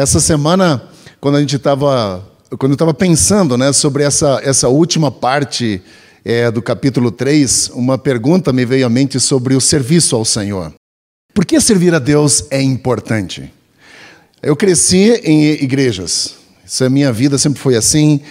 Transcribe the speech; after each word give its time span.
Essa 0.00 0.18
semana, 0.18 0.82
quando 1.20 1.36
a 1.36 1.40
gente 1.40 1.56
estava 1.56 2.24
quando 2.58 2.72
eu 2.72 2.74
estava 2.74 2.94
pensando 2.94 3.58
né, 3.58 3.70
sobre 3.70 4.02
essa, 4.02 4.40
essa 4.42 4.66
última 4.66 5.10
parte 5.10 5.82
é, 6.24 6.50
do 6.50 6.62
capítulo 6.62 7.10
3, 7.10 7.72
uma 7.74 7.98
pergunta 7.98 8.50
me 8.50 8.64
veio 8.64 8.86
à 8.86 8.88
mente 8.88 9.20
sobre 9.20 9.54
o 9.54 9.60
serviço 9.60 10.16
ao 10.16 10.24
Senhor. 10.24 10.72
Por 11.34 11.44
que 11.44 11.60
servir 11.60 11.94
a 11.94 11.98
Deus 11.98 12.46
é 12.50 12.62
importante? 12.62 13.52
Eu 14.42 14.56
cresci 14.56 15.20
em 15.22 15.62
igrejas, 15.62 16.34
isso 16.64 16.82
é 16.82 16.88
minha 16.88 17.12
vida, 17.12 17.36
sempre 17.36 17.60
foi 17.60 17.76
assim. 17.76 18.22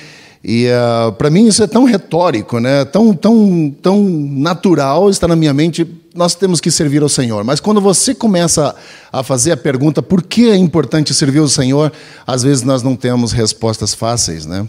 E 0.44 0.66
uh, 0.70 1.12
para 1.12 1.30
mim 1.30 1.46
isso 1.46 1.62
é 1.62 1.68
tão 1.68 1.84
retórico, 1.84 2.60
né? 2.60 2.84
tão, 2.84 3.14
tão, 3.14 3.76
tão 3.80 4.10
natural, 4.10 5.08
está 5.08 5.28
na 5.28 5.36
minha 5.36 5.54
mente, 5.54 5.86
nós 6.14 6.36
temos 6.36 6.60
que 6.60 6.72
servir 6.72 7.02
ao 7.02 7.10
Senhor. 7.10 7.44
Mas 7.44 7.60
quando 7.60 7.80
você 7.80 8.16
começa 8.16 8.76
a 9.12 9.24
fazer 9.24 9.52
a 9.52 9.58
pergunta 9.58 10.02
por 10.02 10.24
que 10.24 10.50
é 10.50 10.56
importante 10.56 11.14
servir 11.14 11.40
ao 11.40 11.48
Senhor, 11.48 11.92
às 12.26 12.44
vezes 12.44 12.64
nós 12.64 12.82
não 12.82 12.96
temos 12.96 13.32
respostas 13.32 13.94
fáceis. 13.94 14.46
Né? 14.46 14.68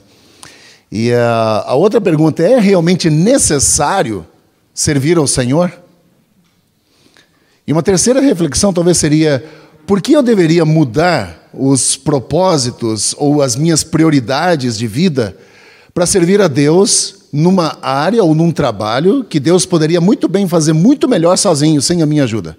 E 0.90 1.10
uh, 1.12 1.64
a 1.66 1.74
outra 1.74 2.00
pergunta 2.00 2.42
é 2.42 2.58
realmente 2.58 3.08
necessário 3.08 4.26
servir 4.74 5.16
ao 5.16 5.26
Senhor? 5.26 5.72
E 7.66 7.72
uma 7.72 7.82
terceira 7.82 8.20
reflexão 8.20 8.72
talvez 8.72 8.98
seria 8.98 9.44
por 9.86 10.00
que 10.02 10.12
eu 10.12 10.22
deveria 10.22 10.64
mudar 10.64 11.48
os 11.52 11.96
propósitos 11.96 13.14
ou 13.18 13.42
as 13.42 13.56
minhas 13.56 13.82
prioridades 13.82 14.76
de 14.76 14.86
vida 14.86 15.36
para 15.92 16.06
servir 16.06 16.40
a 16.40 16.48
Deus 16.48 17.19
numa 17.32 17.78
área 17.80 18.22
ou 18.24 18.34
num 18.34 18.50
trabalho 18.50 19.24
que 19.24 19.38
Deus 19.38 19.64
poderia 19.64 20.00
muito 20.00 20.28
bem 20.28 20.48
fazer 20.48 20.72
muito 20.72 21.08
melhor 21.08 21.36
sozinho, 21.36 21.80
sem 21.80 22.02
a 22.02 22.06
minha 22.06 22.24
ajuda. 22.24 22.56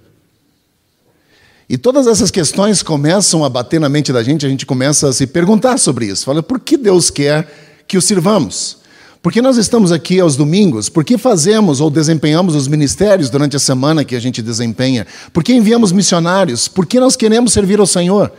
E 1.67 1.77
todas 1.77 2.05
essas 2.05 2.29
questões 2.29 2.83
começam 2.83 3.45
a 3.45 3.49
bater 3.49 3.79
na 3.79 3.87
mente 3.87 4.11
da 4.11 4.21
gente, 4.21 4.45
a 4.45 4.49
gente 4.49 4.65
começa 4.65 5.07
a 5.07 5.13
se 5.13 5.25
perguntar 5.25 5.77
sobre 5.77 6.05
isso. 6.05 6.25
Fala, 6.25 6.43
por 6.43 6.59
que 6.59 6.75
Deus 6.75 7.09
quer 7.09 7.47
que 7.87 7.97
o 7.97 8.01
sirvamos? 8.01 8.77
Por 9.21 9.31
que 9.31 9.41
nós 9.41 9.55
estamos 9.55 9.91
aqui 9.91 10.19
aos 10.19 10.35
domingos? 10.35 10.89
Por 10.89 11.05
que 11.05 11.17
fazemos 11.17 11.79
ou 11.79 11.89
desempenhamos 11.89 12.55
os 12.55 12.67
ministérios 12.67 13.29
durante 13.29 13.55
a 13.55 13.59
semana 13.59 14.03
que 14.03 14.15
a 14.15 14.19
gente 14.19 14.41
desempenha? 14.41 15.05
Por 15.31 15.43
que 15.43 15.53
enviamos 15.53 15.91
missionários? 15.91 16.67
Por 16.67 16.85
que 16.85 16.99
nós 16.99 17.15
queremos 17.15 17.53
servir 17.53 17.79
ao 17.79 17.85
Senhor? 17.85 18.33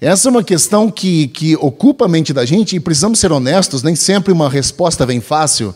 Essa 0.00 0.28
é 0.28 0.30
uma 0.30 0.44
questão 0.44 0.90
que, 0.90 1.28
que 1.28 1.56
ocupa 1.56 2.04
a 2.04 2.08
mente 2.08 2.32
da 2.32 2.44
gente 2.44 2.76
e 2.76 2.80
precisamos 2.80 3.18
ser 3.18 3.32
honestos, 3.32 3.82
nem 3.82 3.96
sempre 3.96 4.30
uma 4.30 4.48
resposta 4.48 5.06
vem 5.06 5.20
fácil. 5.20 5.74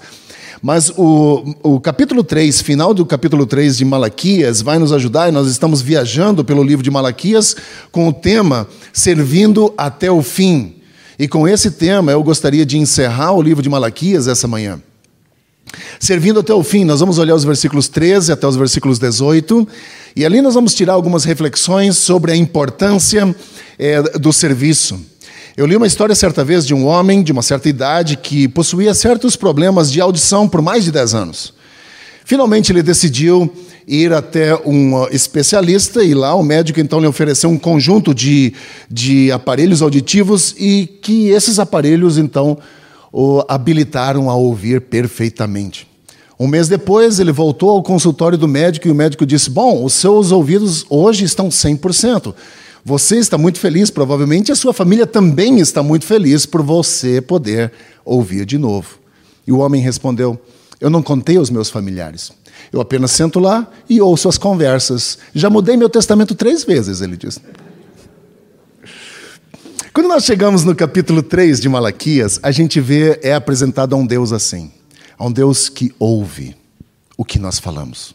Mas 0.63 0.93
o, 0.95 1.55
o 1.63 1.81
capítulo 1.81 2.23
3, 2.23 2.61
final 2.61 2.93
do 2.93 3.07
capítulo 3.07 3.47
3 3.47 3.79
de 3.79 3.85
Malaquias, 3.85 4.61
vai 4.61 4.79
nos 4.79 4.93
ajudar 4.93 5.31
e 5.31 5.33
nós 5.33 5.49
estamos 5.49 5.81
viajando 5.81 6.45
pelo 6.45 6.63
livro 6.63 6.83
de 6.83 6.91
Malaquias 6.91 7.57
com 7.91 8.09
o 8.09 8.13
tema 8.13 8.69
Servindo 8.93 9.73
até 9.79 10.11
o 10.11 10.23
Fim. 10.23 10.75
E 11.19 11.27
com 11.27 11.49
esse 11.49 11.71
tema 11.71 12.13
eu 12.13 12.23
gostaria 12.23 12.67
de 12.67 12.77
encerrar 12.77 13.33
o 13.33 13.41
livro 13.41 13.63
de 13.63 13.71
Malaquias 13.71 14.29
essa 14.29 14.47
manhã. 14.47 14.81
Servindo 15.99 16.41
até 16.41 16.53
o 16.53 16.63
fim, 16.63 16.85
nós 16.85 17.01
vamos 17.01 17.19
olhar 17.19 17.35
os 17.35 17.45
versículos 17.45 17.89
13 17.89 18.33
até 18.33 18.47
os 18.47 18.57
versículos 18.57 18.99
18, 18.99 19.69
e 20.15 20.25
ali 20.25 20.41
nós 20.41 20.55
vamos 20.55 20.75
tirar 20.75 20.95
algumas 20.95 21.25
reflexões 21.25 21.97
sobre 21.97 22.33
a 22.33 22.37
importância 22.37 23.35
é, 23.79 24.03
do 24.19 24.33
serviço. 24.33 25.01
Eu 25.57 25.67
li 25.67 25.77
uma 25.77 25.87
história 25.87 26.15
certa 26.15 26.45
vez 26.45 26.67
de 26.67 26.75
um 26.75 26.87
homem 26.87 27.23
de 27.23 27.33
uma 27.33 27.43
certa 27.43 27.69
idade 27.69 28.17
que 28.17 28.49
possuía 28.49 28.95
certos 28.95 29.37
problemas 29.37 29.91
de 29.91 30.01
audição 30.01 30.49
por 30.49 30.63
mais 30.63 30.85
de 30.85 30.93
10 30.93 31.15
anos. 31.15 31.53
Finalmente 32.25 32.71
ele 32.71 32.83
decidiu 32.83 33.53
ir 33.87 34.13
até 34.13 34.55
um 34.65 35.07
especialista 35.09 36.05
e 36.05 36.15
lá 36.15 36.35
o 36.35 36.43
médico 36.43 36.79
então 36.79 37.01
lhe 37.01 37.07
ofereceu 37.07 37.51
um 37.51 37.59
conjunto 37.59 38.15
de, 38.15 38.55
de 38.89 39.33
aparelhos 39.33 39.83
auditivos 39.83 40.55
e 40.57 40.87
que 41.03 41.29
esses 41.29 41.59
aparelhos 41.59 42.17
então 42.17 42.57
o 43.13 43.43
habilitaram 43.49 44.31
a 44.31 44.35
ouvir 44.37 44.81
perfeitamente. 44.81 45.90
Um 46.41 46.47
mês 46.47 46.69
depois, 46.69 47.21
ele 47.21 47.33
voltou 47.33 47.69
ao 47.69 47.83
consultório 47.83 48.39
do 48.39 48.49
médico 48.49 48.89
e 48.89 48.91
o 48.91 48.95
médico 48.95 49.27
disse: 49.27 49.51
Bom, 49.51 49.85
os 49.85 49.93
seus 49.93 50.33
ouvidos 50.33 50.87
hoje 50.89 51.27
estão 51.27 51.51
100%. 51.51 52.35
Você 52.83 53.19
está 53.19 53.37
muito 53.37 53.61
feliz, 53.61 53.91
provavelmente 53.91 54.51
a 54.51 54.57
sua 54.57 54.73
família 54.73 55.07
também 55.07 55.59
está 55.59 55.83
muito 55.83 56.07
feliz 56.07 56.47
por 56.47 56.63
você 56.63 57.21
poder 57.21 57.71
ouvir 58.07 58.47
de 58.47 58.57
novo. 58.57 58.99
E 59.47 59.53
o 59.53 59.59
homem 59.59 59.83
respondeu: 59.83 60.41
Eu 60.81 60.89
não 60.89 61.03
contei 61.03 61.37
aos 61.37 61.51
meus 61.51 61.69
familiares. 61.69 62.33
Eu 62.73 62.81
apenas 62.81 63.11
sento 63.11 63.39
lá 63.39 63.71
e 63.87 64.01
ouço 64.01 64.27
as 64.27 64.39
conversas. 64.39 65.19
Já 65.35 65.51
mudei 65.51 65.77
meu 65.77 65.91
testamento 65.91 66.35
três 66.35 66.65
vezes, 66.65 67.03
ele 67.03 67.19
disse. 67.19 67.41
Quando 69.93 70.09
nós 70.09 70.25
chegamos 70.25 70.65
no 70.65 70.75
capítulo 70.75 71.23
3 71.23 71.61
de 71.61 71.69
Malaquias, 71.69 72.41
a 72.43 72.51
gente 72.51 72.81
vê, 72.81 73.21
é 73.23 73.35
apresentado 73.35 73.95
a 73.95 73.99
um 73.99 74.07
Deus 74.07 74.33
assim. 74.33 74.80
A 75.21 75.27
um 75.27 75.31
Deus 75.31 75.69
que 75.69 75.95
ouve 75.99 76.57
o 77.15 77.27
que 77.27 77.39
nós 77.39 77.59
falamos. 77.59 78.15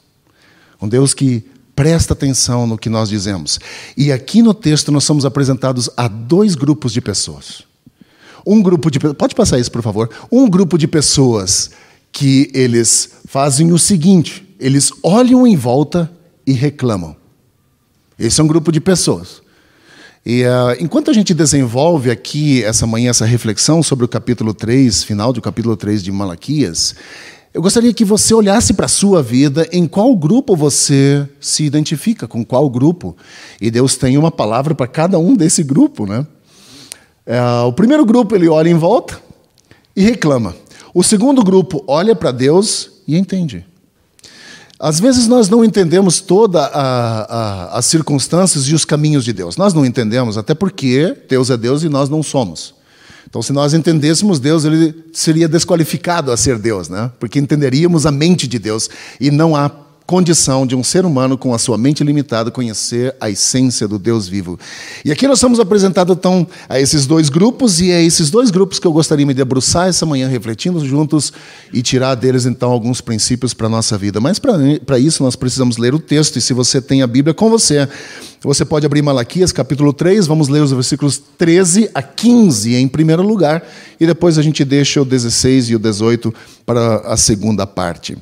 Um 0.82 0.90
Deus 0.90 1.14
que 1.14 1.46
presta 1.76 2.14
atenção 2.14 2.66
no 2.66 2.80
que 2.80 2.90
nós 2.90 3.10
dizemos. 3.10 3.60
E 3.96 4.12
aqui 4.12 4.42
no 4.42 4.56
texto 4.56 4.92
nós 4.92 5.04
somos 5.04 5.24
apresentados 5.24 5.88
a 5.96 6.08
dois 6.08 6.56
grupos 6.56 6.92
de 6.92 7.00
pessoas. 7.00 7.62
Um 8.44 8.60
grupo 8.60 8.90
de 8.90 8.98
pode 8.98 9.36
passar 9.36 9.60
isso, 9.60 9.72
por 9.72 9.84
favor. 9.84 10.10
Um 10.32 10.50
grupo 10.50 10.80
de 10.80 10.88
pessoas 10.88 11.70
que 12.12 12.50
eles 12.56 13.12
fazem 13.28 13.72
o 13.72 13.78
seguinte: 13.78 14.44
eles 14.60 14.92
olham 15.04 15.46
em 15.46 15.56
volta 15.56 16.12
e 16.44 16.54
reclamam. 16.54 17.16
Esse 18.18 18.42
é 18.42 18.44
um 18.44 18.48
grupo 18.48 18.72
de 18.72 18.82
pessoas. 18.82 19.44
E 20.26 20.44
uh, 20.44 20.76
enquanto 20.80 21.12
a 21.12 21.14
gente 21.14 21.36
desenvolve 21.36 22.10
aqui 22.10 22.64
essa 22.64 22.88
manhã 22.88 23.12
essa 23.12 23.26
reflexão 23.26 23.84
sobre 23.84 24.06
o 24.06 24.08
capítulo 24.08 24.56
3, 24.56 25.04
final 25.04 25.32
do 25.32 25.40
capítulo 25.40 25.78
3 25.78 26.02
de 26.02 26.12
Malaquias, 26.12 26.96
eu 27.54 27.62
gostaria 27.62 27.94
que 27.94 28.04
você 28.04 28.34
olhasse 28.34 28.74
para 28.74 28.88
a 28.88 28.90
sua 28.90 29.22
vida, 29.22 29.70
em 29.72 29.88
qual 29.88 30.16
grupo 30.16 30.56
você 30.56 31.30
se 31.40 31.64
identifica, 31.64 32.28
com 32.28 32.44
qual 32.44 32.68
grupo. 32.70 33.16
E 33.62 33.70
Deus 33.70 33.96
tem 33.96 34.18
uma 34.18 34.32
palavra 34.32 34.74
para 34.74 34.88
cada 34.88 35.20
um 35.20 35.36
desse 35.36 35.62
grupo. 35.62 36.08
Né? 36.08 36.26
Uh, 37.28 37.68
o 37.68 37.74
primeiro 37.74 38.04
grupo 38.04 38.36
ele 38.36 38.50
olha 38.50 38.68
em 38.68 38.74
volta 38.74 39.22
e 39.96 40.02
reclama. 40.02 40.56
O 40.92 41.04
segundo 41.04 41.44
grupo 41.44 41.84
olha 41.88 42.16
para 42.16 42.32
Deus 42.32 42.90
e 43.08 43.16
entende. 43.16 43.64
Às 44.86 45.00
vezes 45.00 45.28
nós 45.28 45.50
não 45.50 45.66
entendemos 45.66 46.22
todas 46.22 46.70
as 46.72 47.88
circunstâncias 47.88 48.66
e 48.66 48.76
os 48.76 48.86
caminhos 48.86 49.26
de 49.26 49.34
Deus. 49.34 49.58
Nós 49.58 49.74
não 49.74 49.84
entendemos, 49.84 50.38
até 50.38 50.54
porque 50.54 51.18
Deus 51.28 51.50
é 51.50 51.58
Deus 51.58 51.82
e 51.82 51.90
nós 51.90 52.08
não 52.08 52.22
somos. 52.22 52.76
Então, 53.28 53.42
se 53.42 53.52
nós 53.52 53.74
entendêssemos 53.74 54.38
Deus, 54.40 54.64
ele 54.64 54.94
seria 55.12 55.48
desqualificado 55.48 56.32
a 56.32 56.38
ser 56.38 56.60
Deus, 56.60 56.88
né? 56.88 57.10
Porque 57.20 57.40
entenderíamos 57.40 58.06
a 58.06 58.12
mente 58.12 58.48
de 58.48 58.60
Deus 58.60 58.88
e 59.20 59.32
não 59.32 59.56
há 59.56 59.72
condição 60.06 60.68
de 60.68 60.76
um 60.76 60.84
ser 60.84 61.06
humano 61.06 61.38
com 61.38 61.54
a 61.54 61.58
sua 61.58 61.78
mente 61.78 62.04
limitada 62.04 62.52
conhecer 62.52 63.16
a 63.20 63.30
essência 63.30 63.88
do 63.88 63.98
Deus 63.98 64.28
vivo. 64.28 64.60
E 65.04 65.12
aqui 65.12 65.28
nós 65.28 65.40
somos 65.40 65.60
apresentados 65.60 66.16
então 66.16 66.46
a 66.70 66.80
esses 66.80 67.08
dois 67.08 67.28
grupos 67.30 67.82
e 67.82 67.92
é 67.92 68.04
esses 68.04 68.30
dois 68.30 68.52
grupos 68.52 68.78
que 68.78 68.86
eu 68.86 68.94
gostaria 68.94 69.24
de 69.24 69.28
me 69.28 69.34
debruçar 69.34 69.88
essa 69.88 70.06
manhã 70.06 70.28
refletindo 70.28 70.86
juntos 70.86 71.34
e 71.74 71.82
tirar 71.82 72.14
deles 72.16 72.46
então 72.46 72.72
alguns 72.72 73.02
princípios 73.02 73.54
para 73.54 73.66
a 73.66 73.70
nossa 73.70 73.98
vida. 73.98 74.20
Mas 74.20 74.40
para 74.40 75.00
isso 75.00 75.24
nós 75.24 75.36
precisamos 75.36 75.78
ler 75.78 75.96
o 75.96 76.00
texto 76.00 76.36
e 76.38 76.42
se 76.42 76.54
você 76.54 76.80
tem 76.80 77.02
a 77.02 77.08
Bíblia 77.08 77.34
com 77.34 77.50
você, 77.50 77.88
você 78.42 78.64
pode 78.64 78.86
abrir 78.86 79.02
Malaquias 79.02 79.52
capítulo 79.52 79.92
3, 79.92 80.28
vamos 80.28 80.48
ler 80.50 80.62
os 80.62 80.72
versículos 80.72 81.20
13 81.38 81.90
a 81.96 82.04
15 82.04 82.76
em 82.76 82.88
primeiro 82.88 83.24
lugar 83.24 83.68
e 84.00 84.06
depois 84.06 84.38
a 84.38 84.44
gente 84.44 84.64
deixa 84.64 85.02
o 85.02 85.06
16 85.06 85.72
e 85.72 85.76
o 85.76 85.80
18 85.80 86.32
para 86.64 86.98
a 86.98 87.18
segunda 87.18 87.66
parte. 87.66 88.16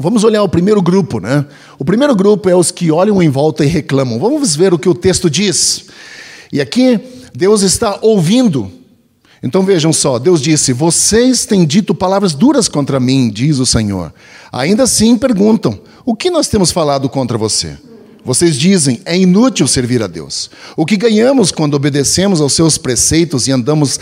Vamos 0.00 0.22
olhar 0.22 0.42
o 0.42 0.48
primeiro 0.48 0.80
grupo, 0.80 1.18
né? 1.18 1.44
O 1.78 1.84
primeiro 1.84 2.14
grupo 2.14 2.48
é 2.48 2.54
os 2.54 2.70
que 2.70 2.90
olham 2.90 3.22
em 3.22 3.28
volta 3.28 3.64
e 3.64 3.68
reclamam. 3.68 4.18
Vamos 4.18 4.54
ver 4.54 4.72
o 4.72 4.78
que 4.78 4.88
o 4.88 4.94
texto 4.94 5.28
diz. 5.28 5.86
E 6.52 6.60
aqui 6.60 7.00
Deus 7.34 7.62
está 7.62 7.98
ouvindo. 8.00 8.70
Então 9.42 9.62
vejam 9.62 9.92
só, 9.92 10.18
Deus 10.18 10.40
disse: 10.40 10.72
Vocês 10.72 11.46
têm 11.46 11.64
dito 11.64 11.94
palavras 11.94 12.34
duras 12.34 12.68
contra 12.68 13.00
mim, 13.00 13.28
diz 13.28 13.58
o 13.58 13.66
Senhor. 13.66 14.12
Ainda 14.52 14.84
assim 14.84 15.16
perguntam: 15.16 15.78
O 16.04 16.14
que 16.14 16.30
nós 16.30 16.48
temos 16.48 16.70
falado 16.70 17.08
contra 17.08 17.36
você? 17.36 17.76
Vocês 18.24 18.56
dizem, 18.56 19.00
é 19.04 19.16
inútil 19.16 19.66
servir 19.66 20.02
a 20.02 20.06
Deus. 20.06 20.50
O 20.76 20.84
que 20.84 20.96
ganhamos 20.96 21.50
quando 21.50 21.74
obedecemos 21.74 22.40
aos 22.40 22.52
seus 22.52 22.76
preceitos 22.76 23.46
e 23.46 23.52
andamos 23.52 23.98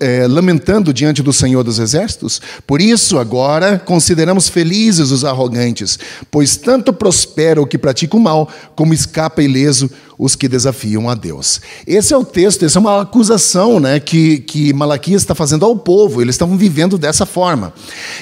é, 0.00 0.26
lamentando 0.26 0.92
diante 0.92 1.22
do 1.22 1.32
Senhor 1.32 1.62
dos 1.62 1.78
Exércitos? 1.78 2.40
Por 2.66 2.80
isso, 2.80 3.18
agora, 3.18 3.78
consideramos 3.78 4.48
felizes 4.48 5.10
os 5.10 5.24
arrogantes, 5.24 5.98
pois 6.30 6.56
tanto 6.56 6.92
prospera 6.92 7.60
o 7.60 7.66
que 7.66 7.76
pratica 7.76 8.16
o 8.16 8.20
mal, 8.20 8.48
como 8.74 8.94
escapa 8.94 9.42
ileso 9.42 9.90
os 10.18 10.34
que 10.34 10.48
desafiam 10.48 11.08
a 11.08 11.14
Deus. 11.14 11.60
Esse 11.86 12.12
é 12.12 12.16
o 12.16 12.24
texto, 12.24 12.64
essa 12.64 12.78
é 12.78 12.80
uma 12.80 13.02
acusação 13.02 13.78
né, 13.78 14.00
que, 14.00 14.38
que 14.40 14.72
Malaquias 14.72 15.22
está 15.22 15.34
fazendo 15.34 15.64
ao 15.64 15.76
povo, 15.76 16.20
eles 16.20 16.34
estavam 16.34 16.56
vivendo 16.56 16.98
dessa 16.98 17.24
forma. 17.24 17.72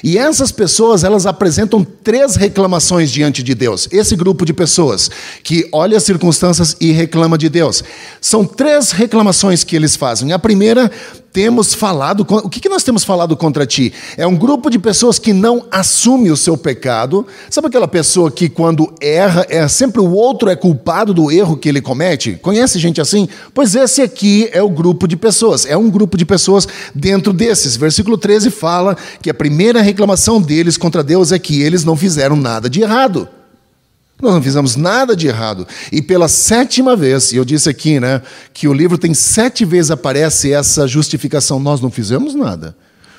E 0.04 0.18
essas 0.18 0.52
pessoas, 0.52 1.04
elas 1.04 1.24
apresentam 1.24 1.82
três 1.82 2.36
reclamações 2.36 3.10
diante 3.10 3.42
de 3.42 3.54
Deus. 3.54 3.88
Esse 3.90 4.14
grupo 4.14 4.44
de 4.44 4.52
pessoas 4.52 5.10
que 5.42 5.68
olha 5.72 5.96
as 5.96 6.02
circunstâncias 6.02 6.76
e 6.80 6.92
reclama 6.92 7.38
de 7.38 7.48
Deus. 7.48 7.82
São 8.20 8.44
três 8.44 8.90
reclamações 8.90 9.64
que 9.64 9.74
eles 9.74 9.96
fazem. 9.96 10.32
A 10.32 10.38
primeira 10.38 10.90
temos 11.36 11.74
falado, 11.74 12.26
o 12.26 12.48
que 12.48 12.66
nós 12.66 12.82
temos 12.82 13.04
falado 13.04 13.36
contra 13.36 13.66
ti? 13.66 13.92
É 14.16 14.26
um 14.26 14.34
grupo 14.34 14.70
de 14.70 14.78
pessoas 14.78 15.18
que 15.18 15.34
não 15.34 15.66
assume 15.70 16.30
o 16.30 16.36
seu 16.36 16.56
pecado. 16.56 17.26
Sabe 17.50 17.66
aquela 17.66 17.86
pessoa 17.86 18.30
que 18.30 18.48
quando 18.48 18.90
erra, 19.02 19.44
é 19.50 19.68
sempre 19.68 20.00
o 20.00 20.10
outro 20.12 20.48
é 20.48 20.56
culpado 20.56 21.12
do 21.12 21.30
erro 21.30 21.58
que 21.58 21.68
ele 21.68 21.82
comete? 21.82 22.38
Conhece 22.40 22.78
gente 22.78 23.02
assim? 23.02 23.28
Pois 23.52 23.74
esse 23.74 24.00
aqui 24.00 24.48
é 24.50 24.62
o 24.62 24.70
grupo 24.70 25.06
de 25.06 25.14
pessoas, 25.14 25.66
é 25.66 25.76
um 25.76 25.90
grupo 25.90 26.16
de 26.16 26.24
pessoas 26.24 26.66
dentro 26.94 27.34
desses. 27.34 27.76
Versículo 27.76 28.16
13 28.16 28.50
fala 28.50 28.96
que 29.20 29.28
a 29.28 29.34
primeira 29.34 29.82
reclamação 29.82 30.40
deles 30.40 30.78
contra 30.78 31.04
Deus 31.04 31.32
é 31.32 31.38
que 31.38 31.60
eles 31.60 31.84
não 31.84 31.96
fizeram 31.96 32.34
nada 32.34 32.70
de 32.70 32.80
errado. 32.80 33.28
Nós 34.20 34.34
não 34.34 34.42
fizemos 34.42 34.76
nada 34.76 35.14
de 35.14 35.26
errado. 35.26 35.66
E 35.92 36.00
pela 36.00 36.28
sétima 36.28 36.96
vez, 36.96 37.32
e 37.32 37.36
eu 37.36 37.44
disse 37.44 37.68
aqui, 37.68 38.00
né, 38.00 38.22
que 38.52 38.66
o 38.66 38.72
livro 38.72 38.96
tem 38.96 39.12
sete 39.12 39.64
vezes 39.64 39.90
aparece 39.90 40.52
essa 40.52 40.88
justificação, 40.88 41.60
nós 41.60 41.80
não 41.80 41.90
fizemos 41.90 42.34
nada. 42.34 42.76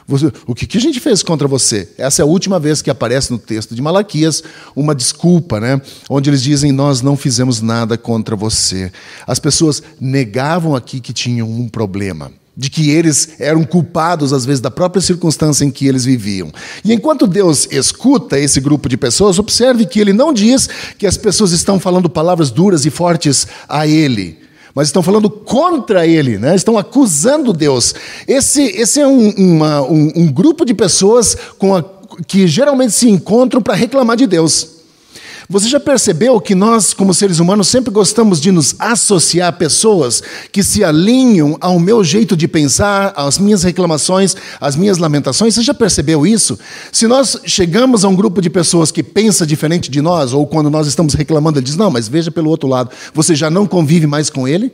Você, 0.08 0.32
o 0.48 0.56
que, 0.56 0.66
que, 0.66 0.78
a 0.78 0.82
gente 0.82 1.02
fez 1.02 1.22
contra 1.22 1.50
você? 1.50 1.90
Essa 1.98 2.22
é 2.22 2.24
a 2.24 2.26
última 2.26 2.58
vez 2.60 2.82
que 2.82 2.90
aparece 2.90 3.30
no 3.30 3.38
texto 3.38 3.76
de 3.76 3.82
Malaquias 3.82 4.42
uma 4.74 4.96
desculpa, 4.96 5.60
né? 5.60 5.82
onde 6.10 6.30
eles 6.30 6.42
dizem: 6.42 6.72
Nós 6.72 7.02
não 7.02 7.18
fizemos 7.18 7.62
nada 7.62 7.98
contra 7.98 8.34
você. 8.34 8.90
As 9.28 9.38
pessoas 9.38 9.84
negavam 10.00 10.78
aqui 10.78 11.02
que 11.02 11.12
tinham 11.12 11.50
um 11.50 11.68
problema 11.68 12.32
de 12.58 12.72
que 12.72 12.90
eles 12.90 13.30
eram 13.40 13.64
culpados, 13.64 14.34
às 14.34 14.44
vezes, 14.44 14.60
da 14.60 14.72
própria 14.72 15.00
circunstância 15.00 15.64
em 15.64 15.70
que 15.70 15.86
eles 15.86 16.04
viviam. 16.04 16.52
E 16.84 16.92
enquanto 16.92 17.28
Deus 17.28 17.68
escuta 17.70 18.40
esse 18.40 18.60
grupo 18.60 18.90
de 18.90 18.98
pessoas, 18.98 19.38
observe 19.38 19.86
que 19.86 20.00
ele 20.00 20.12
não 20.12 20.34
diz 20.34 20.68
que 20.98 21.06
as 21.06 21.16
pessoas 21.16 21.52
estão 21.52 21.80
falando 21.80 22.10
palavras 22.10 22.50
duras 22.50 22.84
e 22.84 22.90
fortes 22.90 23.48
a 23.70 23.86
ele. 23.86 24.40
Mas 24.74 24.88
estão 24.88 25.04
falando 25.04 25.30
contra 25.30 26.08
ele, 26.08 26.40
né? 26.40 26.56
estão 26.56 26.80
acusando 26.80 27.54
Deus. 27.54 27.94
Esse, 28.28 28.64
esse 28.64 29.00
é 29.00 29.08
um, 29.08 29.30
uma, 29.30 29.82
um, 29.84 30.12
um 30.16 30.32
grupo 30.32 30.66
de 30.66 30.74
pessoas 30.74 31.36
a, 31.36 31.84
que 32.26 32.48
geralmente 32.48 32.94
se 32.94 33.08
encontram 33.08 33.62
para 33.62 33.76
reclamar 33.76 34.18
de 34.18 34.26
Deus. 34.26 34.77
Você 35.50 35.70
já 35.70 35.80
percebeu 35.80 36.42
que 36.42 36.54
nós, 36.54 36.94
como 36.94 37.14
seres 37.14 37.40
humanos, 37.40 37.70
sempre 37.70 37.90
gostamos 37.90 38.42
de 38.42 38.52
nos 38.52 38.76
associar 38.78 39.48
a 39.48 39.52
pessoas 39.54 40.22
que 40.52 40.62
se 40.62 40.84
alinham 40.84 41.58
ao 41.62 41.80
meu 41.80 42.04
jeito 42.04 42.36
de 42.36 42.50
pensar, 42.50 43.14
às 43.16 43.38
minhas 43.38 43.64
reclamações, 43.64 44.36
às 44.60 44.76
minhas 44.76 44.98
lamentações? 44.98 45.56
Você 45.56 45.62
já 45.62 45.74
percebeu 45.74 46.28
isso? 46.28 46.60
Se 46.92 47.08
nós 47.08 47.40
chegamos 47.46 48.04
a 48.04 48.10
um 48.10 48.16
grupo 48.16 48.42
de 48.42 48.50
pessoas 48.50 48.92
que 48.92 49.02
pensa 49.02 49.48
diferente 49.48 49.90
de 49.90 50.02
nós, 50.02 50.34
ou 50.34 50.46
quando 50.46 50.70
nós 50.70 50.86
estamos 50.86 51.14
reclamando, 51.14 51.60
ele 51.60 51.66
diz: 51.66 51.78
Não, 51.78 51.90
mas 51.90 52.10
veja 52.10 52.30
pelo 52.30 52.50
outro 52.50 52.68
lado, 52.68 52.90
você 53.14 53.34
já 53.34 53.50
não 53.50 53.66
convive 53.66 54.06
mais 54.06 54.30
com 54.30 54.46
ele? 54.46 54.74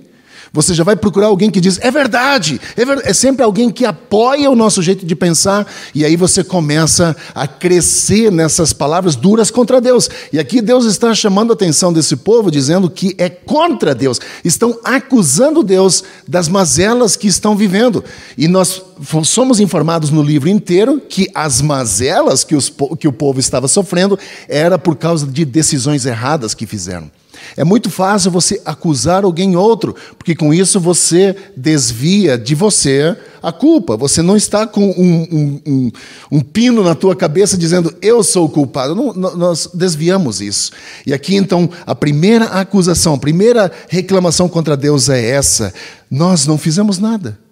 Você 0.55 0.75
já 0.75 0.83
vai 0.83 0.95
procurar 0.95 1.25
alguém 1.25 1.49
que 1.49 1.59
diz, 1.59 1.79
é 1.81 1.89
verdade, 1.89 2.61
é, 2.77 2.85
ver... 2.85 3.01
é, 3.03 3.11
sempre 3.11 3.43
alguém 3.43 3.71
que 3.71 3.85
apoia 3.85 4.51
o 4.51 4.55
nosso 4.55 4.83
jeito 4.83 5.03
de 5.03 5.15
pensar, 5.15 5.65
e 5.95 6.05
aí 6.05 6.15
você 6.15 6.43
começa 6.43 7.15
a 7.33 7.47
crescer 7.47 8.31
nessas 8.31 8.71
palavras 8.71 9.15
duras 9.15 9.49
contra 9.49 9.81
Deus. 9.81 10.07
E 10.31 10.37
aqui 10.37 10.61
Deus 10.61 10.85
está 10.85 11.11
chamando 11.15 11.49
a 11.49 11.53
atenção 11.55 11.91
desse 11.91 12.15
povo, 12.15 12.51
dizendo 12.51 12.87
que 12.87 13.15
é 13.17 13.29
contra 13.29 13.95
Deus, 13.95 14.21
estão 14.45 14.77
acusando 14.83 15.63
Deus 15.63 16.03
das 16.27 16.47
mazelas 16.47 17.15
que 17.15 17.27
estão 17.27 17.55
vivendo. 17.55 18.03
E 18.37 18.47
nós 18.47 18.79
somos 19.23 19.59
informados 19.59 20.11
no 20.11 20.21
livro 20.21 20.49
inteiro 20.49 21.01
que 21.09 21.27
as 21.33 21.63
mazelas 21.63 22.43
que, 22.43 22.55
os, 22.55 22.71
que 22.99 23.07
o 23.07 23.13
povo 23.13 23.39
estava 23.39 23.67
sofrendo 23.67 24.19
era 24.47 24.77
por 24.77 24.95
causa 24.97 25.25
de 25.25 25.45
decisões 25.45 26.05
erradas 26.05 26.53
que 26.53 26.67
fizeram. 26.67 27.09
É 27.55 27.63
muito 27.63 27.89
fácil 27.89 28.31
você 28.31 28.61
acusar 28.65 29.23
alguém 29.23 29.55
outro, 29.55 29.95
porque 30.17 30.35
com 30.35 30.53
isso 30.53 30.79
você 30.79 31.35
desvia 31.55 32.37
de 32.37 32.55
você 32.55 33.15
a 33.41 33.51
culpa. 33.51 33.97
Você 33.97 34.21
não 34.21 34.37
está 34.37 34.65
com 34.65 34.85
um, 34.85 35.27
um, 35.31 35.61
um, 35.65 35.91
um 36.31 36.39
pino 36.39 36.83
na 36.83 36.95
tua 36.95 37.15
cabeça 37.15 37.57
dizendo 37.57 37.93
eu 38.01 38.23
sou 38.23 38.45
o 38.45 38.49
culpado. 38.49 38.95
Não, 38.95 39.13
nós 39.13 39.69
desviamos 39.73 40.41
isso. 40.41 40.71
E 41.05 41.13
aqui 41.13 41.35
então 41.35 41.69
a 41.85 41.93
primeira 41.93 42.45
acusação, 42.45 43.13
a 43.13 43.19
primeira 43.19 43.71
reclamação 43.89 44.47
contra 44.47 44.77
Deus 44.77 45.09
é 45.09 45.29
essa: 45.29 45.73
nós 46.09 46.47
não 46.47 46.57
fizemos 46.57 46.97
nada. 46.97 47.42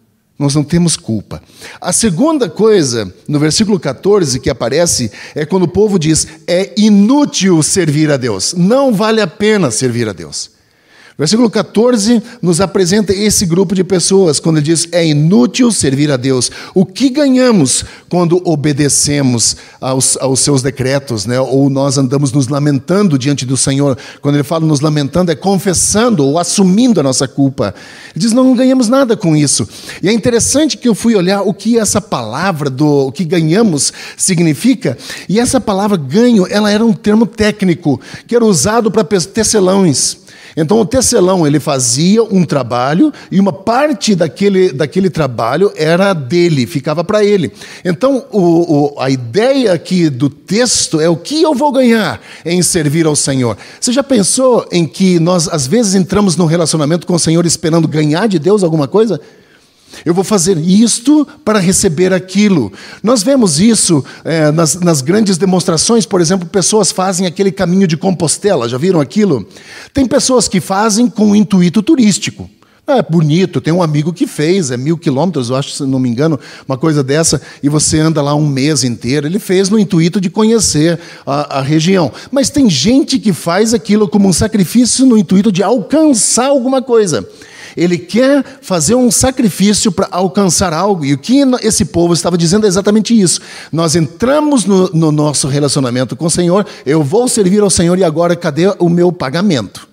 Nós 0.42 0.56
não 0.56 0.64
temos 0.64 0.98
culpa. 0.98 1.40
A 1.80 1.94
segunda 1.94 2.50
coisa, 2.50 3.14
no 3.28 3.38
versículo 3.38 3.80
14, 3.80 4.40
que 4.40 4.50
aparece, 4.50 5.12
é 5.36 5.46
quando 5.46 5.64
o 5.64 5.68
povo 5.68 6.00
diz: 6.00 6.28
é 6.48 6.74
inútil 6.76 7.62
servir 7.62 8.10
a 8.10 8.18
Deus, 8.18 8.56
não 8.58 8.92
vale 8.92 9.22
a 9.22 9.28
pena 9.28 9.70
servir 9.70 10.10
a 10.10 10.14
Deus. 10.14 10.50
Versículo 11.22 11.52
14 11.52 12.20
nos 12.42 12.60
apresenta 12.60 13.14
esse 13.14 13.46
grupo 13.46 13.76
de 13.76 13.84
pessoas, 13.84 14.40
quando 14.40 14.58
ele 14.58 14.66
diz: 14.66 14.88
é 14.92 15.06
inútil 15.06 15.72
servir 15.72 16.10
a 16.10 16.18
Deus. 16.18 16.50
O 16.74 16.84
que 16.84 17.12
ganhamos 17.12 17.86
quando 18.10 18.42
obedecemos 18.44 19.56
aos, 19.80 20.18
aos 20.18 20.40
seus 20.40 20.64
decretos, 20.64 21.28
né? 21.28 21.40
ou 21.40 21.70
nós 21.70 22.00
andamos 22.00 22.32
nos 22.32 22.48
lamentando 22.48 23.20
diante 23.20 23.46
do 23.46 23.56
Senhor? 23.56 23.96
Quando 24.20 24.34
ele 24.34 24.44
fala 24.44 24.66
nos 24.66 24.80
lamentando, 24.80 25.32
é 25.32 25.36
confessando 25.36 26.26
ou 26.26 26.40
assumindo 26.40 27.00
a 27.00 27.04
nossa 27.04 27.28
culpa. 27.28 27.76
Ele 28.16 28.20
diz: 28.26 28.34
não, 28.34 28.56
ganhamos 28.56 28.88
nada 28.88 29.16
com 29.16 29.36
isso. 29.36 29.70
E 30.02 30.10
é 30.10 30.12
interessante 30.12 30.76
que 30.76 30.88
eu 30.88 30.96
fui 30.96 31.14
olhar 31.14 31.44
o 31.44 31.54
que 31.54 31.78
essa 31.78 32.02
palavra 32.02 32.68
do 32.68 33.10
o 33.10 33.12
que 33.12 33.26
ganhamos 33.26 33.94
significa, 34.18 34.98
e 35.30 35.40
essa 35.40 35.62
palavra 35.62 35.98
ganho, 35.98 36.48
ela 36.50 36.72
era 36.72 36.84
um 36.84 36.94
termo 36.94 37.28
técnico 37.28 38.02
que 38.26 38.36
era 38.36 38.44
usado 38.44 38.90
para 38.90 39.04
tecelões. 39.04 40.21
Então 40.56 40.80
o 40.80 40.86
tecelão 40.86 41.46
ele 41.46 41.60
fazia 41.60 42.24
um 42.24 42.44
trabalho 42.44 43.12
e 43.32 43.40
uma 43.40 43.54
parte 43.54 44.16
daquele, 44.16 44.72
daquele 44.72 45.10
trabalho 45.10 45.72
era 45.76 46.14
dele, 46.14 46.66
ficava 46.66 47.04
para 47.04 47.24
ele. 47.24 47.52
Então 47.84 48.26
o, 48.32 48.96
o, 48.96 49.00
a 49.00 49.10
ideia 49.10 49.74
aqui 49.74 50.10
do 50.10 50.30
texto 50.30 51.00
é 51.00 51.10
o 51.10 51.16
que 51.16 51.42
eu 51.42 51.54
vou 51.54 51.72
ganhar 51.72 52.22
em 52.46 52.62
servir 52.62 53.06
ao 53.06 53.16
Senhor. 53.16 53.58
Você 53.80 53.92
já 53.92 54.04
pensou 54.04 54.68
em 54.72 54.86
que 54.86 55.20
nós 55.20 55.48
às 55.48 55.68
vezes 55.68 55.96
entramos 55.96 56.36
num 56.36 56.46
relacionamento 56.46 57.08
com 57.08 57.14
o 57.14 57.20
Senhor 57.20 57.46
esperando 57.46 57.88
ganhar 57.88 58.28
de 58.28 58.40
Deus 58.40 58.64
alguma 58.64 58.88
coisa? 58.88 59.20
Eu 60.06 60.14
vou 60.14 60.24
fazer 60.24 60.58
isto 60.58 61.28
para 61.46 61.60
receber 61.60 62.14
aquilo. 62.14 62.72
Nós 63.04 63.24
vemos 63.24 63.60
isso 63.60 64.04
é, 64.24 64.52
nas, 64.52 64.76
nas, 64.76 65.02
grandes 65.02 65.38
demonstrações, 65.38 66.06
por 66.06 66.22
exemplo, 66.22 66.48
pessoas 66.48 66.92
fazem 66.92 67.26
aquele 67.26 67.52
caminho 67.52 67.88
de 67.88 67.98
Compostela, 67.98 68.68
já 68.68 68.78
viram 68.78 69.00
aquilo? 69.00 69.48
Tem 69.94 70.06
pessoas 70.06 70.48
que 70.48 70.60
fazem 70.60 71.08
com 71.08 71.28
um 71.28 71.36
intuito 71.36 71.82
turístico. 71.82 72.50
É 72.88 73.02
bonito, 73.02 73.62
tem 73.62 73.72
um 73.72 73.82
amigo 73.82 74.12
que 74.12 74.26
fez, 74.26 74.72
é 74.72 74.76
mil 74.76 74.98
quilômetros, 74.98 75.50
eu 75.50 75.56
acho, 75.56 75.72
se 75.72 75.84
não 75.84 76.00
me 76.00 76.10
engano, 76.10 76.40
uma 76.68 76.78
coisa 76.78 77.04
dessa, 77.04 77.42
e 77.62 77.70
você 77.70 78.00
anda 78.00 78.22
lá 78.22 78.36
um 78.36 78.46
mês 78.46 78.84
inteiro. 78.84 79.28
Ele 79.28 79.40
fez 79.40 79.70
no 79.70 79.80
intuito 79.80 80.20
de 80.20 80.30
conhecer 80.30 81.00
a, 81.26 81.60
a 81.60 81.62
região. 81.62 82.12
Mas 82.32 82.50
tem 82.50 82.70
gente 82.70 83.20
que 83.20 83.32
faz 83.32 83.74
aquilo 83.74 84.10
como 84.10 84.28
um 84.28 84.34
sacrifício 84.34 85.06
no 85.06 85.18
intuito 85.18 85.52
de 85.52 85.64
alcançar 85.64 86.48
alguma 86.48 86.82
coisa. 86.82 87.26
Ele 87.76 87.98
quer 87.98 88.44
fazer 88.62 88.96
um 88.96 89.10
sacrifício 89.10 89.92
para 89.92 90.08
alcançar 90.12 90.74
algo. 90.74 91.06
E 91.06 91.14
o 91.14 91.18
que 91.18 91.42
esse 91.62 91.86
povo 91.86 92.14
estava 92.14 92.38
dizendo 92.38 92.66
é 92.66 92.70
exatamente 92.70 93.20
isso. 93.20 93.42
Nós 93.72 93.96
entramos 93.96 94.66
no, 94.66 94.90
no 94.90 95.12
nosso 95.12 95.48
relacionamento 95.48 96.16
com 96.16 96.26
o 96.26 96.32
Senhor, 96.32 96.66
eu 96.86 97.04
vou 97.04 97.28
servir 97.28 97.62
ao 97.62 97.70
Senhor 97.70 97.98
e 97.98 98.04
agora 98.04 98.36
cadê 98.36 98.68
o 98.80 98.90
meu 98.90 99.12
pagamento? 99.12 99.92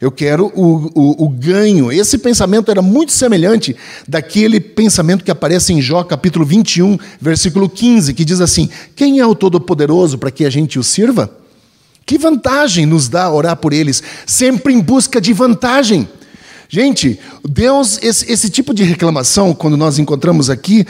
Eu 0.00 0.10
quero 0.10 0.50
o, 0.54 0.90
o, 0.94 1.24
o, 1.26 1.28
ganho. 1.28 1.92
Esse 1.92 2.16
pensamento 2.16 2.70
era 2.70 2.80
muito 2.80 3.12
semelhante 3.12 3.76
daquele 4.08 4.58
pensamento 4.58 5.22
que 5.22 5.30
aparece 5.30 5.74
em 5.74 5.82
Jó, 5.82 6.02
capítulo 6.02 6.44
21, 6.44 6.98
versículo 7.20 7.68
15, 7.68 8.14
que 8.14 8.24
diz 8.24 8.40
assim: 8.40 8.70
Quem 8.96 9.20
é 9.20 9.26
o 9.26 9.34
Todo-Poderoso 9.34 10.16
para 10.16 10.30
que 10.30 10.46
a 10.46 10.50
gente 10.50 10.78
o 10.78 10.82
sirva? 10.82 11.30
Que 12.06 12.16
vantagem 12.16 12.86
nos 12.86 13.08
dá 13.08 13.30
orar 13.30 13.56
por 13.56 13.74
eles? 13.74 14.02
Sempre 14.24 14.72
em 14.72 14.80
busca 14.80 15.20
de 15.20 15.34
vantagem. 15.34 16.08
Gente, 16.72 17.18
Deus, 17.44 17.98
esse, 18.00 18.30
esse 18.30 18.48
tipo 18.48 18.72
de 18.72 18.84
reclamação, 18.84 19.52
quando 19.52 19.76
nós 19.76 19.98
encontramos 19.98 20.48
aqui, 20.48 20.86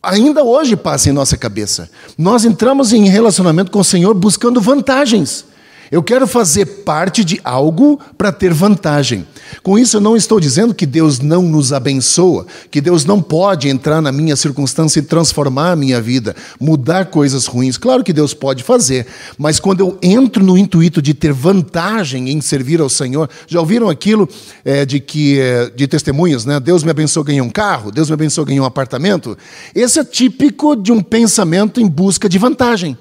ainda 0.00 0.44
hoje 0.44 0.76
passa 0.76 1.10
em 1.10 1.12
nossa 1.12 1.36
cabeça. 1.36 1.90
Nós 2.16 2.44
entramos 2.44 2.92
em 2.92 3.08
relacionamento 3.08 3.72
com 3.72 3.80
o 3.80 3.84
Senhor 3.84 4.14
buscando 4.14 4.60
vantagens. 4.60 5.44
Eu 5.92 6.02
quero 6.02 6.26
fazer 6.26 6.64
parte 6.64 7.22
de 7.22 7.38
algo 7.44 8.00
para 8.16 8.32
ter 8.32 8.50
vantagem. 8.54 9.26
Com 9.62 9.78
isso, 9.78 9.98
eu 9.98 10.00
não 10.00 10.16
estou 10.16 10.40
dizendo 10.40 10.72
que 10.72 10.86
Deus 10.86 11.20
não 11.20 11.42
nos 11.42 11.70
abençoa, 11.70 12.46
que 12.70 12.80
Deus 12.80 13.04
não 13.04 13.20
pode 13.20 13.68
entrar 13.68 14.00
na 14.00 14.10
minha 14.10 14.34
circunstância 14.34 15.00
e 15.00 15.02
transformar 15.02 15.72
a 15.72 15.76
minha 15.76 16.00
vida, 16.00 16.34
mudar 16.58 17.10
coisas 17.10 17.44
ruins. 17.44 17.76
Claro 17.76 18.02
que 18.02 18.14
Deus 18.14 18.32
pode 18.32 18.62
fazer, 18.62 19.06
mas 19.36 19.60
quando 19.60 19.80
eu 19.80 19.98
entro 20.02 20.42
no 20.42 20.56
intuito 20.56 21.02
de 21.02 21.12
ter 21.12 21.30
vantagem 21.34 22.30
em 22.30 22.40
servir 22.40 22.80
ao 22.80 22.88
Senhor, 22.88 23.28
já 23.46 23.60
ouviram 23.60 23.90
aquilo 23.90 24.26
é, 24.64 24.86
de 24.86 24.98
que 24.98 25.38
é, 25.40 25.68
de 25.76 25.86
testemunhas, 25.86 26.46
né? 26.46 26.58
Deus 26.58 26.82
me 26.82 26.90
abençoou, 26.90 27.22
ganhei 27.22 27.42
um 27.42 27.50
carro, 27.50 27.92
Deus 27.92 28.08
me 28.08 28.14
abençoou, 28.14 28.46
ganhei 28.46 28.60
um 28.62 28.64
apartamento. 28.64 29.36
Esse 29.74 29.98
é 29.98 30.04
típico 30.04 30.74
de 30.74 30.90
um 30.90 31.02
pensamento 31.02 31.82
em 31.82 31.86
busca 31.86 32.30
de 32.30 32.38
vantagem. 32.38 32.96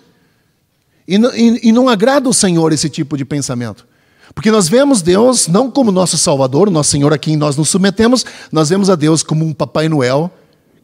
E, 1.12 1.18
e, 1.18 1.68
e 1.68 1.72
não 1.74 1.90
agrada 1.90 2.30
o 2.30 2.34
Senhor 2.34 2.72
esse 2.72 2.90
tipo 2.90 3.18
de 3.18 3.26
pensamento. 3.26 3.86
Porque 4.34 4.50
nós 4.50 4.70
vemos 4.70 5.02
Deus 5.02 5.50
não 5.50 5.70
como 5.70 5.92
nosso 5.92 6.18
Salvador, 6.18 6.72
nosso 6.72 6.92
Senhor 6.92 7.12
a 7.12 7.18
quem 7.18 7.36
nós 7.36 7.58
nos 7.58 7.68
submetemos, 7.68 8.26
nós 8.50 8.70
vemos 8.70 8.90
a 8.90 8.96
Deus 8.96 9.22
como 9.22 9.44
um 9.44 9.52
Papai 9.52 9.90
Noel, 9.90 10.32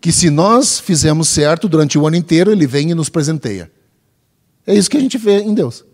que 0.01 0.12
se 0.12 0.29
nós 0.29 0.81
fizermos 0.81 1.29
certo 1.29 1.69
durante 1.69 1.98
o 1.98 2.05
ano 2.05 2.17
inteiro, 2.17 2.51
Ele 2.51 2.67
vem 2.67 2.91
e 2.91 2.93
nos 2.93 3.07
presenteia. 3.07 3.72
É 4.65 4.75
isso 4.75 4.89
que 4.89 4.98
a 4.98 5.00
gente 5.00 5.17
vê 5.17 5.39
em 5.39 5.53
Deus. 5.53 5.86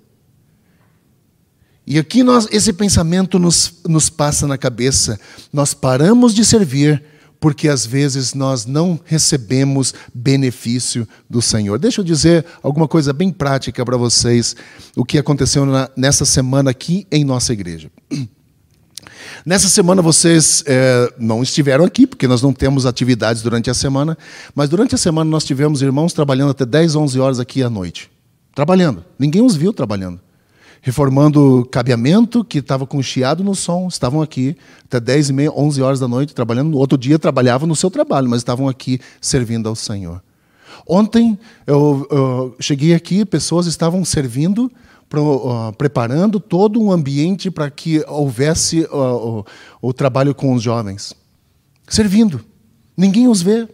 E 1.85 1.99
aqui 1.99 2.23
nós, 2.23 2.47
esse 2.51 2.73
pensamento 2.73 3.37
nos, 3.37 3.81
nos 3.87 4.09
passa 4.09 4.47
na 4.47 4.57
cabeça. 4.57 5.19
Nós 5.51 5.75
paramos 5.75 6.33
de 6.33 6.43
servir 6.43 7.03
porque 7.43 7.67
às 7.67 7.85
vezes 7.85 8.33
nós 8.33 8.65
não 8.65 8.97
recebemos 9.03 9.93
benefício 10.13 11.05
do 11.29 11.41
Senhor. 11.41 11.77
Deixa 11.77 11.99
eu 11.99 12.05
dizer 12.05 12.45
alguma 12.61 12.87
coisa 12.87 13.11
bem 13.11 13.33
prática 13.33 13.83
para 13.83 13.97
vocês, 13.97 14.55
o 14.95 15.03
que 15.03 15.17
aconteceu 15.17 15.65
na, 15.65 15.89
nessa 15.93 16.23
semana 16.23 16.71
aqui 16.71 17.05
em 17.11 17.25
nossa 17.25 17.51
igreja. 17.51 17.91
Nessa 19.45 19.67
semana 19.67 20.01
vocês 20.01 20.63
é, 20.65 21.13
não 21.19 21.43
estiveram 21.43 21.83
aqui, 21.83 22.07
porque 22.07 22.29
nós 22.29 22.41
não 22.41 22.53
temos 22.53 22.85
atividades 22.85 23.41
durante 23.41 23.69
a 23.69 23.73
semana, 23.73 24.17
mas 24.55 24.69
durante 24.69 24.95
a 24.95 24.97
semana 24.97 25.29
nós 25.29 25.43
tivemos 25.43 25.81
irmãos 25.81 26.13
trabalhando 26.13 26.51
até 26.51 26.65
10, 26.65 26.95
11 26.95 27.19
horas 27.19 27.39
aqui 27.41 27.61
à 27.61 27.69
noite. 27.69 28.09
Trabalhando. 28.55 29.03
Ninguém 29.19 29.41
os 29.41 29.55
viu 29.55 29.73
trabalhando 29.73 30.21
reformando 30.85 31.65
cabeamento, 31.71 32.43
que 32.43 32.57
estava 32.57 32.85
com 32.85 33.01
chiado 33.01 33.41
no 33.41 33.55
som, 33.55 33.87
estavam 33.87 34.21
aqui 34.21 34.57
até 34.83 34.99
10 34.99 35.29
e 35.29 35.33
meia, 35.33 35.51
11 35.51 35.81
horas 35.81 35.99
da 36.01 36.09
noite, 36.09 36.35
trabalhando. 36.35 36.71
No 36.71 36.77
outro 36.77 36.97
dia 36.97 37.17
trabalhavam 37.17 37.65
no 37.65 37.75
seu 37.75 37.89
trabalho, 37.89 38.29
mas 38.29 38.41
estavam 38.41 38.67
aqui 38.67 38.99
servindo 39.21 39.69
ao 39.69 39.75
Senhor. 39.75 40.21
Ontem 40.85 41.39
eu, 41.65 42.05
eu 42.11 42.55
cheguei 42.59 42.93
aqui, 42.93 43.23
pessoas 43.23 43.65
estavam 43.65 44.03
servindo, 44.03 44.69
pro, 45.07 45.69
uh, 45.69 45.71
preparando 45.71 46.37
todo 46.37 46.81
um 46.81 46.91
ambiente 46.91 47.49
para 47.49 47.71
que 47.71 48.03
houvesse 48.05 48.81
uh, 48.81 49.45
o, 49.81 49.89
o 49.89 49.93
trabalho 49.93 50.35
com 50.35 50.53
os 50.53 50.61
jovens. 50.61 51.13
Servindo. 51.87 52.43
Ninguém 52.97 53.29
os 53.29 53.41
vê, 53.41 53.69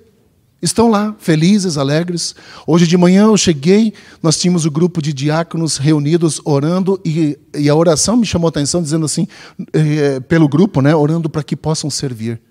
Estão 0.61 0.89
lá, 0.89 1.15
felizes, 1.19 1.77
alegres. 1.77 2.35
Hoje 2.67 2.85
de 2.85 2.97
manhã 2.97 3.23
eu 3.23 3.37
cheguei, 3.37 3.93
nós 4.21 4.37
tínhamos 4.37 4.65
o 4.65 4.71
grupo 4.71 5.01
de 5.01 5.13
diáconos 5.13 5.77
reunidos 5.77 6.41
orando 6.43 6.99
e, 7.05 7.37
e 7.57 7.69
a 7.69 7.75
oração 7.75 8.17
me 8.17 8.25
chamou 8.25 8.47
a 8.47 8.49
atenção, 8.49 8.81
dizendo 8.81 9.05
assim, 9.05 9.25
eh, 9.71 10.19
pelo 10.21 10.49
grupo, 10.49 10.81
né, 10.81 10.93
orando 10.93 11.29
para 11.29 11.43
que 11.43 11.55
possam 11.55 11.89
servir. 11.89 12.41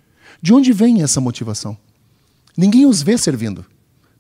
De 0.41 0.55
onde 0.55 0.73
vem 0.73 1.03
essa 1.03 1.21
motivação? 1.21 1.77
Ninguém 2.57 2.87
os 2.87 3.03
vê 3.03 3.19
servindo. 3.19 3.65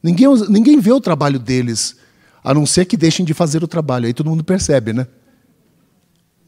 Ninguém, 0.02 0.28
ninguém 0.48 0.78
vê 0.80 0.92
o 0.92 1.00
trabalho 1.00 1.38
deles, 1.38 1.96
a 2.44 2.52
não 2.52 2.66
ser 2.66 2.84
que 2.84 2.96
deixem 2.96 3.24
de 3.24 3.32
fazer 3.32 3.64
o 3.64 3.68
trabalho. 3.68 4.06
Aí 4.06 4.12
todo 4.12 4.28
mundo 4.28 4.44
percebe, 4.44 4.92
né? 4.92 5.06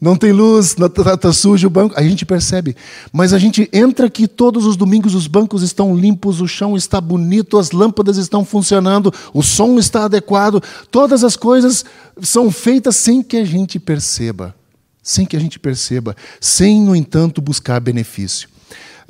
Não 0.01 0.15
tem 0.15 0.31
luz, 0.31 0.75
está 0.75 1.15
tá 1.15 1.31
sujo 1.31 1.67
o 1.67 1.69
banco. 1.69 1.93
A 1.95 2.01
gente 2.01 2.25
percebe. 2.25 2.75
Mas 3.13 3.33
a 3.33 3.37
gente 3.37 3.69
entra 3.71 4.07
aqui 4.07 4.27
todos 4.27 4.65
os 4.65 4.75
domingos, 4.75 5.13
os 5.13 5.27
bancos 5.27 5.61
estão 5.61 5.95
limpos, 5.95 6.41
o 6.41 6.47
chão 6.47 6.75
está 6.75 6.99
bonito, 6.99 7.59
as 7.59 7.69
lâmpadas 7.69 8.17
estão 8.17 8.43
funcionando, 8.43 9.13
o 9.31 9.43
som 9.43 9.77
está 9.77 10.05
adequado. 10.05 10.63
Todas 10.89 11.23
as 11.23 11.35
coisas 11.35 11.85
são 12.19 12.49
feitas 12.49 12.95
sem 12.95 13.21
que 13.21 13.37
a 13.37 13.45
gente 13.45 13.79
perceba. 13.79 14.55
Sem 15.03 15.23
que 15.23 15.37
a 15.37 15.39
gente 15.39 15.59
perceba. 15.59 16.15
Sem, 16.39 16.81
no 16.81 16.95
entanto, 16.95 17.39
buscar 17.39 17.79
benefício. 17.79 18.49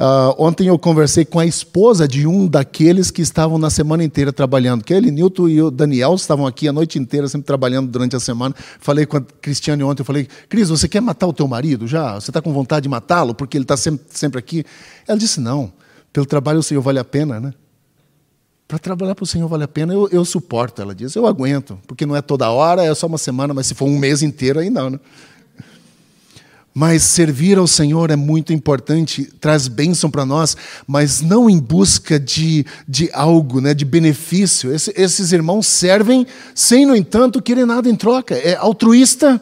Uh, 0.02 0.34
ontem 0.40 0.68
eu 0.68 0.80
conversei 0.80 1.24
com 1.24 1.38
a 1.38 1.46
esposa 1.46 2.08
de 2.08 2.26
um 2.26 2.48
daqueles 2.48 3.12
que 3.12 3.22
estavam 3.22 3.60
na 3.60 3.70
semana 3.70 4.04
inteira 4.04 4.34
trabalhando. 4.34 4.84
Que 4.84 4.96
ele, 4.96 5.12
Nilton 5.12 5.48
e 5.48 5.62
o 5.62 5.70
Daniel 5.70 6.16
estavam 6.16 6.48
aqui 6.48 6.68
a 6.68 6.74
noite 6.74 6.98
inteira, 6.98 7.28
sempre 7.28 7.46
trabalhando 7.46 7.88
durante 7.88 8.16
a 8.16 8.20
semana. 8.20 8.56
Falei 8.80 9.06
com 9.06 9.18
a 9.18 9.22
Cristiane 9.22 9.84
ontem, 9.84 10.02
eu 10.02 10.06
falei, 10.06 10.28
Cris, 10.50 10.70
você 10.70 10.88
quer 10.88 11.02
matar 11.02 11.28
o 11.28 11.34
teu 11.34 11.48
marido 11.48 11.86
já? 11.86 12.16
Você 12.20 12.32
está 12.32 12.42
com 12.42 12.52
vontade 12.52 12.82
de 12.82 12.90
matá-lo 12.90 13.36
porque 13.36 13.56
ele 13.56 13.64
está 13.64 13.78
sempre, 13.78 14.04
sempre 14.10 14.40
aqui? 14.40 14.66
Ela 15.08 15.20
disse, 15.20 15.40
não, 15.40 15.72
pelo 16.12 16.26
trabalho 16.26 16.58
o 16.58 16.64
Senhor 16.64 16.82
vale 16.82 16.98
a 16.98 17.06
pena, 17.06 17.40
né? 17.40 17.54
Para 18.68 18.80
trabalhar 18.80 19.14
para 19.14 19.24
o 19.24 19.28
Senhor 19.28 19.48
vale 19.48 19.66
a 19.66 19.68
pena, 19.68 19.94
eu, 19.94 20.10
eu 20.10 20.26
suporto, 20.26 20.82
ela 20.82 20.96
diz. 20.96 21.14
Eu 21.14 21.28
aguento, 21.28 21.78
porque 21.86 22.08
não 22.08 22.16
é 22.16 22.24
toda 22.24 22.50
hora, 22.50 22.84
é 22.84 22.96
só 22.96 23.06
uma 23.06 23.20
semana, 23.20 23.54
mas 23.54 23.68
se 23.68 23.76
for 23.76 23.86
um 23.86 24.00
mês 24.00 24.24
inteiro, 24.24 24.62
aí 24.62 24.72
não, 24.72 24.90
né? 24.90 25.00
Mas 26.74 27.04
servir 27.04 27.58
ao 27.58 27.68
Senhor 27.68 28.12
é 28.12 28.16
muito 28.16 28.54
importante, 28.54 29.26
traz 29.42 29.68
bênção 29.68 30.10
para 30.10 30.26
nós, 30.26 30.56
mas 30.88 31.20
não 31.20 31.50
em 31.50 31.60
busca 31.60 32.18
de, 32.18 32.66
de 32.88 33.10
algo, 33.12 33.60
né, 33.60 33.74
de 33.74 33.84
benefício. 33.84 34.74
Esse, 34.74 34.94
esses 34.96 35.34
irmãos 35.34 35.68
servem 35.68 36.26
sem, 36.56 36.86
no 36.86 36.96
entanto, 36.96 37.42
querer 37.42 37.66
nada 37.66 37.90
em 37.90 37.96
troca. 37.96 38.36
É 38.36 38.56
altruísta, 38.56 39.42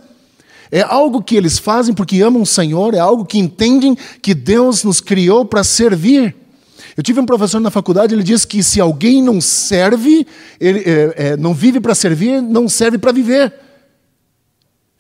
é 0.72 0.82
algo 0.82 1.22
que 1.22 1.36
eles 1.36 1.60
fazem 1.60 1.94
porque 1.94 2.22
amam 2.22 2.42
o 2.42 2.48
Senhor, 2.48 2.96
é 2.96 3.00
algo 3.00 3.26
que 3.26 3.38
entendem 3.38 3.96
que 4.22 4.34
Deus 4.34 4.84
nos 4.84 5.00
criou 5.00 5.46
para 5.46 5.64
servir. 5.64 6.36
Eu 6.98 7.04
tive 7.04 7.20
um 7.20 7.26
professor 7.26 7.60
na 7.60 7.72
faculdade, 7.72 8.14
ele 8.14 8.24
disse 8.24 8.46
que 8.46 8.64
se 8.64 8.82
alguém 8.82 9.22
não 9.22 9.40
serve, 9.40 10.26
ele 10.60 10.80
é, 10.80 11.14
é, 11.16 11.38
não 11.38 11.54
vive 11.54 11.80
para 11.80 11.94
servir, 11.94 12.42
não 12.42 12.68
serve 12.68 12.98
para 12.98 13.12
viver. 13.12 13.54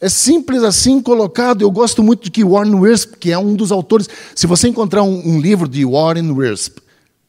É 0.02 0.08
simples 0.08 0.64
assim 0.64 1.02
colocado. 1.02 1.62
Eu 1.62 1.70
gosto 1.70 2.02
muito 2.02 2.24
de 2.24 2.32
que 2.32 2.44
Warren 2.44 2.76
Wiersbe, 2.76 3.18
que 3.18 3.32
é 3.32 3.38
um 3.38 3.54
dos 3.54 3.72
autores. 3.72 4.08
Se 4.34 4.48
você 4.48 4.68
encontrar 4.68 5.04
um, 5.04 5.28
um 5.28 5.42
livro 5.42 5.68
de 5.68 5.84
Warren 5.84 6.32
Wiersbe, 6.32 6.78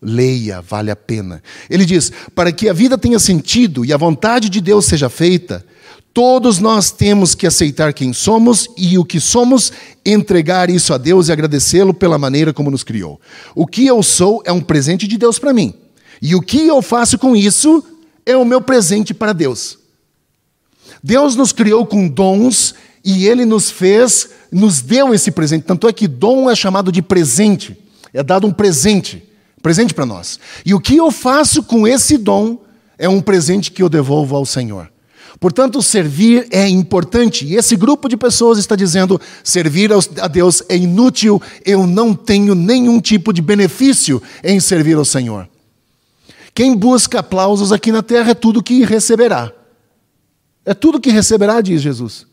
leia, 0.00 0.60
vale 0.60 0.90
a 0.90 0.96
pena. 0.96 1.42
Ele 1.68 1.84
diz: 1.84 2.12
para 2.34 2.52
que 2.52 2.68
a 2.68 2.72
vida 2.72 2.96
tenha 2.96 3.18
sentido 3.18 3.84
e 3.84 3.92
a 3.92 3.96
vontade 3.96 4.48
de 4.48 4.60
Deus 4.60 4.86
seja 4.86 5.08
feita, 5.08 5.66
todos 6.14 6.60
nós 6.60 6.92
temos 6.92 7.34
que 7.34 7.46
aceitar 7.46 7.92
quem 7.92 8.12
somos 8.12 8.68
e 8.76 8.96
o 8.96 9.04
que 9.04 9.18
somos, 9.18 9.72
entregar 10.06 10.70
isso 10.70 10.94
a 10.94 10.98
Deus 10.98 11.28
e 11.28 11.32
agradecê-lo 11.32 11.92
pela 11.92 12.18
maneira 12.18 12.52
como 12.52 12.70
nos 12.70 12.84
criou. 12.84 13.20
O 13.52 13.66
que 13.66 13.84
eu 13.84 14.00
sou 14.00 14.42
é 14.44 14.52
um 14.52 14.60
presente 14.60 15.08
de 15.08 15.18
Deus 15.18 15.40
para 15.40 15.52
mim. 15.52 15.74
E 16.22 16.36
o 16.36 16.40
que 16.40 16.68
eu 16.68 16.80
faço 16.82 17.18
com 17.18 17.34
isso 17.34 17.82
é 18.24 18.36
o 18.36 18.44
meu 18.44 18.60
presente 18.60 19.12
para 19.12 19.32
Deus. 19.32 19.79
Deus 21.02 21.36
nos 21.36 21.52
criou 21.52 21.86
com 21.86 22.08
dons 22.08 22.74
e 23.04 23.26
Ele 23.26 23.44
nos 23.44 23.70
fez, 23.70 24.30
nos 24.52 24.80
deu 24.80 25.14
esse 25.14 25.30
presente. 25.30 25.64
Tanto 25.64 25.88
é 25.88 25.92
que 25.92 26.06
dom 26.06 26.50
é 26.50 26.54
chamado 26.54 26.92
de 26.92 27.00
presente, 27.00 27.76
é 28.12 28.22
dado 28.22 28.46
um 28.46 28.52
presente, 28.52 29.22
presente 29.62 29.94
para 29.94 30.06
nós. 30.06 30.38
E 30.64 30.74
o 30.74 30.80
que 30.80 30.96
eu 30.96 31.10
faço 31.10 31.62
com 31.62 31.86
esse 31.86 32.18
dom 32.18 32.58
é 32.98 33.08
um 33.08 33.20
presente 33.20 33.70
que 33.70 33.82
eu 33.82 33.88
devolvo 33.88 34.36
ao 34.36 34.44
Senhor. 34.44 34.90
Portanto, 35.38 35.80
servir 35.82 36.46
é 36.50 36.68
importante. 36.68 37.46
E 37.46 37.56
esse 37.56 37.74
grupo 37.74 38.08
de 38.10 38.16
pessoas 38.16 38.58
está 38.58 38.76
dizendo: 38.76 39.18
servir 39.42 39.90
a 40.20 40.28
Deus 40.28 40.62
é 40.68 40.76
inútil, 40.76 41.40
eu 41.64 41.86
não 41.86 42.14
tenho 42.14 42.54
nenhum 42.54 43.00
tipo 43.00 43.32
de 43.32 43.40
benefício 43.40 44.22
em 44.44 44.60
servir 44.60 44.96
ao 44.96 45.04
Senhor. 45.04 45.48
Quem 46.54 46.76
busca 46.76 47.20
aplausos 47.20 47.72
aqui 47.72 47.90
na 47.90 48.02
terra 48.02 48.32
é 48.32 48.34
tudo 48.34 48.62
que 48.62 48.84
receberá. 48.84 49.50
É 50.70 50.74
tudo 50.74 51.00
que 51.00 51.10
receberá, 51.10 51.60
diz 51.60 51.82
Jesus. 51.82 52.24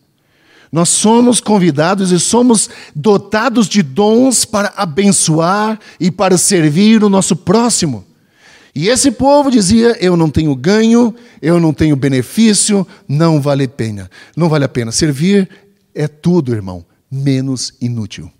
Nós 0.71 0.89
somos 0.89 1.41
convidados 1.41 2.11
e 2.11 2.19
somos 2.19 2.69
dotados 2.95 3.67
de 3.67 3.81
dons 3.81 4.45
para 4.45 4.71
abençoar 4.77 5.79
e 5.99 6.11
para 6.11 6.37
servir 6.37 7.03
o 7.03 7.09
nosso 7.09 7.35
próximo. 7.35 8.05
E 8.75 8.89
esse 8.89 9.09
povo 9.09 9.49
dizia: 9.49 9.97
Eu 9.99 10.15
não 10.15 10.29
tenho 10.29 10.55
ganho, 10.55 11.15
eu 11.41 11.59
não 11.59 11.73
tenho 11.73 11.95
benefício, 11.95 12.85
não 13.07 13.41
vale 13.41 13.63
a 13.63 13.67
pena. 13.67 14.07
Não 14.35 14.49
vale 14.49 14.65
a 14.65 14.69
pena. 14.69 14.91
Servir 14.91 15.49
é 15.95 16.07
tudo, 16.07 16.53
irmão, 16.53 16.85
menos 17.11 17.73
inútil. 17.81 18.31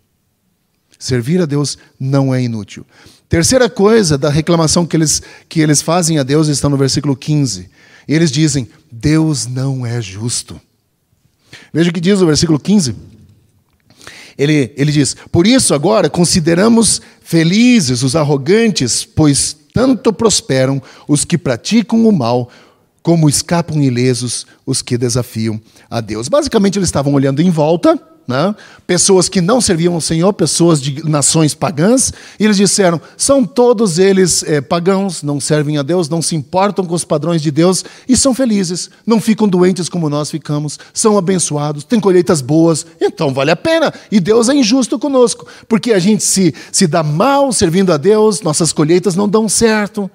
Servir 0.99 1.41
a 1.41 1.47
Deus 1.47 1.75
não 1.99 2.35
é 2.35 2.39
inútil. 2.39 2.85
Terceira 3.27 3.67
coisa 3.67 4.15
da 4.15 4.29
reclamação 4.29 4.85
que 4.85 4.95
eles, 4.95 5.23
que 5.49 5.59
eles 5.59 5.81
fazem 5.81 6.19
a 6.19 6.23
Deus 6.23 6.49
está 6.49 6.69
no 6.69 6.77
versículo 6.77 7.15
15. 7.15 7.67
E 8.07 8.13
eles 8.13 8.31
dizem: 8.31 8.69
Deus 8.91 9.45
não 9.45 9.85
é 9.85 10.01
justo. 10.01 10.59
Veja 11.73 11.89
o 11.89 11.93
que 11.93 11.99
diz 11.99 12.21
o 12.21 12.25
versículo 12.25 12.59
15. 12.59 12.95
Ele, 14.37 14.73
ele 14.77 14.91
diz: 14.91 15.15
Por 15.31 15.45
isso 15.45 15.73
agora 15.73 16.09
consideramos 16.09 17.01
felizes 17.21 18.03
os 18.03 18.15
arrogantes, 18.15 19.03
pois 19.03 19.57
tanto 19.73 20.13
prosperam 20.13 20.81
os 21.07 21.25
que 21.25 21.37
praticam 21.37 22.07
o 22.07 22.11
mal 22.11 22.49
como 23.03 23.29
escapam 23.29 23.81
ilesos 23.81 24.45
os 24.65 24.81
que 24.81 24.97
desafiam 24.97 25.61
a 25.89 26.01
Deus. 26.01 26.27
Basicamente, 26.27 26.77
eles 26.77 26.89
estavam 26.89 27.13
olhando 27.13 27.41
em 27.41 27.49
volta 27.49 27.99
né? 28.27 28.53
pessoas 28.85 29.29
que 29.29 29.39
não 29.39 29.61
serviam 29.61 29.93
ao 29.93 30.01
Senhor, 30.01 30.33
pessoas 30.33 30.81
de 30.81 31.07
nações 31.07 31.53
pagãs, 31.53 32.11
e 32.37 32.43
eles 32.43 32.57
disseram: 32.57 32.99
são 33.15 33.45
todos 33.45 33.97
eles 33.97 34.43
é, 34.43 34.59
pagãos, 34.59 35.23
não 35.23 35.39
servem 35.39 35.77
a 35.77 35.81
Deus, 35.81 36.09
não 36.09 36.21
se 36.21 36.35
importam 36.35 36.85
com 36.85 36.93
os 36.93 37.05
padrões 37.05 37.41
de 37.41 37.49
Deus 37.49 37.85
e 38.07 38.17
são 38.17 38.33
felizes, 38.33 38.89
não 39.05 39.21
ficam 39.21 39.47
doentes 39.47 39.87
como 39.87 40.09
nós 40.09 40.29
ficamos, 40.29 40.77
são 40.93 41.17
abençoados, 41.17 41.85
têm 41.85 41.99
colheitas 41.99 42.41
boas, 42.41 42.85
então 42.99 43.33
vale 43.33 43.51
a 43.51 43.55
pena. 43.55 43.93
E 44.11 44.19
Deus 44.19 44.49
é 44.49 44.53
injusto 44.53 44.99
conosco, 44.99 45.47
porque 45.67 45.93
a 45.93 45.99
gente 45.99 46.23
se, 46.23 46.53
se 46.71 46.85
dá 46.85 47.01
mal 47.01 47.53
servindo 47.53 47.93
a 47.93 47.97
Deus, 47.97 48.41
nossas 48.41 48.73
colheitas 48.73 49.15
não 49.15 49.29
dão 49.29 49.47
certo. 49.47 50.11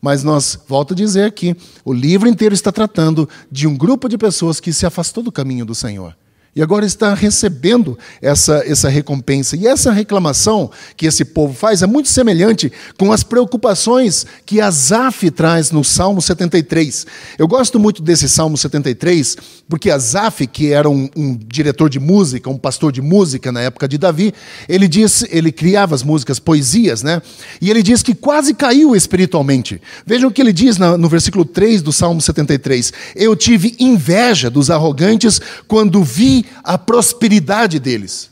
Mas 0.00 0.22
nós, 0.22 0.56
volto 0.68 0.92
a 0.92 0.96
dizer 0.96 1.32
que 1.32 1.56
o 1.84 1.92
livro 1.92 2.28
inteiro 2.28 2.54
está 2.54 2.70
tratando 2.70 3.28
de 3.50 3.66
um 3.66 3.76
grupo 3.76 4.08
de 4.08 4.16
pessoas 4.16 4.60
que 4.60 4.72
se 4.72 4.86
afastou 4.86 5.24
do 5.24 5.32
caminho 5.32 5.64
do 5.64 5.74
Senhor. 5.74 6.14
E 6.58 6.62
agora 6.62 6.84
está 6.84 7.14
recebendo 7.14 7.96
essa, 8.20 8.64
essa 8.66 8.88
recompensa. 8.88 9.54
E 9.56 9.64
essa 9.64 9.92
reclamação 9.92 10.68
que 10.96 11.06
esse 11.06 11.24
povo 11.24 11.54
faz 11.54 11.82
é 11.82 11.86
muito 11.86 12.08
semelhante 12.08 12.72
com 12.98 13.12
as 13.12 13.22
preocupações 13.22 14.26
que 14.44 14.60
Asaf 14.60 15.30
traz 15.30 15.70
no 15.70 15.84
Salmo 15.84 16.20
73. 16.20 17.06
Eu 17.38 17.46
gosto 17.46 17.78
muito 17.78 18.02
desse 18.02 18.28
Salmo 18.28 18.58
73, 18.58 19.36
porque 19.68 19.88
Asaf, 19.88 20.48
que 20.48 20.72
era 20.72 20.90
um, 20.90 21.08
um 21.14 21.36
diretor 21.36 21.88
de 21.88 22.00
música, 22.00 22.50
um 22.50 22.58
pastor 22.58 22.90
de 22.90 23.00
música 23.00 23.52
na 23.52 23.60
época 23.60 23.86
de 23.86 23.96
Davi, 23.96 24.34
ele 24.68 24.88
disse, 24.88 25.28
ele 25.30 25.52
criava 25.52 25.94
as 25.94 26.02
músicas, 26.02 26.40
poesias, 26.40 27.04
né? 27.04 27.22
E 27.60 27.70
ele 27.70 27.84
diz 27.84 28.02
que 28.02 28.16
quase 28.16 28.52
caiu 28.52 28.96
espiritualmente. 28.96 29.80
Vejam 30.04 30.28
o 30.28 30.32
que 30.32 30.42
ele 30.42 30.52
diz 30.52 30.76
no 30.76 31.08
versículo 31.08 31.44
3 31.44 31.82
do 31.82 31.92
Salmo 31.92 32.20
73. 32.20 32.92
Eu 33.14 33.36
tive 33.36 33.76
inveja 33.78 34.50
dos 34.50 34.72
arrogantes 34.72 35.40
quando 35.68 36.02
vi 36.02 36.47
a 36.62 36.76
prosperidade 36.76 37.78
deles. 37.78 38.30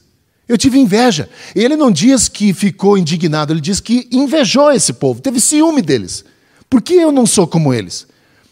Eu 0.49 0.57
tive 0.57 0.79
inveja. 0.79 1.29
Ele 1.55 1.77
não 1.77 1.91
diz 1.91 2.29
que 2.29 2.53
ficou 2.53 2.97
indignado, 2.97 3.53
ele 3.53 3.61
diz 3.61 3.81
que 3.81 4.09
invejou 4.13 4.71
esse 4.71 4.93
povo, 4.93 5.21
teve 5.21 5.41
ciúme 5.41 5.83
deles. 5.83 6.25
Por 6.71 6.81
que 6.83 6.95
eu 6.95 7.13
não 7.13 7.27
sou 7.27 7.47
como 7.47 7.73
eles? 7.73 8.07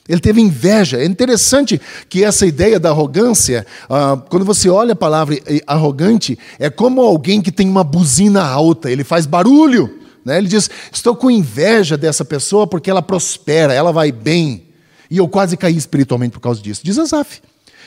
Ele 0.08 0.20
teve 0.20 0.40
inveja. 0.40 0.98
É 0.98 1.04
interessante 1.04 1.80
que 2.08 2.22
essa 2.22 2.46
ideia 2.46 2.78
da 2.78 2.90
arrogância, 2.90 3.66
ah, 3.88 4.22
quando 4.28 4.44
você 4.44 4.68
olha 4.68 4.92
a 4.92 4.96
palavra 4.96 5.36
arrogante, 5.66 6.38
é 6.58 6.68
como 6.68 7.00
alguém 7.00 7.40
que 7.40 7.50
tem 7.50 7.68
uma 7.68 7.82
buzina 7.82 8.42
alta, 8.42 8.90
ele 8.90 9.02
faz 9.02 9.24
barulho. 9.24 10.00
Né? 10.24 10.38
Ele 10.38 10.48
diz: 10.48 10.70
Estou 10.92 11.16
com 11.16 11.30
inveja 11.30 11.96
dessa 11.96 12.24
pessoa 12.24 12.66
porque 12.66 12.90
ela 12.90 13.02
prospera, 13.02 13.72
ela 13.72 13.92
vai 13.92 14.12
bem. 14.12 14.64
E 15.10 15.18
eu 15.18 15.28
quase 15.28 15.56
caí 15.56 15.76
espiritualmente 15.76 16.32
por 16.32 16.40
causa 16.40 16.60
disso. 16.60 16.82
Diz 16.84 16.98
Asaf. 16.98 17.40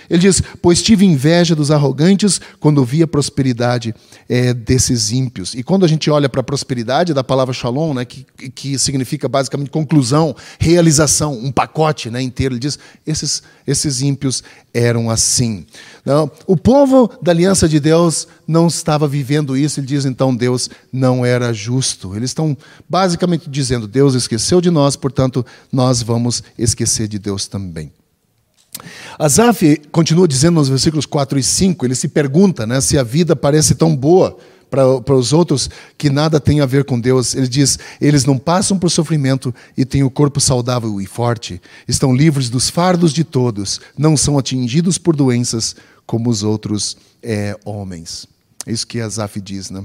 Ele 0.10 0.20
diz: 0.20 0.42
Pois 0.62 0.82
tive 0.82 1.06
inveja 1.06 1.56
dos 1.56 1.72
arrogantes 1.72 2.40
quando 2.60 2.84
vi 2.84 3.04
a 3.04 3.08
prosperidade 3.08 3.94
é, 4.30 4.54
desses 4.54 5.12
ímpios. 5.12 5.54
E 5.54 5.64
quando 5.64 5.86
a 5.86 5.88
gente 5.88 6.10
olha 6.10 6.30
para 6.30 6.42
a 6.42 6.44
prosperidade 6.44 7.14
da 7.14 7.24
palavra 7.24 7.54
shalom, 7.54 7.94
né, 7.94 8.06
que, 8.06 8.26
que 8.50 8.80
significa 8.80 9.28
basicamente 9.28 9.70
conclusão, 9.70 10.36
realização, 10.60 11.34
um 11.34 11.52
pacote 11.52 12.10
né, 12.10 12.22
inteiro, 12.22 12.54
ele 12.54 12.60
diz: 12.60 12.80
esses, 13.06 13.44
esses 13.66 14.02
ímpios 14.02 14.44
eram 14.74 15.10
assim. 15.10 15.66
Não, 16.06 16.32
o 16.46 16.56
povo 16.56 17.12
da 17.22 17.32
aliança 17.32 17.68
de 17.68 17.80
Deus 17.80 18.28
não 18.48 18.68
estava 18.68 19.08
vivendo 19.08 19.58
isso, 19.58 19.80
ele 19.80 19.88
diz 19.88 20.06
então: 20.06 20.36
Deus 20.36 20.70
não 20.92 21.26
era 21.26 21.54
justo. 21.54 22.16
Eles 22.16 22.30
estão 22.30 22.56
basicamente 22.88 23.50
dizendo: 23.50 23.88
Deus 23.88 24.14
esqueceu 24.14 24.62
de 24.62 24.70
nós, 24.70 24.96
portanto, 24.96 25.46
nós 25.72 26.02
vamos 26.02 26.44
esquecer 26.58 27.08
de 27.08 27.20
Deus 27.20 27.48
também. 27.48 27.92
Asaf 29.18 29.82
continua 29.92 30.28
dizendo 30.28 30.56
nos 30.56 30.70
versículos 30.70 31.06
4 31.06 31.40
e 31.40 31.44
5, 31.44 31.86
ele 31.86 31.96
se 31.96 32.08
pergunta 32.08 32.66
né, 32.66 32.80
se 32.82 32.98
a 32.98 33.04
vida 33.04 33.36
parece 33.36 33.76
tão 33.76 33.96
boa 33.96 34.38
para 34.70 35.16
os 35.16 35.32
outros 35.32 35.70
que 35.98 36.10
nada 36.10 36.40
tem 36.40 36.60
a 36.62 36.66
ver 36.66 36.84
com 36.84 37.00
Deus. 37.00 37.36
Ele 37.36 37.48
diz: 37.48 37.80
eles 38.02 38.26
não 38.26 38.38
passam 38.38 38.78
por 38.78 38.90
sofrimento 38.90 39.54
e 39.78 39.86
têm 39.86 40.04
o 40.04 40.10
corpo 40.10 40.40
saudável 40.40 41.00
e 41.02 41.06
forte, 41.06 41.62
estão 41.88 42.16
livres 42.16 42.50
dos 42.50 42.70
fardos 42.70 43.14
de 43.14 43.24
todos, 43.24 43.80
não 43.98 44.18
são 44.18 44.38
atingidos 44.38 44.98
por 44.98 45.16
doenças 45.16 45.76
como 46.06 46.30
os 46.30 46.44
outros 46.44 46.98
é, 47.24 47.58
homens. 47.66 48.28
É 48.66 48.72
isso 48.72 48.86
que 48.86 49.00
Asaf 49.00 49.40
diz, 49.40 49.70
né? 49.70 49.84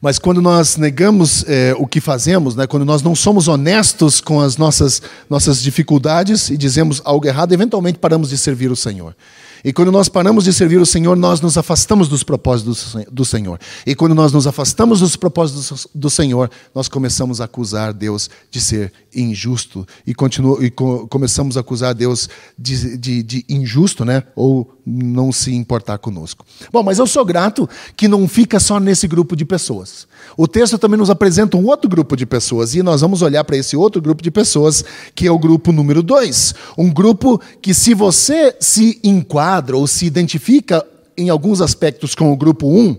Mas 0.00 0.18
quando 0.18 0.40
nós 0.40 0.76
negamos 0.76 1.44
é, 1.48 1.74
o 1.76 1.86
que 1.86 2.00
fazemos, 2.00 2.54
né, 2.54 2.66
quando 2.66 2.84
nós 2.84 3.02
não 3.02 3.14
somos 3.14 3.48
honestos 3.48 4.20
com 4.20 4.40
as 4.40 4.56
nossas, 4.56 5.02
nossas 5.28 5.60
dificuldades 5.60 6.50
e 6.50 6.56
dizemos 6.56 7.02
algo 7.04 7.26
errado, 7.26 7.52
eventualmente 7.52 7.98
paramos 7.98 8.28
de 8.28 8.38
servir 8.38 8.70
o 8.70 8.76
Senhor. 8.76 9.16
E 9.64 9.72
quando 9.72 9.92
nós 9.92 10.08
paramos 10.08 10.44
de 10.44 10.52
servir 10.52 10.80
o 10.80 10.86
Senhor, 10.86 11.16
nós 11.16 11.40
nos 11.40 11.58
afastamos 11.58 12.08
dos 12.08 12.22
propósitos 12.22 12.96
do 13.10 13.24
Senhor. 13.24 13.58
E 13.86 13.94
quando 13.94 14.14
nós 14.14 14.32
nos 14.32 14.46
afastamos 14.46 15.00
dos 15.00 15.16
propósitos 15.16 15.86
do 15.94 16.08
Senhor, 16.08 16.50
nós 16.74 16.88
começamos 16.88 17.40
a 17.40 17.44
acusar 17.44 17.92
Deus 17.92 18.30
de 18.50 18.60
ser 18.60 18.92
injusto. 19.14 19.86
E, 20.06 20.14
continua, 20.14 20.64
e 20.64 20.70
começamos 20.70 21.56
a 21.56 21.60
acusar 21.60 21.94
Deus 21.94 22.28
de, 22.58 22.96
de, 22.96 23.22
de 23.22 23.44
injusto, 23.48 24.04
né? 24.04 24.24
ou 24.34 24.74
não 24.84 25.30
se 25.30 25.54
importar 25.54 25.98
conosco. 25.98 26.44
Bom, 26.72 26.82
mas 26.82 26.98
eu 26.98 27.06
sou 27.06 27.24
grato 27.24 27.68
que 27.96 28.08
não 28.08 28.26
fica 28.26 28.58
só 28.58 28.80
nesse 28.80 29.06
grupo 29.06 29.36
de 29.36 29.44
pessoas. 29.44 30.07
O 30.38 30.46
texto 30.46 30.78
também 30.78 30.96
nos 30.96 31.10
apresenta 31.10 31.56
um 31.56 31.66
outro 31.66 31.90
grupo 31.90 32.16
de 32.16 32.24
pessoas, 32.24 32.72
e 32.76 32.80
nós 32.80 33.00
vamos 33.00 33.22
olhar 33.22 33.42
para 33.42 33.56
esse 33.56 33.76
outro 33.76 34.00
grupo 34.00 34.22
de 34.22 34.30
pessoas, 34.30 34.84
que 35.12 35.26
é 35.26 35.32
o 35.32 35.38
grupo 35.38 35.72
número 35.72 36.00
dois. 36.00 36.54
Um 36.78 36.92
grupo 36.92 37.40
que, 37.60 37.74
se 37.74 37.92
você 37.92 38.54
se 38.60 39.00
enquadra 39.02 39.76
ou 39.76 39.84
se 39.88 40.06
identifica 40.06 40.86
em 41.16 41.28
alguns 41.28 41.60
aspectos 41.60 42.14
com 42.14 42.32
o 42.32 42.36
grupo 42.36 42.68
um, 42.68 42.96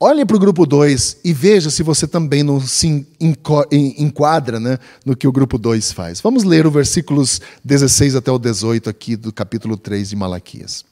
olhe 0.00 0.24
para 0.24 0.36
o 0.36 0.40
grupo 0.40 0.64
2 0.64 1.18
e 1.22 1.34
veja 1.34 1.68
se 1.68 1.82
você 1.82 2.06
também 2.06 2.42
não 2.42 2.58
se 2.58 3.06
enquadra 3.20 4.58
né, 4.58 4.78
no 5.04 5.14
que 5.14 5.28
o 5.28 5.32
grupo 5.32 5.58
2 5.58 5.92
faz. 5.92 6.18
Vamos 6.22 6.44
ler 6.44 6.66
os 6.66 6.72
versículos 6.72 7.42
16 7.62 8.16
até 8.16 8.32
o 8.32 8.38
18 8.38 8.88
aqui 8.88 9.16
do 9.16 9.30
capítulo 9.30 9.76
3 9.76 10.08
de 10.08 10.16
Malaquias. 10.16 10.82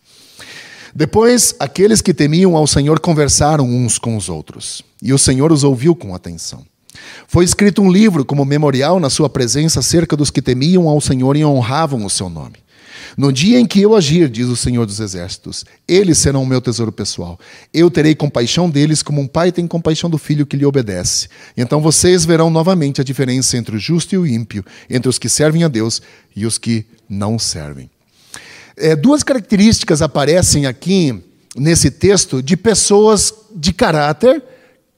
Depois, 0.94 1.55
aqueles 1.59 2.02
que 2.02 2.12
temiam 2.12 2.57
ao 2.57 2.66
Senhor 2.66 3.00
conversaram 3.00 3.64
uns 3.64 3.98
com 3.98 4.16
os 4.16 4.28
outros, 4.28 4.83
e 5.00 5.12
o 5.12 5.18
Senhor 5.18 5.50
os 5.50 5.64
ouviu 5.64 5.94
com 5.94 6.14
atenção. 6.14 6.64
Foi 7.26 7.44
escrito 7.44 7.81
um 7.81 7.90
livro 7.90 8.24
como 8.24 8.44
memorial 8.44 9.00
na 9.00 9.09
sua 9.09 9.28
presença 9.28 9.81
acerca 9.81 10.16
dos 10.16 10.31
que 10.31 10.42
temiam 10.42 10.88
ao 10.88 11.00
Senhor 11.00 11.37
e 11.37 11.44
honravam 11.44 12.05
o 12.05 12.11
seu 12.11 12.28
nome. 12.28 12.57
No 13.16 13.33
dia 13.33 13.59
em 13.59 13.66
que 13.66 13.81
eu 13.81 13.94
agir, 13.94 14.28
diz 14.28 14.46
o 14.48 14.57
Senhor 14.57 14.87
dos 14.87 15.00
Exércitos, 15.00 15.64
eles 15.88 16.18
serão 16.18 16.42
o 16.42 16.46
meu 16.46 16.61
tesouro 16.61 16.92
pessoal. 16.92 17.38
Eu 17.72 17.90
terei 17.90 18.14
compaixão 18.14 18.70
deles 18.70 19.02
como 19.02 19.20
um 19.20 19.26
pai 19.26 19.52
tem 19.52 19.66
compaixão 19.66 20.09
do 20.09 20.18
filho 20.18 20.46
que 20.46 20.57
lhe 20.57 20.64
obedece. 20.64 21.28
Então 21.57 21.81
vocês 21.81 22.24
verão 22.24 22.48
novamente 22.48 23.00
a 23.00 23.05
diferença 23.05 23.57
entre 23.57 23.76
o 23.76 23.78
justo 23.78 24.14
e 24.14 24.18
o 24.18 24.26
ímpio, 24.26 24.64
entre 24.88 25.09
os 25.09 25.18
que 25.18 25.28
servem 25.28 25.64
a 25.64 25.68
Deus 25.68 26.00
e 26.35 26.46
os 26.46 26.59
que 26.59 26.87
não 27.09 27.38
servem. 27.38 27.90
É, 28.76 28.96
duas 28.96 29.22
características 29.22 30.02
aparecem 30.02 30.66
aqui 30.66 31.22
nesse 31.56 31.90
texto 31.90 32.42
de 32.42 32.56
pessoas 32.56 33.35
de 33.54 33.72
caráter 33.72 34.42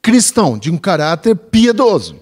cristão, 0.00 0.58
de 0.58 0.70
um 0.70 0.76
caráter 0.76 1.34
piedoso. 1.34 2.16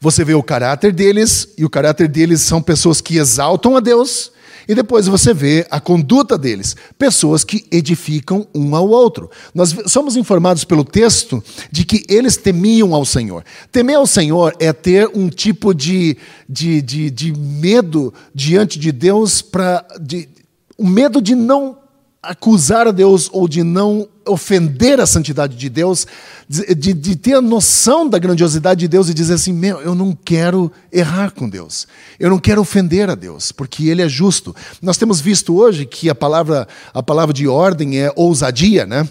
Você 0.00 0.24
vê 0.24 0.34
o 0.34 0.42
caráter 0.42 0.92
deles, 0.92 1.48
e 1.56 1.64
o 1.64 1.70
caráter 1.70 2.08
deles 2.08 2.40
são 2.40 2.60
pessoas 2.60 3.00
que 3.00 3.16
exaltam 3.16 3.76
a 3.76 3.80
Deus, 3.80 4.32
e 4.68 4.74
depois 4.74 5.06
você 5.06 5.34
vê 5.34 5.66
a 5.70 5.80
conduta 5.80 6.38
deles, 6.38 6.76
pessoas 6.98 7.44
que 7.44 7.64
edificam 7.70 8.46
um 8.54 8.74
ao 8.74 8.88
outro. 8.88 9.30
Nós 9.54 9.74
somos 9.86 10.16
informados 10.16 10.64
pelo 10.64 10.84
texto 10.84 11.42
de 11.70 11.84
que 11.84 12.04
eles 12.08 12.36
temiam 12.36 12.94
ao 12.94 13.04
Senhor. 13.04 13.44
Temer 13.70 13.96
ao 13.96 14.06
Senhor 14.06 14.54
é 14.58 14.72
ter 14.72 15.10
um 15.14 15.28
tipo 15.28 15.74
de, 15.74 16.16
de, 16.48 16.80
de, 16.82 17.10
de 17.10 17.32
medo 17.32 18.12
diante 18.34 18.78
de 18.78 18.92
Deus, 18.92 19.42
para 19.42 19.84
de, 20.00 20.28
o 20.76 20.86
medo 20.86 21.20
de 21.20 21.34
não 21.34 21.78
acusar 22.22 22.88
a 22.88 22.92
Deus 22.92 23.28
ou 23.32 23.46
de 23.46 23.62
não 23.62 24.08
ofender 24.26 25.00
a 25.00 25.06
santidade 25.06 25.56
de 25.56 25.68
Deus, 25.68 26.06
de, 26.48 26.92
de, 26.92 27.16
ter 27.16 27.34
a 27.34 27.40
noção 27.40 28.08
da 28.08 28.18
grandiosidade 28.18 28.80
de 28.80 28.88
Deus 28.88 29.08
e 29.08 29.14
dizer 29.14 29.34
assim: 29.34 29.52
meu, 29.52 29.80
eu 29.80 29.94
não 29.94 30.16
quero 30.24 30.70
errar 30.92 31.30
com 31.30 31.48
Deus, 31.48 31.86
eu 32.18 32.30
não 32.30 32.38
quero 32.38 32.60
ofender 32.60 33.08
a 33.10 33.14
Deus, 33.14 33.52
porque 33.52 33.88
Ele 33.88 34.02
é 34.02 34.08
justo. 34.08 34.54
Nós 34.80 34.96
temos 34.96 35.20
visto 35.20 35.56
hoje 35.56 35.86
que 35.86 36.08
a 36.08 36.14
palavra, 36.14 36.68
a 36.92 37.02
palavra 37.02 37.32
de 37.32 37.46
ordem 37.48 37.98
é 37.98 38.12
ousadia, 38.14 38.86
né? 38.86 39.08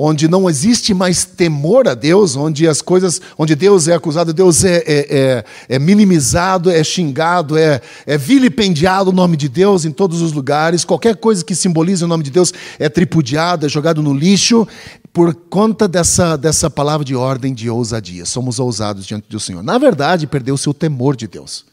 Onde 0.00 0.28
não 0.28 0.48
existe 0.48 0.94
mais 0.94 1.24
temor 1.24 1.88
a 1.88 1.94
Deus, 1.94 2.36
onde 2.36 2.68
as 2.68 2.80
coisas, 2.80 3.20
onde 3.36 3.56
Deus 3.56 3.88
é 3.88 3.94
acusado, 3.94 4.32
Deus 4.32 4.62
é, 4.64 4.76
é, 4.76 4.84
é, 4.86 5.44
é 5.70 5.78
minimizado, 5.80 6.70
é 6.70 6.84
xingado, 6.84 7.58
é, 7.58 7.80
é 8.06 8.16
vilipendiado 8.16 9.10
o 9.10 9.12
nome 9.12 9.36
de 9.36 9.48
Deus 9.48 9.84
em 9.84 9.90
todos 9.90 10.22
os 10.22 10.32
lugares, 10.32 10.84
qualquer 10.84 11.16
coisa 11.16 11.44
que 11.44 11.52
simbolize 11.52 12.04
o 12.04 12.06
nome 12.06 12.22
de 12.22 12.30
Deus 12.30 12.54
é 12.78 12.88
tripudiado, 12.88 13.66
é 13.66 13.68
jogado 13.68 14.00
no 14.00 14.14
lixo, 14.14 14.68
por 15.12 15.34
conta 15.34 15.88
dessa, 15.88 16.36
dessa 16.36 16.70
palavra 16.70 17.04
de 17.04 17.16
ordem 17.16 17.52
de 17.52 17.68
ousadia. 17.68 18.24
Somos 18.24 18.60
ousados 18.60 19.04
diante 19.04 19.28
do 19.28 19.40
Senhor. 19.40 19.64
Na 19.64 19.78
verdade, 19.78 20.28
perdeu-se 20.28 20.68
o 20.68 20.74
temor 20.74 21.16
de 21.16 21.26
Deus. 21.26 21.66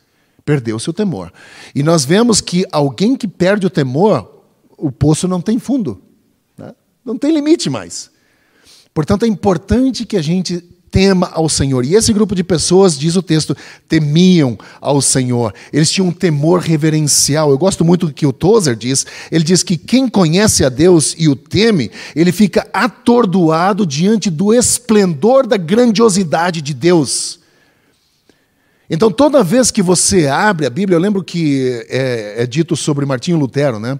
Perdeu-se 0.44 0.90
o 0.90 0.94
temor. 0.94 1.32
E 1.76 1.84
nós 1.84 2.04
vemos 2.04 2.42
que 2.42 2.66
alguém 2.72 3.16
que 3.16 3.28
perde 3.28 3.68
o 3.68 3.70
temor, 3.70 4.42
o 4.76 4.92
poço 4.92 5.28
não 5.28 5.42
tem 5.42 5.60
fundo. 5.60 6.02
Né? 6.58 6.74
Não 7.06 7.16
tem 7.20 7.32
limite 7.32 7.70
mais. 7.70 8.15
Portanto, 8.96 9.26
é 9.26 9.28
importante 9.28 10.06
que 10.06 10.16
a 10.16 10.22
gente 10.22 10.64
tema 10.90 11.30
ao 11.34 11.50
Senhor. 11.50 11.84
E 11.84 11.94
esse 11.94 12.14
grupo 12.14 12.34
de 12.34 12.42
pessoas, 12.42 12.98
diz 12.98 13.18
o 13.18 13.22
texto, 13.22 13.54
temiam 13.90 14.58
ao 14.80 15.02
Senhor. 15.02 15.54
Eles 15.74 15.92
tinham 15.92 16.08
um 16.08 16.12
temor 16.14 16.62
reverencial. 16.62 17.50
Eu 17.52 17.58
gosto 17.58 17.84
muito 17.84 18.08
do 18.08 18.14
que 18.14 18.26
o 18.26 18.32
Tozer 18.32 18.78
diz. 18.78 19.06
Ele 19.30 19.44
diz 19.44 19.62
que 19.62 19.76
quem 19.76 20.08
conhece 20.08 20.64
a 20.64 20.70
Deus 20.70 21.14
e 21.18 21.28
o 21.28 21.36
teme, 21.36 21.92
ele 22.16 22.32
fica 22.32 22.66
atordoado 22.72 23.86
diante 23.86 24.30
do 24.30 24.54
esplendor 24.54 25.46
da 25.46 25.58
grandiosidade 25.58 26.62
de 26.62 26.74
Deus. 26.74 27.42
Então, 28.90 29.12
toda 29.12 29.44
vez 29.44 29.72
que 29.72 29.82
você 29.82 30.28
abre 30.28 30.66
a 30.66 30.70
Bíblia, 30.70 30.96
eu 30.96 31.02
lembro 31.02 31.22
que 31.22 31.86
é, 31.90 32.44
é 32.44 32.48
dito 32.48 32.78
sobre 32.78 33.06
Martinho 33.06 33.38
Lutero, 33.38 33.82
né? 33.82 34.00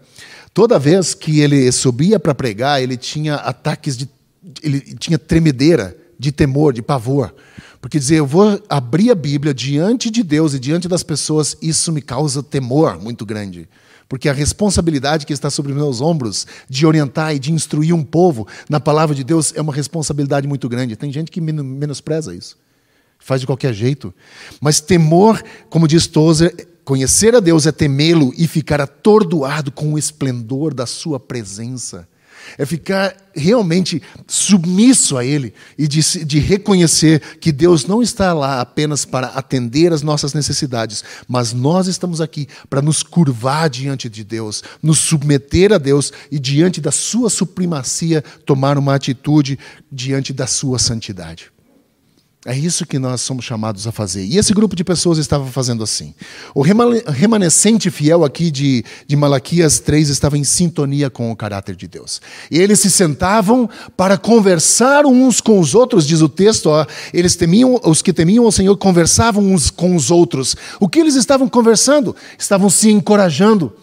Toda 0.54 0.80
vez 0.80 1.14
que 1.14 1.42
ele 1.42 1.70
subia 1.74 2.18
para 2.18 2.34
pregar, 2.34 2.82
ele 2.82 2.96
tinha 2.96 3.36
ataques 3.36 3.98
de. 3.98 4.08
Ele 4.62 4.80
tinha 4.96 5.18
tremedeira 5.18 5.98
de 6.18 6.32
temor, 6.32 6.74
de 6.74 6.82
pavor. 6.82 7.34
Porque 7.82 8.00
dizer, 8.00 8.16
eu 8.16 8.26
vou 8.26 8.60
abrir 8.68 9.12
a 9.12 9.16
Bíblia 9.16 9.54
diante 9.54 10.10
de 10.10 10.24
Deus 10.24 10.54
e 10.54 10.60
diante 10.60 10.88
das 10.88 11.04
pessoas, 11.04 11.56
isso 11.62 11.92
me 11.92 12.02
causa 12.02 12.42
temor 12.42 13.00
muito 13.00 13.26
grande. 13.26 13.70
Porque 14.08 14.30
a 14.30 14.34
responsabilidade 14.34 15.26
que 15.26 15.34
está 15.34 15.50
sobre 15.50 15.74
meus 15.74 16.02
ombros 16.02 16.48
de 16.70 16.86
orientar 16.86 17.36
e 17.36 17.40
de 17.40 17.52
instruir 17.52 17.94
um 17.94 18.04
povo 18.04 18.48
na 18.70 18.80
palavra 18.80 19.16
de 19.16 19.24
Deus 19.24 19.54
é 19.56 19.62
uma 19.62 19.74
responsabilidade 19.74 20.48
muito 20.48 20.70
grande. 20.70 20.96
Tem 20.96 21.12
gente 21.12 21.32
que 21.32 21.42
menospreza 21.42 22.34
isso, 22.34 22.58
faz 23.20 23.42
de 23.42 23.48
qualquer 23.48 23.74
jeito. 23.74 24.14
Mas 24.60 24.80
temor, 24.80 25.44
como 25.70 25.88
diz 25.88 26.08
Tozer, 26.08 26.68
conhecer 26.84 27.36
a 27.36 27.40
Deus 27.40 27.66
é 27.66 27.72
temê-lo 27.72 28.34
e 28.38 28.48
ficar 28.48 28.80
atordoado 28.80 29.72
com 29.72 29.94
o 29.94 29.98
esplendor 29.98 30.74
da 30.74 30.86
sua 30.86 31.20
presença 31.20 32.08
é 32.58 32.66
ficar 32.66 33.16
realmente 33.34 34.02
submisso 34.28 35.18
a 35.18 35.26
Ele 35.26 35.54
e 35.78 35.88
de, 35.88 36.26
de, 36.26 36.40
reconhecer 36.40 37.22
que 37.40 37.52
Deus 37.52 37.86
não 37.86 38.02
está 38.02 38.34
lá 38.34 38.62
apenas 38.62 39.04
para 39.06 39.28
atender 39.28 39.92
as 39.92 40.02
nossas 40.02 40.34
necessidades, 40.34 41.04
mas 41.28 41.54
nós 41.54 41.88
estamos 41.88 42.22
aqui 42.22 42.48
para 42.70 42.82
nos 42.82 43.04
curvar 43.04 43.70
diante 43.70 44.10
de 44.10 44.24
Deus, 44.24 44.64
nos 44.82 45.00
submeter 45.00 45.74
a 45.74 45.78
Deus 45.78 46.14
e, 46.32 46.40
diante 46.40 46.80
da 46.80 46.92
Sua 46.92 47.30
supremacia, 47.30 48.24
tomar 48.46 48.78
uma 48.78 48.96
atitude 48.96 49.60
diante 49.92 50.32
da 50.32 50.48
Sua 50.48 50.80
santidade. 50.80 51.55
É 52.48 52.56
isso 52.56 52.86
que 52.86 53.00
nós 53.00 53.22
somos 53.22 53.44
chamados 53.44 53.88
a 53.88 53.92
fazer. 53.92 54.24
E 54.24 54.38
esse 54.38 54.54
grupo 54.54 54.76
de 54.76 54.84
pessoas 54.84 55.18
estava 55.18 55.48
fazendo 55.48 55.84
assim. 55.84 56.14
O 56.54 56.62
remanescente 56.62 57.90
fiel 57.90 58.24
aqui 58.24 58.52
de, 58.52 58.86
de 59.08 59.16
Malaquias 59.16 59.80
3 59.80 60.10
estava 60.10 60.38
em 60.38 60.44
sintonia 60.44 61.10
com 61.10 61.32
o 61.32 61.36
caráter 61.36 61.76
de 61.76 61.88
Deus. 61.88 62.22
E 62.52 62.60
eles 62.60 62.80
se 62.80 62.92
sentavam 62.92 63.68
para 63.98 64.16
conversar 64.16 65.08
uns 65.08 65.42
com 65.42 65.60
os 65.60 65.74
outros, 65.74 66.06
diz 66.06 66.22
o 66.22 66.30
texto. 66.30 66.68
Ó, 66.68 66.86
eles 67.12 67.36
temiam, 67.36 67.82
os 67.84 68.04
que 68.04 68.14
temiam 68.14 68.46
o 68.46 68.52
Senhor 68.52 68.78
conversavam 68.78 69.44
uns 69.44 69.72
com 69.72 69.96
os 69.96 70.12
outros. 70.12 70.56
O 70.80 70.88
que 70.88 71.00
eles 71.00 71.16
estavam 71.16 71.50
conversando? 71.50 72.16
Estavam 72.38 72.70
se 72.70 72.92
encorajando 72.92 73.74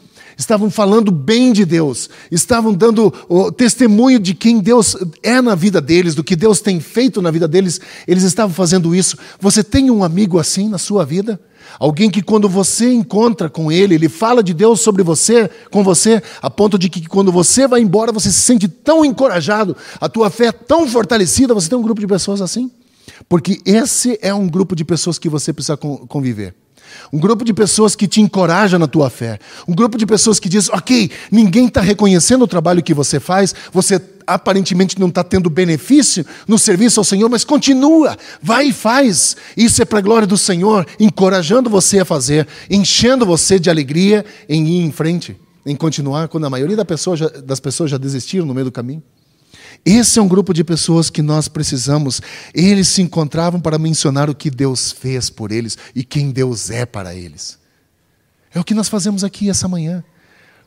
estavam 0.42 0.70
falando 0.70 1.10
bem 1.10 1.52
de 1.52 1.64
Deus, 1.64 2.10
estavam 2.30 2.74
dando 2.74 3.12
testemunho 3.56 4.18
de 4.18 4.34
quem 4.34 4.60
Deus 4.60 4.96
é 5.22 5.40
na 5.40 5.54
vida 5.54 5.80
deles, 5.80 6.14
do 6.14 6.24
que 6.24 6.36
Deus 6.36 6.60
tem 6.60 6.80
feito 6.80 7.22
na 7.22 7.30
vida 7.30 7.48
deles, 7.48 7.80
eles 8.06 8.24
estavam 8.24 8.54
fazendo 8.54 8.94
isso. 8.94 9.16
Você 9.40 9.64
tem 9.64 9.90
um 9.90 10.04
amigo 10.04 10.38
assim 10.38 10.68
na 10.68 10.78
sua 10.78 11.04
vida? 11.04 11.40
Alguém 11.78 12.10
que 12.10 12.20
quando 12.20 12.48
você 12.48 12.92
encontra 12.92 13.48
com 13.48 13.70
ele, 13.70 13.94
ele 13.94 14.08
fala 14.08 14.42
de 14.42 14.52
Deus 14.52 14.80
sobre 14.80 15.02
você, 15.02 15.48
com 15.70 15.82
você, 15.82 16.22
a 16.42 16.50
ponto 16.50 16.78
de 16.78 16.88
que 16.88 17.06
quando 17.06 17.30
você 17.30 17.66
vai 17.66 17.80
embora, 17.80 18.12
você 18.12 18.30
se 18.30 18.40
sente 18.40 18.68
tão 18.68 19.04
encorajado, 19.04 19.76
a 20.00 20.08
tua 20.08 20.28
fé 20.28 20.46
é 20.46 20.52
tão 20.52 20.86
fortalecida, 20.88 21.54
você 21.54 21.68
tem 21.68 21.78
um 21.78 21.82
grupo 21.82 22.00
de 22.00 22.06
pessoas 22.06 22.42
assim? 22.42 22.70
Porque 23.28 23.60
esse 23.64 24.18
é 24.20 24.34
um 24.34 24.48
grupo 24.48 24.74
de 24.74 24.84
pessoas 24.84 25.18
que 25.18 25.28
você 25.28 25.52
precisa 25.52 25.76
conviver. 25.76 26.54
Um 27.12 27.18
grupo 27.18 27.44
de 27.44 27.52
pessoas 27.52 27.94
que 27.94 28.08
te 28.08 28.20
encoraja 28.20 28.78
na 28.78 28.86
tua 28.86 29.10
fé. 29.10 29.38
Um 29.66 29.74
grupo 29.74 29.96
de 29.98 30.06
pessoas 30.06 30.38
que 30.38 30.48
diz: 30.48 30.68
ok, 30.68 31.10
ninguém 31.30 31.66
está 31.66 31.80
reconhecendo 31.80 32.42
o 32.42 32.48
trabalho 32.48 32.82
que 32.82 32.94
você 32.94 33.20
faz, 33.20 33.54
você 33.72 34.00
aparentemente 34.26 34.98
não 34.98 35.08
está 35.08 35.22
tendo 35.22 35.50
benefício 35.50 36.24
no 36.46 36.58
serviço 36.58 37.00
ao 37.00 37.04
Senhor, 37.04 37.28
mas 37.28 37.44
continua, 37.44 38.16
vai 38.40 38.68
e 38.68 38.72
faz. 38.72 39.36
Isso 39.56 39.82
é 39.82 39.84
para 39.84 39.98
a 39.98 40.02
glória 40.02 40.26
do 40.26 40.38
Senhor, 40.38 40.86
encorajando 40.98 41.68
você 41.68 42.00
a 42.00 42.04
fazer, 42.04 42.46
enchendo 42.70 43.26
você 43.26 43.58
de 43.58 43.70
alegria 43.70 44.24
em 44.48 44.66
ir 44.66 44.84
em 44.84 44.92
frente, 44.92 45.36
em 45.64 45.76
continuar, 45.76 46.28
quando 46.28 46.44
a 46.44 46.50
maioria 46.50 46.76
das 46.76 47.60
pessoas 47.60 47.90
já 47.90 47.98
desistiram 47.98 48.46
no 48.46 48.54
meio 48.54 48.66
do 48.66 48.72
caminho. 48.72 49.02
Esse 49.84 50.18
é 50.18 50.22
um 50.22 50.28
grupo 50.28 50.54
de 50.54 50.62
pessoas 50.62 51.10
que 51.10 51.22
nós 51.22 51.48
precisamos. 51.48 52.20
Eles 52.54 52.88
se 52.88 53.02
encontravam 53.02 53.60
para 53.60 53.78
mencionar 53.78 54.30
o 54.30 54.34
que 54.34 54.50
Deus 54.50 54.92
fez 54.92 55.28
por 55.28 55.50
eles 55.50 55.76
e 55.94 56.04
quem 56.04 56.30
Deus 56.30 56.70
é 56.70 56.86
para 56.86 57.14
eles. 57.14 57.58
É 58.54 58.60
o 58.60 58.64
que 58.64 58.74
nós 58.74 58.88
fazemos 58.88 59.24
aqui 59.24 59.50
essa 59.50 59.66
manhã. 59.66 60.04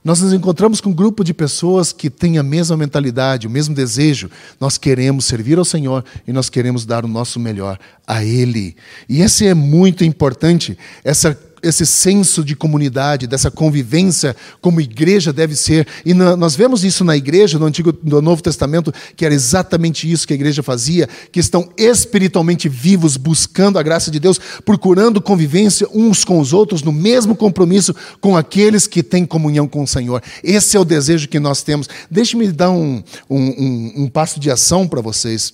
Nós 0.04 0.22
nos 0.22 0.34
encontramos 0.34 0.80
com 0.80 0.92
um 0.92 0.94
grupo 0.94 1.24
de 1.24 1.34
pessoas 1.34 1.92
que 1.92 2.12
têm 2.12 2.38
a 2.38 2.44
mesma 2.44 2.78
mentalidade, 2.78 3.48
o 3.48 3.50
mesmo 3.50 3.74
desejo. 3.74 4.30
Nós 4.60 4.78
queremos 4.78 5.26
servir 5.26 5.58
ao 5.58 5.66
Senhor 5.66 6.06
e 6.28 6.32
nós 6.32 6.48
queremos 6.48 6.86
dar 6.86 7.04
o 7.04 7.08
nosso 7.08 7.40
melhor 7.40 7.80
a 8.06 8.24
Ele. 8.24 8.76
E 9.10 9.22
esse 9.22 9.48
é 9.48 9.56
muito 9.56 10.04
importante, 10.04 10.78
essa 11.04 11.36
esse 11.68 11.86
senso 11.86 12.44
de 12.44 12.56
comunidade, 12.56 13.28
dessa 13.28 13.50
convivência 13.50 14.36
como 14.62 14.80
igreja 14.80 15.34
deve 15.34 15.56
ser. 15.56 15.88
E 16.06 16.14
na, 16.14 16.36
nós 16.36 16.56
vemos 16.56 16.84
isso 16.84 17.04
na 17.04 17.18
igreja, 17.18 17.58
no 17.58 17.66
Antigo 17.66 17.94
no 18.04 18.22
Novo 18.22 18.42
Testamento, 18.42 18.94
que 19.16 19.26
era 19.26 19.34
exatamente 19.34 20.10
isso 20.10 20.28
que 20.28 20.34
a 20.34 20.36
igreja 20.36 20.62
fazia, 20.62 21.10
que 21.32 21.40
estão 21.40 21.70
espiritualmente 21.78 22.70
vivos, 22.70 23.18
buscando 23.18 23.80
a 23.80 23.84
graça 23.84 24.12
de 24.12 24.20
Deus, 24.20 24.40
procurando 24.64 25.22
convivência 25.22 25.88
uns 25.94 26.24
com 26.24 26.40
os 26.40 26.54
outros, 26.54 26.84
no 26.84 26.92
mesmo 26.92 27.36
compromisso 27.36 27.96
com 28.22 28.38
aqueles 28.38 28.88
que 28.88 29.02
têm 29.02 29.26
comunhão 29.26 29.68
com 29.68 29.84
o 29.84 29.88
Senhor. 29.88 30.22
Esse 30.44 30.78
é 30.78 30.80
o 30.80 30.86
desejo 30.86 31.28
que 31.28 31.40
nós 31.40 31.64
temos. 31.64 31.88
Deixe-me 32.10 32.52
dar 32.52 32.72
um, 32.72 33.04
um, 33.30 33.40
um, 33.40 33.94
um 34.04 34.08
passo 34.08 34.40
de 34.40 34.52
ação 34.52 34.88
para 34.88 35.02
vocês. 35.02 35.54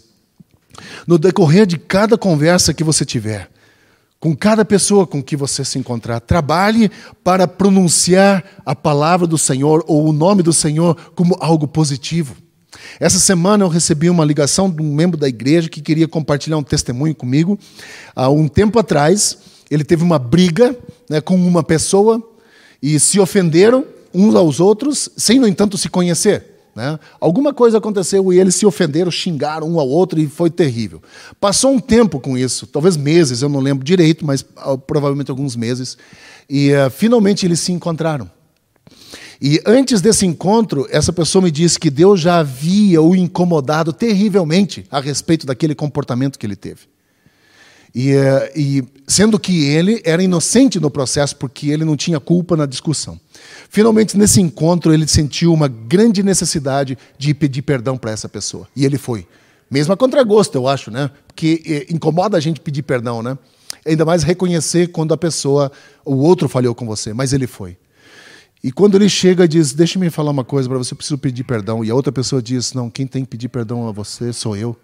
No 1.06 1.18
decorrer 1.18 1.66
de 1.66 1.78
cada 1.78 2.18
conversa 2.18 2.74
que 2.74 2.84
você 2.84 3.06
tiver, 3.06 3.51
com 4.22 4.36
cada 4.36 4.64
pessoa 4.64 5.08
com 5.08 5.22
que 5.22 5.36
você 5.36 5.66
se 5.66 5.80
encontrar. 5.80 6.20
Trabalhe 6.20 6.92
para 7.24 7.48
pronunciar 7.48 8.46
a 8.64 8.76
palavra 8.76 9.26
do 9.26 9.38
Senhor 9.38 9.84
ou 9.88 10.08
o 10.08 10.14
nome 10.14 10.44
do 10.44 10.54
Senhor 10.54 10.96
como 11.16 11.36
algo 11.40 11.68
positivo. 11.68 12.36
Essa 13.00 13.18
semana 13.18 13.64
eu 13.64 13.68
recebi 13.68 14.12
uma 14.12 14.24
ligação 14.24 14.70
de 14.70 14.80
um 14.80 14.94
membro 14.94 15.20
da 15.20 15.28
igreja 15.28 15.68
que 15.68 15.82
queria 15.82 16.08
compartilhar 16.08 16.58
um 16.58 16.64
testemunho 16.64 17.16
comigo. 17.16 17.58
Há 18.16 18.30
um 18.30 18.48
tempo 18.48 18.78
atrás, 18.78 19.40
ele 19.72 19.84
teve 19.84 20.04
uma 20.04 20.20
briga 20.20 20.78
né, 21.10 21.20
com 21.20 21.36
uma 21.36 21.64
pessoa 21.64 22.22
e 22.82 23.00
se 23.00 23.20
ofenderam 23.20 23.84
uns 24.14 24.36
aos 24.36 24.60
outros, 24.60 25.10
sem, 25.18 25.40
no 25.40 25.48
entanto, 25.48 25.80
se 25.80 25.90
conhecer. 25.90 26.51
Né? 26.76 26.98
Alguma 27.20 27.54
coisa 27.54 27.80
aconteceu 27.80 28.32
e 28.32 28.40
eles 28.40 28.56
se 28.56 28.66
ofenderam, 28.66 29.12
xingaram 29.12 29.70
um 29.70 29.80
ao 29.80 29.88
outro 29.88 30.20
e 30.20 30.28
foi 30.28 30.50
terrível. 30.50 31.02
Passou 31.40 31.72
um 31.72 31.80
tempo 31.80 32.20
com 32.20 32.38
isso, 32.38 32.66
talvez 32.66 32.96
meses, 32.96 33.42
eu 33.42 33.50
não 33.50 33.60
lembro 33.60 33.84
direito, 33.84 34.26
mas 34.26 34.42
uh, 34.42 34.78
provavelmente 34.78 35.30
alguns 35.30 35.56
meses, 35.56 35.98
e 36.50 36.72
uh, 36.74 36.90
finalmente 36.90 37.46
eles 37.46 37.60
se 37.60 37.72
encontraram. 37.72 38.30
E 39.42 39.60
antes 39.66 40.02
desse 40.02 40.26
encontro, 40.26 40.88
essa 40.92 41.12
pessoa 41.12 41.42
me 41.42 41.50
disse 41.50 41.80
que 41.80 41.90
Deus 41.90 42.22
já 42.22 42.40
havia 42.40 43.02
o 43.02 43.16
incomodado 43.16 43.92
terrivelmente 43.92 44.86
a 44.92 45.00
respeito 45.00 45.48
daquele 45.48 45.74
comportamento 45.74 46.38
que 46.38 46.46
ele 46.46 46.56
teve. 46.56 46.82
E, 47.94 48.16
uh, 48.16 48.50
e 48.56 48.84
sendo 49.06 49.38
que 49.38 49.66
ele 49.66 50.02
era 50.06 50.24
inocente 50.24 50.80
no 50.80 50.90
processo, 50.90 51.36
porque 51.36 51.70
ele 51.70 51.84
não 51.84 51.98
tinha 51.98 52.20
culpa 52.20 52.56
na 52.56 52.66
discussão. 52.66 53.20
Finalmente, 53.70 54.18
nesse 54.18 54.40
encontro, 54.40 54.94
ele 54.94 55.08
sentiu 55.08 55.54
uma 55.54 55.68
grande 55.68 56.24
necessidade 56.24 56.98
de 57.18 57.34
pedir 57.34 57.62
perdão 57.62 57.98
para 57.98 58.12
essa 58.12 58.30
pessoa. 58.30 58.68
E 58.76 58.86
ele 58.86 58.98
foi. 58.98 59.28
Mesmo 59.70 59.94
a 59.94 59.98
contragosto, 59.98 60.58
eu 60.58 60.68
acho, 60.68 60.92
né? 60.92 61.10
Porque 61.28 61.62
eh, 61.66 61.94
incomoda 61.94 62.38
a 62.38 62.42
gente 62.42 62.60
pedir 62.60 62.84
perdão, 62.84 63.24
né? 63.24 63.38
Ainda 63.86 64.04
mais 64.06 64.24
reconhecer 64.24 64.88
quando 64.88 65.14
a 65.14 65.18
pessoa, 65.18 65.72
o 66.04 66.16
outro 66.16 66.50
falhou 66.50 66.76
com 66.76 66.86
você, 66.86 67.14
mas 67.14 67.32
ele 67.32 67.48
foi. 67.48 67.78
E 68.64 68.72
quando 68.72 68.96
ele 68.96 69.10
chega 69.10 69.46
e 69.46 69.48
diz: 69.48 69.74
Deixa-me 69.74 70.10
falar 70.10 70.32
uma 70.32 70.44
coisa 70.44 70.68
para 70.68 70.78
você, 70.78 70.94
eu 70.94 70.98
preciso 70.98 71.18
pedir 71.18 71.44
perdão. 71.44 71.84
E 71.84 71.90
a 71.90 71.96
outra 71.96 72.12
pessoa 72.12 72.42
diz: 72.42 72.74
Não, 72.74 72.90
quem 72.90 73.08
tem 73.08 73.24
que 73.24 73.30
pedir 73.30 73.50
perdão 73.50 73.88
a 73.88 73.92
você 73.92 74.32
sou 74.32 74.56
eu. 74.56 74.78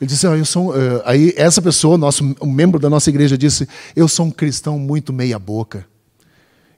Ele 0.00 0.08
disse: 0.08 0.26
ah, 0.26 0.36
eu 0.36 0.44
sou, 0.44 0.70
uh, 0.70 1.02
Aí 1.04 1.32
essa 1.36 1.62
pessoa, 1.62 1.96
nosso, 1.96 2.24
um 2.40 2.50
membro 2.50 2.78
da 2.78 2.90
nossa 2.90 3.08
igreja, 3.08 3.36
disse: 3.36 3.68
Eu 3.94 4.06
sou 4.08 4.26
um 4.26 4.30
cristão 4.30 4.78
muito 4.78 5.12
meia-boca. 5.12 5.86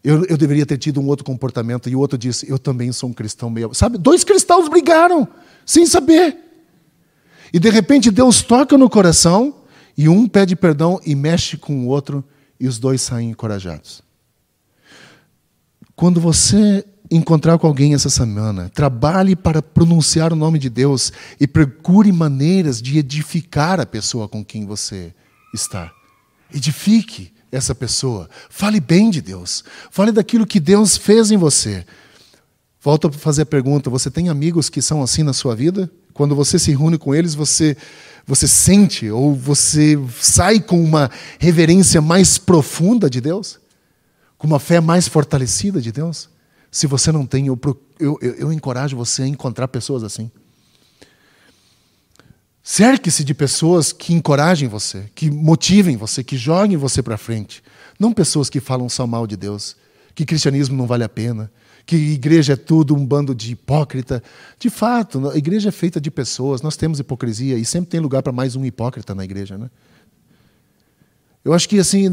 Eu, 0.02 0.24
eu 0.26 0.36
deveria 0.36 0.64
ter 0.64 0.78
tido 0.78 1.00
um 1.00 1.06
outro 1.06 1.24
comportamento. 1.24 1.88
E 1.88 1.96
o 1.96 1.98
outro 1.98 2.16
disse: 2.16 2.48
Eu 2.48 2.58
também 2.58 2.92
sou 2.92 3.10
um 3.10 3.12
cristão 3.12 3.50
meio. 3.50 3.74
Sabe, 3.74 3.98
dois 3.98 4.22
cristãos 4.22 4.68
brigaram, 4.68 5.26
sem 5.66 5.84
saber. 5.84 6.36
E 7.52 7.58
de 7.58 7.70
repente 7.70 8.10
Deus 8.10 8.42
toca 8.42 8.78
no 8.78 8.88
coração, 8.88 9.54
e 9.96 10.08
um 10.08 10.28
pede 10.28 10.54
perdão 10.54 11.00
e 11.04 11.14
mexe 11.14 11.56
com 11.56 11.80
o 11.80 11.88
outro, 11.88 12.24
e 12.60 12.68
os 12.68 12.78
dois 12.78 13.00
saem 13.02 13.30
encorajados. 13.30 14.02
Quando 15.96 16.20
você 16.20 16.84
encontrar 17.10 17.58
com 17.58 17.66
alguém 17.66 17.94
essa 17.94 18.10
semana, 18.10 18.70
trabalhe 18.74 19.34
para 19.34 19.62
pronunciar 19.62 20.32
o 20.32 20.36
nome 20.36 20.58
de 20.58 20.68
Deus 20.68 21.12
e 21.40 21.46
procure 21.46 22.12
maneiras 22.12 22.82
de 22.82 22.98
edificar 22.98 23.80
a 23.80 23.86
pessoa 23.86 24.28
com 24.28 24.44
quem 24.44 24.66
você 24.66 25.14
está. 25.54 25.90
Edifique 26.52 27.32
essa 27.50 27.74
pessoa. 27.74 28.28
Fale 28.50 28.80
bem 28.80 29.10
de 29.10 29.20
Deus. 29.20 29.64
Fale 29.90 30.12
daquilo 30.12 30.46
que 30.46 30.60
Deus 30.60 30.96
fez 30.96 31.30
em 31.30 31.36
você. 31.36 31.84
Volto 32.80 33.08
a 33.08 33.12
fazer 33.12 33.42
a 33.42 33.46
pergunta: 33.46 33.90
você 33.90 34.10
tem 34.10 34.28
amigos 34.28 34.68
que 34.68 34.82
são 34.82 35.02
assim 35.02 35.22
na 35.22 35.32
sua 35.32 35.54
vida? 35.54 35.90
Quando 36.12 36.34
você 36.34 36.58
se 36.58 36.70
reúne 36.70 36.98
com 36.98 37.14
eles, 37.14 37.34
você 37.34 37.76
você 38.26 38.46
sente 38.46 39.10
ou 39.10 39.34
você 39.34 39.98
sai 40.20 40.60
com 40.60 40.82
uma 40.84 41.10
reverência 41.38 42.02
mais 42.02 42.36
profunda 42.36 43.08
de 43.08 43.22
Deus? 43.22 43.58
Com 44.36 44.46
uma 44.46 44.60
fé 44.60 44.80
mais 44.80 45.08
fortalecida 45.08 45.80
de 45.80 45.90
Deus? 45.90 46.28
Se 46.70 46.86
você 46.86 47.10
não 47.10 47.26
tem, 47.26 47.46
eu, 47.46 47.58
eu, 47.98 48.18
eu 48.20 48.52
encorajo 48.52 48.96
você 48.96 49.22
a 49.22 49.26
encontrar 49.26 49.68
pessoas 49.68 50.02
assim. 50.02 50.30
Cerque-se 52.62 53.24
de 53.24 53.32
pessoas 53.32 53.92
que 53.92 54.12
encorajem 54.12 54.68
você, 54.68 55.10
que 55.14 55.30
motivem 55.30 55.96
você, 55.96 56.22
que 56.22 56.36
joguem 56.36 56.76
você 56.76 57.02
para 57.02 57.16
frente. 57.16 57.62
Não 57.98 58.12
pessoas 58.12 58.50
que 58.50 58.60
falam 58.60 58.88
só 58.90 59.06
mal 59.06 59.26
de 59.26 59.36
Deus, 59.36 59.74
que 60.14 60.26
cristianismo 60.26 60.76
não 60.76 60.86
vale 60.86 61.02
a 61.02 61.08
pena, 61.08 61.50
que 61.86 61.96
igreja 61.96 62.52
é 62.52 62.56
tudo 62.56 62.94
um 62.94 63.06
bando 63.06 63.34
de 63.34 63.52
hipócrita. 63.52 64.22
De 64.58 64.68
fato, 64.68 65.30
a 65.30 65.36
igreja 65.38 65.70
é 65.70 65.72
feita 65.72 65.98
de 65.98 66.10
pessoas, 66.10 66.60
nós 66.60 66.76
temos 66.76 67.00
hipocrisia 67.00 67.56
e 67.56 67.64
sempre 67.64 67.88
tem 67.88 68.00
lugar 68.00 68.22
para 68.22 68.32
mais 68.32 68.54
um 68.54 68.62
hipócrita 68.62 69.14
na 69.14 69.24
igreja, 69.24 69.56
né? 69.56 69.70
Eu 71.42 71.54
acho 71.54 71.66
que 71.66 71.78
assim, 71.78 72.04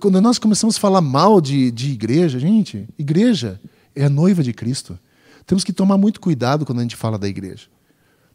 quando 0.00 0.18
nós 0.22 0.38
começamos 0.38 0.78
a 0.78 0.80
falar 0.80 1.02
mal 1.02 1.42
de, 1.42 1.70
de 1.70 1.90
igreja, 1.90 2.38
gente, 2.38 2.88
igreja 2.98 3.60
é 3.98 4.04
a 4.04 4.10
noiva 4.10 4.42
de 4.42 4.52
Cristo. 4.52 4.98
Temos 5.44 5.64
que 5.64 5.72
tomar 5.72 5.98
muito 5.98 6.20
cuidado 6.20 6.64
quando 6.64 6.78
a 6.78 6.82
gente 6.82 6.96
fala 6.96 7.18
da 7.18 7.26
igreja. 7.28 7.66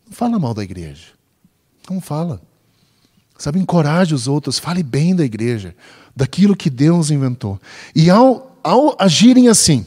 Não 0.06 0.14
fala 0.14 0.38
mal 0.38 0.54
da 0.54 0.64
igreja. 0.64 1.08
Não 1.90 2.02
fala. 2.02 2.42
Sabe, 3.38 3.60
encoraje 3.60 4.14
os 4.14 4.28
outros, 4.28 4.60
fale 4.60 4.84
bem 4.84 5.16
da 5.16 5.24
igreja, 5.24 5.76
daquilo 6.16 6.56
que 6.56 6.70
Deus 6.70 7.12
inventou. 7.12 7.60
E 7.96 8.10
ao, 8.10 8.60
ao 8.64 8.96
agirem 9.00 9.48
assim, 9.48 9.86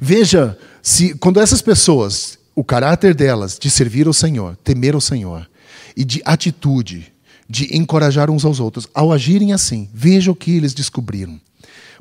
veja 0.00 0.58
se 0.82 1.14
quando 1.14 1.40
essas 1.40 1.60
pessoas, 1.60 2.38
o 2.54 2.64
caráter 2.64 3.14
delas 3.14 3.58
de 3.58 3.70
servir 3.70 4.06
ao 4.06 4.12
Senhor, 4.12 4.56
temer 4.56 4.94
ao 4.94 5.00
Senhor, 5.00 5.48
e 5.96 6.04
de 6.04 6.22
atitude, 6.24 7.12
de 7.48 7.76
encorajar 7.76 8.30
uns 8.30 8.44
aos 8.44 8.60
outros, 8.60 8.88
ao 8.94 9.12
agirem 9.12 9.52
assim, 9.52 9.88
veja 9.92 10.30
o 10.30 10.36
que 10.36 10.56
eles 10.56 10.74
descobriram. 10.74 11.40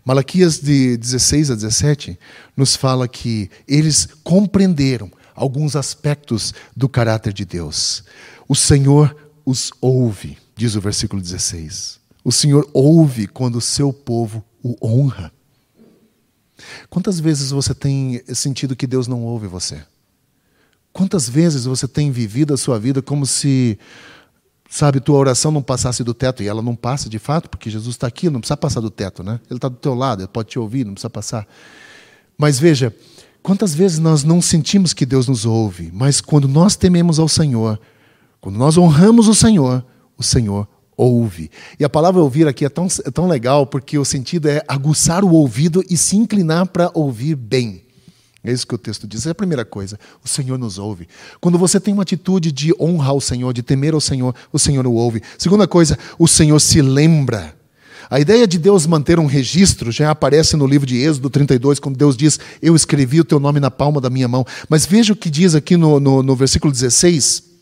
Malaquias 0.05 0.59
de 0.59 0.95
16 0.97 1.49
a 1.49 1.55
17 1.55 2.19
nos 2.55 2.75
fala 2.75 3.07
que 3.07 3.49
eles 3.67 4.07
compreenderam 4.23 5.11
alguns 5.33 5.75
aspectos 5.75 6.53
do 6.75 6.87
caráter 6.87 7.33
de 7.33 7.43
Deus. 7.43 8.03
O 8.47 8.55
Senhor 8.55 9.17
os 9.43 9.71
ouve, 9.81 10.37
diz 10.55 10.75
o 10.75 10.81
versículo 10.81 11.19
16. 11.19 11.99
O 12.23 12.31
Senhor 12.31 12.69
ouve 12.71 13.25
quando 13.25 13.55
o 13.55 13.61
seu 13.61 13.91
povo 13.91 14.45
o 14.61 14.77
honra. 14.81 15.31
Quantas 16.87 17.19
vezes 17.19 17.49
você 17.49 17.73
tem 17.73 18.21
sentido 18.33 18.75
que 18.75 18.85
Deus 18.85 19.07
não 19.07 19.23
ouve 19.23 19.47
você? 19.47 19.83
Quantas 20.93 21.27
vezes 21.27 21.65
você 21.65 21.87
tem 21.87 22.11
vivido 22.11 22.53
a 22.53 22.57
sua 22.57 22.79
vida 22.79 23.01
como 23.01 23.25
se, 23.25 23.77
sabe, 24.75 24.99
tua 24.99 25.17
oração 25.17 25.51
não 25.51 25.61
passasse 25.61 26.03
do 26.03 26.13
teto 26.13 26.43
e 26.43 26.49
ela 26.49 26.61
não 26.61 26.75
passa 26.75 27.09
de 27.09 27.17
fato, 27.17 27.49
porque 27.49 27.69
Jesus 27.69 27.95
está 27.95 28.07
aqui, 28.07 28.29
não 28.29 28.41
precisa 28.41 28.57
passar 28.57 28.81
do 28.81 28.89
teto, 28.89 29.23
né? 29.23 29.39
Ele 29.49 29.57
está 29.57 29.69
do 29.69 29.77
teu 29.77 29.95
lado, 29.95 30.21
ele 30.21 30.27
pode 30.27 30.49
te 30.49 30.59
ouvir, 30.59 30.85
não 30.85 30.93
precisa 30.93 31.09
passar. 31.09 31.47
Mas 32.37 32.59
veja, 32.59 32.93
quantas 33.41 33.73
vezes 33.73 33.99
nós 33.99 34.25
não 34.25 34.41
sentimos 34.41 34.93
que 34.93 35.05
Deus 35.05 35.29
nos 35.29 35.45
ouve, 35.45 35.91
mas 35.93 36.19
quando 36.19 36.45
nós 36.45 36.75
tememos 36.75 37.19
ao 37.19 37.29
Senhor, 37.29 37.79
quando 38.41 38.57
nós 38.57 38.77
honramos 38.77 39.29
o 39.29 39.33
Senhor, 39.33 39.81
o 40.17 40.23
Senhor 40.23 40.67
ouve. 40.97 41.49
E 41.79 41.85
a 41.85 41.89
palavra 41.89 42.21
ouvir 42.21 42.45
aqui 42.45 42.65
é 42.65 42.69
tão, 42.69 42.87
é 43.05 43.11
tão 43.11 43.29
legal 43.29 43.65
porque 43.65 43.97
o 43.97 44.03
sentido 44.03 44.49
é 44.49 44.61
aguçar 44.67 45.23
o 45.23 45.31
ouvido 45.31 45.81
e 45.89 45.95
se 45.95 46.17
inclinar 46.17 46.67
para 46.67 46.91
ouvir 46.93 47.35
bem. 47.35 47.84
É 48.45 48.51
isso 48.51 48.67
que 48.67 48.75
o 48.75 48.77
texto 48.77 49.07
diz. 49.07 49.25
É 49.25 49.31
a 49.31 49.35
primeira 49.35 49.65
coisa. 49.65 49.99
O 50.23 50.27
Senhor 50.27 50.57
nos 50.57 50.77
ouve. 50.77 51.07
Quando 51.41 51.57
você 51.57 51.79
tem 51.79 51.93
uma 51.93 52.03
atitude 52.03 52.51
de 52.51 52.73
honrar 52.79 53.15
o 53.15 53.21
Senhor, 53.21 53.51
de 53.51 53.63
temer 53.63 53.93
ao 53.93 54.01
Senhor, 54.01 54.35
o 54.53 54.59
Senhor 54.59 54.85
o 54.85 54.93
ouve. 54.93 55.21
Segunda 55.37 55.67
coisa, 55.67 55.97
o 56.19 56.27
Senhor 56.27 56.59
se 56.59 56.81
lembra. 56.81 57.55
A 58.07 58.19
ideia 58.19 58.47
de 58.47 58.59
Deus 58.59 58.85
manter 58.85 59.19
um 59.19 59.25
registro 59.25 59.91
já 59.91 60.11
aparece 60.11 60.55
no 60.55 60.67
livro 60.67 60.85
de 60.85 60.97
Êxodo 60.97 61.27
32, 61.27 61.79
quando 61.79 61.97
Deus 61.97 62.15
diz: 62.15 62.39
Eu 62.61 62.75
escrevi 62.75 63.19
o 63.19 63.25
teu 63.25 63.39
nome 63.39 63.59
na 63.59 63.71
palma 63.71 63.99
da 63.99 64.11
minha 64.11 64.27
mão. 64.27 64.45
Mas 64.69 64.85
veja 64.85 65.13
o 65.13 65.15
que 65.15 65.29
diz 65.29 65.55
aqui 65.55 65.75
no, 65.75 65.99
no, 65.99 66.21
no 66.21 66.35
versículo 66.35 66.71
16 66.71 67.54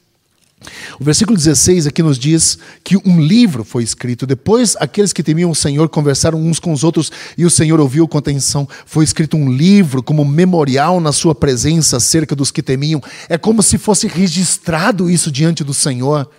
o 1.00 1.04
versículo 1.04 1.38
16 1.38 1.88
aqui 1.88 2.04
nos 2.04 2.18
diz 2.18 2.58
que 2.84 2.98
um 2.98 3.20
livro 3.20 3.64
foi 3.64 3.84
escrito. 3.84 4.26
Depois, 4.26 4.76
aqueles 4.80 5.14
que 5.14 5.24
temiam 5.24 5.52
o 5.52 5.56
Senhor 5.56 5.90
conversaram 5.90 6.40
uns 6.40 6.60
com 6.60 6.72
os 6.72 6.84
outros 6.84 7.12
e 7.38 7.46
o 7.46 7.50
Senhor 7.50 7.80
ouviu 7.80 8.08
com 8.08 8.18
atenção. 8.18 8.68
Foi 8.86 9.04
escrito 9.04 9.38
um 9.38 9.52
livro 9.52 10.04
como 10.04 10.24
memorial 10.26 11.00
na 11.00 11.12
sua 11.12 11.36
presença 11.36 11.98
acerca 11.98 12.36
dos 12.36 12.52
que 12.52 12.62
temiam. 12.62 13.02
É 13.30 13.38
como 13.38 13.62
se 13.64 13.78
fosse 13.78 14.08
registrado 14.08 15.10
isso 15.10 15.32
diante 15.32 15.64
do 15.64 15.74
Senhor 15.74 16.30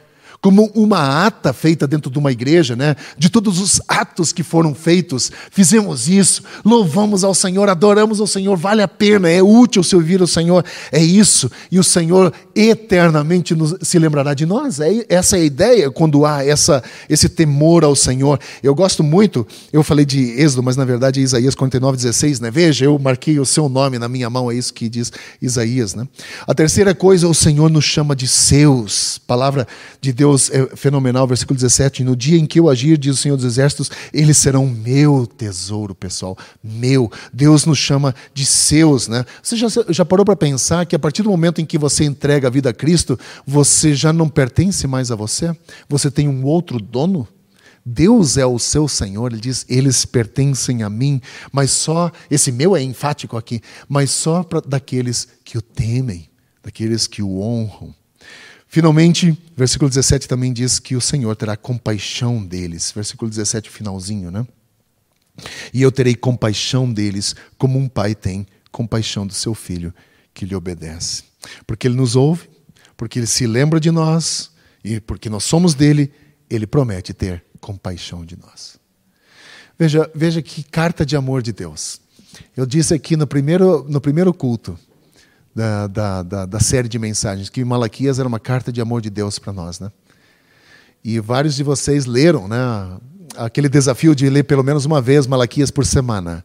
como 0.45 0.71
uma 0.75 1.25
ata 1.25 1.55
feita 1.55 1.87
dentro 1.87 2.11
de 2.11 2.19
uma 2.19 2.31
igreja, 2.31 2.77
né? 2.77 2.97
De 3.17 3.31
todos 3.31 3.59
os 3.59 3.81
atos 3.89 4.31
que 4.31 4.43
foram 4.43 4.75
feitos, 4.75 5.33
fizemos 5.51 6.07
isso, 6.07 6.43
louvamos 6.63 7.25
ao 7.25 7.33
Senhor, 7.33 7.67
adoramos 7.71 8.21
ao 8.21 8.27
Senhor, 8.27 8.55
vale 8.55 8.83
a 8.83 8.87
pena, 8.87 9.27
é 9.27 9.43
útil 9.43 9.83
servir 9.83 10.21
ao 10.21 10.27
Senhor, 10.27 10.63
é 10.93 11.03
isso. 11.03 11.51
E 11.73 11.79
o 11.79 11.83
Senhor 11.83 12.31
eternamente 12.55 13.55
nos, 13.55 13.75
se 13.81 13.99
lembrará 13.99 14.35
de 14.35 14.45
nós. 14.45 14.81
É, 14.81 15.07
essa 15.09 15.39
é 15.39 15.41
a 15.41 15.45
ideia 15.45 15.91
quando 15.91 16.27
há 16.27 16.45
essa, 16.45 16.85
esse 17.09 17.27
temor 17.27 17.83
ao 17.83 17.97
Senhor. 17.97 18.39
Eu 18.63 18.75
gosto 18.75 19.03
muito, 19.03 19.47
eu 19.73 19.83
falei 19.83 20.05
de 20.05 20.39
Êxodo, 20.39 20.63
mas 20.63 20.77
na 20.77 20.85
verdade 20.85 21.21
é 21.21 21.23
Isaías 21.23 21.55
49, 21.55 21.97
16, 21.97 22.41
né? 22.41 22.51
Veja, 22.51 22.85
eu 22.85 22.99
marquei 22.99 23.41
o 23.41 23.47
seu 23.47 23.67
nome 23.67 23.99
na 23.99 24.11
minha 24.11 24.29
mão, 24.29 24.51
é 24.51 24.55
isso 24.55 24.75
que 24.75 24.91
diz 24.91 25.11
Isaías, 25.41 25.95
né? 25.95 26.07
A 26.47 26.53
terceira 26.53 26.95
coisa, 26.95 27.27
o 27.27 27.35
Senhor 27.35 27.71
nos 27.71 27.87
chama 27.87 28.15
de 28.15 28.29
seus, 28.29 29.17
palavra 29.27 29.67
de 30.03 30.13
Deus 30.13 30.34
Deus 30.35 30.51
é 30.51 30.77
fenomenal, 30.77 31.27
versículo 31.29 31.57
17: 31.57 32.03
No 32.03 32.17
dia 32.17 32.37
em 32.37 32.45
que 32.45 32.59
eu 32.59 32.69
agir, 32.69 32.99
diz 32.99 33.15
o 33.15 33.23
Senhor 33.23 33.37
dos 33.37 33.45
Exércitos, 33.45 33.91
eles 34.13 34.37
serão 34.37 34.67
meu 34.67 35.27
tesouro, 35.27 35.95
pessoal, 35.95 36.37
meu. 36.63 37.11
Deus 37.33 37.65
nos 37.65 37.79
chama 37.79 38.15
de 38.33 38.45
seus, 38.45 39.07
né? 39.07 39.25
Você 39.41 39.57
já, 39.57 39.69
já 39.89 40.05
parou 40.05 40.25
para 40.25 40.35
pensar 40.35 40.85
que 40.87 40.97
a 40.97 40.99
partir 40.99 41.23
do 41.23 41.31
momento 41.31 41.61
em 41.61 41.65
que 41.65 41.79
você 41.79 42.05
entrega 42.05 42.49
a 42.49 42.51
vida 42.51 42.71
a 42.71 42.75
Cristo, 42.75 43.19
você 43.47 43.95
já 43.95 44.13
não 44.13 44.29
pertence 44.29 44.89
mais 44.89 45.13
a 45.13 45.15
você? 45.15 45.57
Você 45.89 46.11
tem 46.11 46.29
um 46.29 46.45
outro 46.45 46.81
dono? 46.81 47.29
Deus 47.87 48.37
é 48.37 48.47
o 48.47 48.59
seu 48.59 48.89
Senhor, 48.89 49.31
ele 49.31 49.41
diz, 49.41 49.65
eles 49.69 50.07
pertencem 50.07 50.83
a 50.83 50.89
mim, 50.89 51.21
mas 51.53 51.71
só, 51.71 52.11
esse 52.31 52.51
meu 52.51 52.75
é 52.75 52.83
enfático 52.83 53.37
aqui, 53.37 53.61
mas 53.87 54.11
só 54.11 54.43
para 54.43 54.63
daqueles 54.63 55.29
que 55.45 55.59
o 55.59 55.63
temem, 55.63 56.31
daqueles 56.63 57.07
que 57.07 57.23
o 57.23 57.41
honram. 57.41 57.95
Finalmente, 58.75 59.39
versículo 59.57 59.89
17 59.89 60.27
também 60.27 60.53
diz 60.53 60.81
que 60.81 60.97
o 60.97 61.01
Senhor 61.01 61.37
terá 61.37 61.57
compaixão 61.57 62.45
deles. 62.45 62.91
Versículo 62.91 63.31
17, 63.31 63.71
finalzinho, 63.71 64.33
né? 64.33 64.45
E 65.73 65.81
eu 65.81 65.93
terei 65.93 66.17
compaixão 66.17 66.93
deles, 66.93 67.37
como 67.57 67.79
um 67.79 67.89
pai 67.89 68.17
tem 68.17 68.45
compaixão 68.73 69.29
do 69.29 69.33
seu 69.33 69.55
filho 69.55 69.95
que 70.35 70.45
lhe 70.45 70.57
obedece. 70.57 71.23
Porque 71.65 71.87
ele 71.87 71.95
nos 71.95 72.17
ouve, 72.17 72.51
porque 72.97 73.21
ele 73.21 73.29
se 73.29 73.47
lembra 73.47 73.79
de 73.79 73.93
nós 73.93 74.51
e 74.83 74.99
porque 74.99 75.31
nós 75.31 75.45
somos 75.45 75.77
dele, 75.77 76.13
ele 76.51 76.67
promete 76.67 77.15
ter 77.15 77.45
compaixão 77.61 78.25
de 78.25 78.37
nós. 78.37 78.77
Veja, 79.79 80.11
veja 80.13 80.43
que 80.43 80.65
carta 80.65 81.07
de 81.07 81.15
amor 81.15 81.43
de 81.43 81.53
Deus. 81.53 82.01
Eu 82.57 82.67
disse 82.67 82.93
aqui 82.93 83.17
no 83.17 83.25
primeiro, 83.25 83.87
no 83.89 84.01
primeiro 84.01 84.35
culto 84.35 84.77
da, 85.55 85.87
da, 85.87 86.23
da, 86.23 86.47
da 86.47 86.61
série 86.61 86.89
de 86.89 86.99
mensagens, 86.99 87.49
que 87.49 87.65
Malaquias 87.65 88.19
era 88.19 88.27
uma 88.27 88.41
carta 88.41 88.73
de 88.73 88.81
amor 88.81 89.01
de 89.01 89.11
Deus 89.11 89.39
para 89.39 89.53
nós. 89.53 89.79
Né? 89.79 89.91
E 91.05 91.21
vários 91.21 91.55
de 91.55 91.63
vocês 91.63 92.07
leram 92.07 92.49
né, 92.49 92.57
aquele 93.37 93.69
desafio 93.69 94.15
de 94.15 94.29
ler 94.29 94.45
pelo 94.45 94.65
menos 94.65 94.85
uma 94.85 95.01
vez 95.01 95.27
Malaquias 95.27 95.71
por 95.71 95.87
semana. 95.87 96.45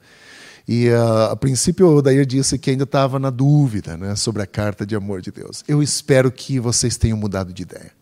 E 0.67 0.89
uh, 0.89 1.31
a 1.31 1.35
princípio 1.35 1.87
o 1.87 1.95
Odair 1.95 2.25
disse 2.25 2.59
que 2.59 2.69
ainda 2.69 2.83
estava 2.83 3.17
na 3.17 3.31
dúvida 3.31 3.97
né, 3.97 4.15
sobre 4.15 4.43
a 4.43 4.45
carta 4.45 4.85
de 4.85 4.95
amor 4.95 5.21
de 5.21 5.31
Deus. 5.31 5.63
Eu 5.67 5.81
espero 5.81 6.31
que 6.31 6.59
vocês 6.59 6.95
tenham 6.95 7.17
mudado 7.17 7.51
de 7.51 7.63
ideia. 7.63 7.98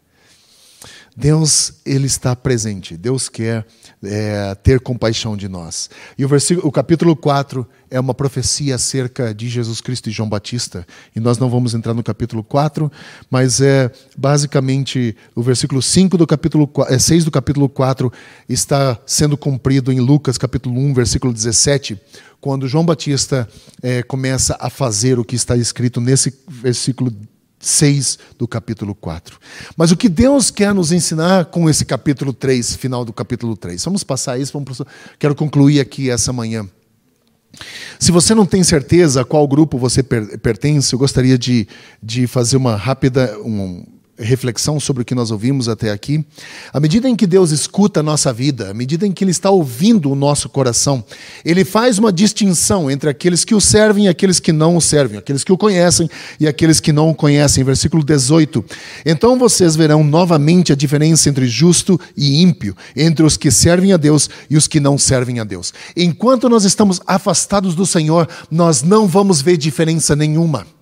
Deus, 1.20 1.74
Ele 1.84 2.06
está 2.06 2.36
presente. 2.36 2.96
Deus 2.96 3.28
quer 3.28 3.66
é, 4.04 4.54
ter 4.54 4.80
compaixão 4.80 5.36
de 5.36 5.48
nós. 5.48 5.90
E 6.16 6.24
o, 6.24 6.28
versículo, 6.28 6.68
o 6.68 6.72
capítulo 6.72 7.16
4 7.16 7.68
é 7.90 8.00
uma 8.00 8.14
profecia 8.14 8.76
acerca 8.76 9.34
de 9.34 9.50
Jesus 9.50 9.82
Cristo 9.82 10.10
e 10.10 10.12
João 10.12 10.30
Batista. 10.30 10.86
E 11.16 11.20
nós 11.20 11.40
não 11.40 11.50
vamos 11.50 11.74
entrar 11.74 11.96
no 11.96 12.04
capítulo 12.04 12.44
4, 12.44 12.92
mas 13.32 13.60
é 13.62 13.92
basicamente 14.16 15.18
o 15.34 15.42
versículo 15.42 15.82
5 15.82 16.20
do 16.20 16.28
capítulo 16.28 16.68
4, 16.68 16.94
é, 16.94 17.00
6 17.00 17.26
do 17.26 17.32
capítulo 17.32 17.68
4 17.68 18.14
está 18.48 19.00
sendo 19.04 19.36
cumprido 19.36 19.92
em 19.92 20.00
Lucas 20.00 20.38
capítulo 20.38 20.80
1, 20.80 20.94
versículo 20.94 21.34
17, 21.34 22.00
quando 22.40 22.68
João 22.68 22.86
Batista 22.86 23.50
é, 23.82 24.04
começa 24.04 24.56
a 24.60 24.70
fazer 24.70 25.18
o 25.18 25.26
que 25.26 25.36
está 25.36 25.58
escrito 25.58 26.00
nesse 26.00 26.32
versículo 26.48 27.12
6 27.60 28.20
do 28.38 28.48
capítulo 28.48 28.94
4. 28.94 29.40
Mas 29.76 29.92
o 29.92 29.98
que 29.98 30.10
Deus 30.10 30.52
quer 30.52 30.74
nos 30.74 30.92
ensinar 30.92 31.46
com 31.46 31.70
esse 31.70 31.86
capítulo 31.86 32.34
3, 32.34 32.76
final 32.76 33.04
do 33.04 33.12
capítulo 33.12 33.58
3? 33.58 33.84
Vamos 33.84 34.04
passar 34.04 34.40
isso, 34.40 34.54
vamos, 34.54 34.82
quero 35.18 35.36
concluir 35.36 35.80
aqui 35.80 36.10
essa 36.10 36.32
manhã. 36.32 36.68
Se 38.00 38.12
você 38.12 38.36
não 38.36 38.46
tem 38.46 38.64
certeza 38.64 39.22
a 39.22 39.26
qual 39.26 39.48
grupo 39.48 39.78
você 39.78 40.04
pertence, 40.04 40.94
eu 40.94 41.00
gostaria 41.00 41.38
de, 41.38 41.68
de 42.02 42.28
fazer 42.28 42.58
uma 42.58 42.76
rápida, 42.76 43.38
um, 43.40 43.84
reflexão 44.20 44.80
sobre 44.80 45.02
o 45.02 45.06
que 45.06 45.16
nós 45.16 45.32
ouvimos 45.32 45.70
até 45.70 45.92
aqui, 45.92 46.26
à 46.74 46.80
medida 46.80 47.08
em 47.08 47.16
que 47.16 47.28
Deus 47.28 47.52
escuta 47.52 48.00
a 48.00 48.04
nossa 48.04 48.34
vida, 48.34 48.72
à 48.72 48.74
medida 48.74 49.06
em 49.06 49.12
que 49.12 49.24
Ele 49.24 49.32
está 49.32 49.50
ouvindo 49.50 50.12
o 50.12 50.16
nosso 50.16 50.50
coração, 50.50 51.04
Ele 51.46 51.64
faz 51.64 51.98
uma 51.98 52.12
distinção 52.12 52.90
entre 52.90 53.10
aqueles 53.10 53.46
que 53.46 53.56
o 53.56 53.62
servem 53.62 54.06
e 54.06 54.08
aqueles 54.08 54.40
que 54.40 54.52
não 54.52 54.76
o 54.76 54.82
servem, 54.82 55.18
aqueles 55.18 55.44
que 55.44 55.52
o 55.52 55.58
conhecem 55.58 56.10
e 56.40 56.48
aqueles 56.48 56.80
que 56.80 56.92
não 56.92 57.10
o 57.10 57.16
conhecem. 57.16 57.64
Versículo 57.64 58.04
18: 58.04 58.64
Então 59.06 59.38
vocês 59.38 59.76
verão 59.76 60.04
novamente 60.04 60.72
a 60.72 60.76
diferença 60.76 61.30
entre 61.30 61.48
justo 61.48 62.00
e 62.16 62.42
ímpio, 62.42 62.76
entre 62.96 63.26
os 63.26 63.38
que 63.38 63.52
servem 63.52 63.94
a 63.94 63.98
Deus 63.98 64.30
e 64.50 64.58
os 64.58 64.68
que 64.68 64.80
não 64.80 64.98
servem 64.98 65.40
a 65.40 65.44
Deus. 65.44 65.74
Enquanto 65.96 66.50
nós 66.50 66.64
estamos 66.64 67.02
afastados 67.06 67.76
do 67.76 67.86
Senhor, 67.86 68.28
nós 68.50 68.82
não 68.82 69.08
vamos 69.08 69.42
ver 69.42 69.58
diferença 69.58 70.16
nenhuma. 70.16 70.77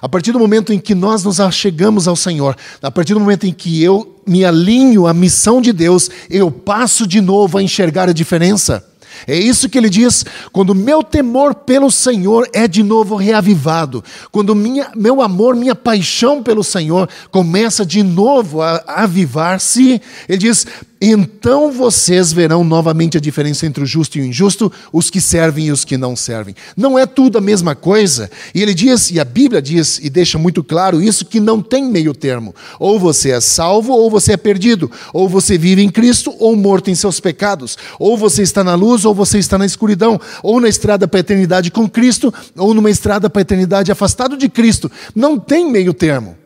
A 0.00 0.08
partir 0.08 0.32
do 0.32 0.38
momento 0.38 0.72
em 0.72 0.78
que 0.78 0.94
nós 0.94 1.24
nos 1.24 1.40
achegamos 1.40 2.08
ao 2.08 2.16
Senhor, 2.16 2.56
a 2.82 2.90
partir 2.90 3.14
do 3.14 3.20
momento 3.20 3.46
em 3.46 3.52
que 3.52 3.82
eu 3.82 4.20
me 4.26 4.44
alinho 4.44 5.06
à 5.06 5.14
missão 5.14 5.60
de 5.60 5.72
Deus, 5.72 6.10
eu 6.28 6.50
passo 6.50 7.06
de 7.06 7.20
novo 7.20 7.58
a 7.58 7.62
enxergar 7.62 8.08
a 8.08 8.12
diferença. 8.12 8.89
É 9.26 9.36
isso 9.36 9.68
que 9.68 9.78
ele 9.78 9.90
diz, 9.90 10.24
quando 10.52 10.74
meu 10.74 11.02
temor 11.02 11.54
pelo 11.54 11.90
Senhor 11.90 12.48
é 12.52 12.66
de 12.66 12.82
novo 12.82 13.16
reavivado, 13.16 14.02
quando 14.30 14.54
minha, 14.54 14.90
meu 14.94 15.20
amor, 15.22 15.54
minha 15.54 15.74
paixão 15.74 16.42
pelo 16.42 16.64
Senhor 16.64 17.08
começa 17.30 17.84
de 17.84 18.02
novo 18.02 18.62
a, 18.62 18.82
a 18.86 19.02
avivar-se, 19.02 20.00
ele 20.28 20.38
diz: 20.38 20.66
então 21.02 21.72
vocês 21.72 22.30
verão 22.30 22.62
novamente 22.62 23.16
a 23.16 23.20
diferença 23.20 23.64
entre 23.64 23.82
o 23.82 23.86
justo 23.86 24.18
e 24.18 24.20
o 24.20 24.24
injusto, 24.24 24.70
os 24.92 25.08
que 25.08 25.18
servem 25.18 25.68
e 25.68 25.72
os 25.72 25.82
que 25.82 25.96
não 25.96 26.14
servem. 26.14 26.54
Não 26.76 26.98
é 26.98 27.06
tudo 27.06 27.38
a 27.38 27.40
mesma 27.40 27.74
coisa. 27.74 28.30
E 28.54 28.60
ele 28.60 28.74
diz, 28.74 29.10
e 29.10 29.18
a 29.18 29.24
Bíblia 29.24 29.62
diz, 29.62 29.98
e 30.02 30.10
deixa 30.10 30.36
muito 30.36 30.62
claro 30.62 31.00
isso, 31.00 31.24
que 31.24 31.40
não 31.40 31.62
tem 31.62 31.86
meio 31.86 32.12
termo. 32.12 32.54
Ou 32.78 33.00
você 33.00 33.30
é 33.30 33.40
salvo, 33.40 33.94
ou 33.94 34.10
você 34.10 34.34
é 34.34 34.36
perdido. 34.36 34.90
Ou 35.14 35.26
você 35.26 35.56
vive 35.56 35.82
em 35.82 35.88
Cristo, 35.88 36.34
ou 36.38 36.54
morto 36.54 36.90
em 36.90 36.94
seus 36.94 37.18
pecados. 37.18 37.78
Ou 37.98 38.18
você 38.18 38.42
está 38.42 38.62
na 38.62 38.74
luz, 38.74 39.06
ou 39.10 39.14
você 39.14 39.38
está 39.38 39.58
na 39.58 39.66
escuridão. 39.66 40.20
Ou 40.42 40.60
na 40.60 40.68
estrada 40.68 41.06
para 41.06 41.18
a 41.18 41.20
eternidade 41.20 41.70
com 41.70 41.88
Cristo, 41.88 42.32
ou 42.56 42.72
numa 42.72 42.90
estrada 42.90 43.28
para 43.28 43.40
a 43.40 43.42
eternidade 43.42 43.92
afastado 43.92 44.36
de 44.36 44.48
Cristo. 44.48 44.90
Não 45.14 45.38
tem 45.38 45.70
meio 45.70 45.92
termo. 45.92 46.36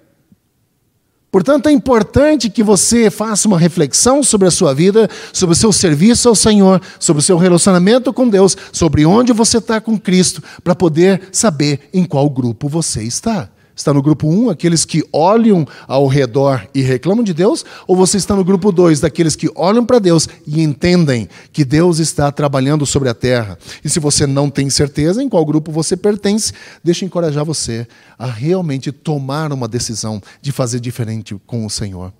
Portanto, 1.31 1.69
é 1.69 1.73
importante 1.73 2.49
que 2.49 2.63
você 2.63 3.11
faça 3.11 3.49
uma 3.49 3.59
reflexão 3.59 4.23
sobre 4.23 4.47
a 4.47 4.53
sua 4.53 4.73
vida, 4.73 5.11
sobre 5.33 5.53
o 5.53 5.57
seu 5.57 5.73
serviço 5.73 6.29
ao 6.29 6.35
Senhor, 6.37 6.81
sobre 7.01 7.21
o 7.21 7.25
seu 7.25 7.37
relacionamento 7.37 8.13
com 8.13 8.29
Deus, 8.29 8.57
sobre 8.71 9.05
onde 9.05 9.33
você 9.33 9.59
está 9.59 9.81
com 9.81 9.99
Cristo, 9.99 10.41
para 10.63 10.77
poder 10.77 11.23
saber 11.33 11.89
em 11.93 12.05
qual 12.05 12.31
grupo 12.31 12.69
você 12.69 13.03
está. 13.03 13.51
Está 13.77 13.93
no 13.93 14.01
grupo 14.01 14.29
1, 14.29 14.45
um, 14.45 14.51
aqueles 14.51 14.85
que 14.85 15.03
olham 15.13 15.67
ao 15.89 16.07
redor 16.07 16.69
e 16.73 16.81
reclamam 16.81 17.25
de 17.25 17.35
Deus? 17.35 17.65
Ou 17.89 17.97
você 17.97 18.17
está 18.17 18.37
no 18.37 18.45
grupo 18.45 18.71
2, 18.71 19.01
daqueles 19.01 19.35
que 19.35 19.51
olham 19.57 19.85
para 19.85 19.99
Deus 19.99 20.29
e 20.47 20.63
entendem 20.63 21.29
que 21.53 21.65
Deus 21.65 21.99
está 21.99 22.31
trabalhando 22.31 22.87
sobre 22.87 23.09
a 23.09 23.15
terra? 23.15 23.59
E 23.85 23.91
se 23.91 23.99
você 23.99 24.29
não 24.29 24.49
tem 24.49 24.71
certeza 24.71 25.21
em 25.23 25.29
qual 25.29 25.45
grupo 25.45 25.73
você 25.73 25.97
pertence, 25.97 26.53
deixa 26.85 27.05
encorajar 27.05 27.45
você 27.45 27.85
a 28.17 28.27
realmente 28.27 28.93
tomar 28.93 29.53
uma 29.53 29.67
decisão 29.67 30.23
de 30.41 30.53
fazer 30.53 30.79
diferente 30.79 31.37
com 31.45 31.67
o 31.67 31.71
Senhor. 31.71 32.13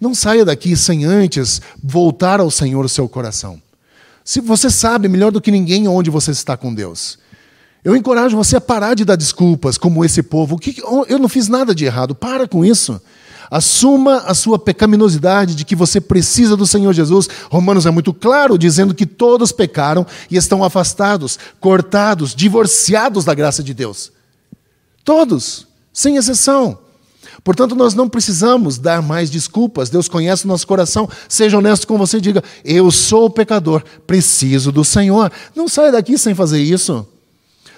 Não 0.00 0.14
saia 0.14 0.44
daqui 0.44 0.76
sem 0.76 1.04
antes 1.04 1.60
voltar 1.82 2.38
ao 2.38 2.52
Senhor 2.52 2.84
o 2.84 2.88
seu 2.88 3.08
coração. 3.08 3.60
Se 4.24 4.40
você 4.40 4.70
sabe 4.70 5.08
melhor 5.08 5.32
do 5.32 5.40
que 5.40 5.50
ninguém 5.50 5.88
onde 5.88 6.08
você 6.08 6.30
está 6.30 6.56
com 6.56 6.72
Deus. 6.72 7.18
Eu 7.84 7.94
encorajo 7.94 8.34
você 8.34 8.56
a 8.56 8.60
parar 8.60 8.94
de 8.94 9.04
dar 9.04 9.14
desculpas, 9.14 9.76
como 9.76 10.02
esse 10.02 10.22
povo. 10.22 10.58
Eu 11.06 11.18
não 11.18 11.28
fiz 11.28 11.48
nada 11.48 11.74
de 11.74 11.84
errado. 11.84 12.14
Para 12.14 12.48
com 12.48 12.64
isso. 12.64 12.98
Assuma 13.50 14.18
a 14.20 14.32
sua 14.32 14.58
pecaminosidade 14.58 15.54
de 15.54 15.66
que 15.66 15.76
você 15.76 16.00
precisa 16.00 16.56
do 16.56 16.66
Senhor 16.66 16.94
Jesus. 16.94 17.28
Romanos 17.50 17.84
é 17.84 17.90
muito 17.90 18.14
claro, 18.14 18.56
dizendo 18.56 18.94
que 18.94 19.04
todos 19.04 19.52
pecaram 19.52 20.06
e 20.30 20.36
estão 20.36 20.64
afastados, 20.64 21.38
cortados, 21.60 22.34
divorciados 22.34 23.24
da 23.24 23.34
graça 23.34 23.62
de 23.62 23.74
Deus. 23.74 24.10
Todos, 25.04 25.66
sem 25.92 26.16
exceção. 26.16 26.78
Portanto, 27.44 27.74
nós 27.74 27.92
não 27.92 28.08
precisamos 28.08 28.78
dar 28.78 29.02
mais 29.02 29.28
desculpas. 29.28 29.90
Deus 29.90 30.08
conhece 30.08 30.46
o 30.46 30.48
nosso 30.48 30.66
coração. 30.66 31.06
Seja 31.28 31.58
honesto 31.58 31.86
com 31.86 31.98
você 31.98 32.16
e 32.16 32.22
diga: 32.22 32.42
Eu 32.64 32.90
sou 32.90 33.28
pecador, 33.28 33.84
preciso 34.06 34.72
do 34.72 34.82
Senhor. 34.82 35.30
Não 35.54 35.68
saia 35.68 35.92
daqui 35.92 36.16
sem 36.16 36.34
fazer 36.34 36.62
isso. 36.62 37.06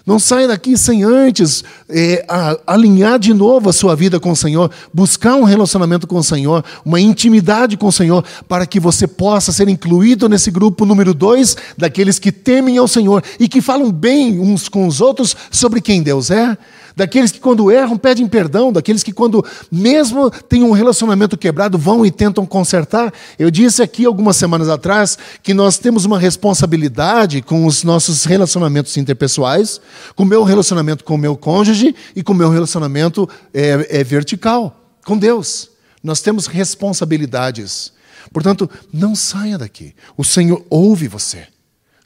Não 0.07 0.21
saia 0.21 0.47
daqui 0.47 0.79
sem 0.79 1.03
antes 1.03 1.65
é, 1.89 2.25
a, 2.29 2.57
alinhar 2.65 3.19
de 3.19 3.35
novo 3.35 3.69
a 3.69 3.73
sua 3.73 3.97
vida 3.97 4.21
com 4.21 4.31
o 4.31 4.37
Senhor, 4.37 4.71
buscar 4.95 5.35
um 5.35 5.43
relacionamento 5.43 6.07
com 6.07 6.17
o 6.17 6.23
Senhor, 6.23 6.65
uma 6.85 7.01
intimidade 7.01 7.77
com 7.77 7.89
o 7.89 7.93
Senhor, 7.93 8.25
para 8.47 8.67
que 8.67 8.79
você 8.79 9.09
possa 9.09 9.51
ser 9.51 9.69
incluído 9.69 10.29
nesse 10.29 10.49
grupo 10.53 10.87
número 10.87 11.13
dois, 11.13 11.57
daqueles 11.77 12.21
que 12.21 12.31
temem 12.31 12.79
ao 12.79 12.87
Senhor 12.87 13.21
e 13.41 13.49
que 13.49 13.61
falam 13.61 13.91
bem 13.91 14.39
uns 14.39 14.69
com 14.69 14.87
os 14.87 15.01
outros 15.01 15.37
sobre 15.51 15.81
quem 15.81 16.05
Deus 16.05 16.31
é 16.31 16.57
daqueles 16.97 17.31
que 17.31 17.39
quando 17.39 17.71
erram 17.71 17.99
pedem 17.99 18.27
perdão, 18.27 18.73
daqueles 18.73 19.03
que 19.03 19.13
quando 19.13 19.45
mesmo 19.71 20.31
têm 20.31 20.63
um 20.63 20.73
relacionamento 20.73 21.37
quebrado 21.37 21.77
vão 21.77 22.07
e 22.07 22.11
tentam 22.11 22.47
consertar. 22.47 23.13
Eu 23.39 23.51
disse 23.51 23.83
aqui 23.83 24.07
algumas 24.07 24.37
semanas 24.37 24.71
atrás 24.71 25.19
que 25.43 25.53
nós 25.53 25.77
temos 25.77 26.07
uma 26.07 26.19
responsabilidade 26.19 27.43
com 27.43 27.67
os 27.67 27.85
nossos 27.85 28.25
relacionamentos 28.25 28.97
interpessoais, 28.97 29.79
com 30.15 30.23
o 30.23 30.27
meu 30.27 30.43
relacionamento 30.43 31.05
com 31.05 31.15
o 31.15 31.19
meu 31.19 31.37
cônjuge 31.37 31.95
e 32.15 32.23
com 32.23 32.33
o 32.33 32.37
meu 32.37 32.49
relacionamento 32.49 33.29
é, 33.53 34.01
é 34.01 34.03
vertical 34.03 34.81
com 35.05 35.19
Deus. 35.19 35.71
Nós 36.03 36.21
temos 36.23 36.47
responsabilidades. 36.47 37.93
Portanto, 38.33 38.69
não 38.93 39.15
saia 39.15 39.59
daqui. 39.59 39.95
O 40.17 40.25
Senhor 40.25 40.65
ouve 40.71 41.09
você. 41.09 41.47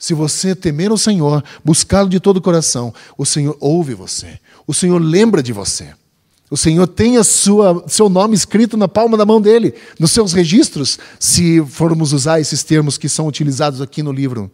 Se 0.01 0.15
você 0.15 0.55
temer 0.55 0.91
o 0.91 0.97
Senhor, 0.97 1.43
buscá-lo 1.63 2.09
de 2.09 2.19
todo 2.19 2.37
o 2.37 2.41
coração, 2.41 2.91
o 3.15 3.23
Senhor 3.23 3.55
ouve 3.59 3.93
você. 3.93 4.39
O 4.65 4.73
Senhor 4.73 4.99
lembra 5.01 5.41
de 5.41 5.53
você. 5.53 5.93
O 6.49 6.57
Senhor 6.57 6.85
tem 6.85 7.17
a 7.17 7.23
sua, 7.23 7.83
seu 7.87 8.09
nome 8.09 8.35
escrito 8.35 8.75
na 8.75 8.87
palma 8.87 9.15
da 9.15 9.25
mão 9.25 9.39
dele, 9.39 9.73
nos 9.97 10.11
seus 10.11 10.33
registros, 10.33 10.99
se 11.17 11.63
formos 11.65 12.11
usar 12.11 12.41
esses 12.41 12.61
termos 12.61 12.97
que 12.97 13.07
são 13.07 13.25
utilizados 13.25 13.79
aqui 13.79 14.03
no 14.03 14.11
livro. 14.11 14.51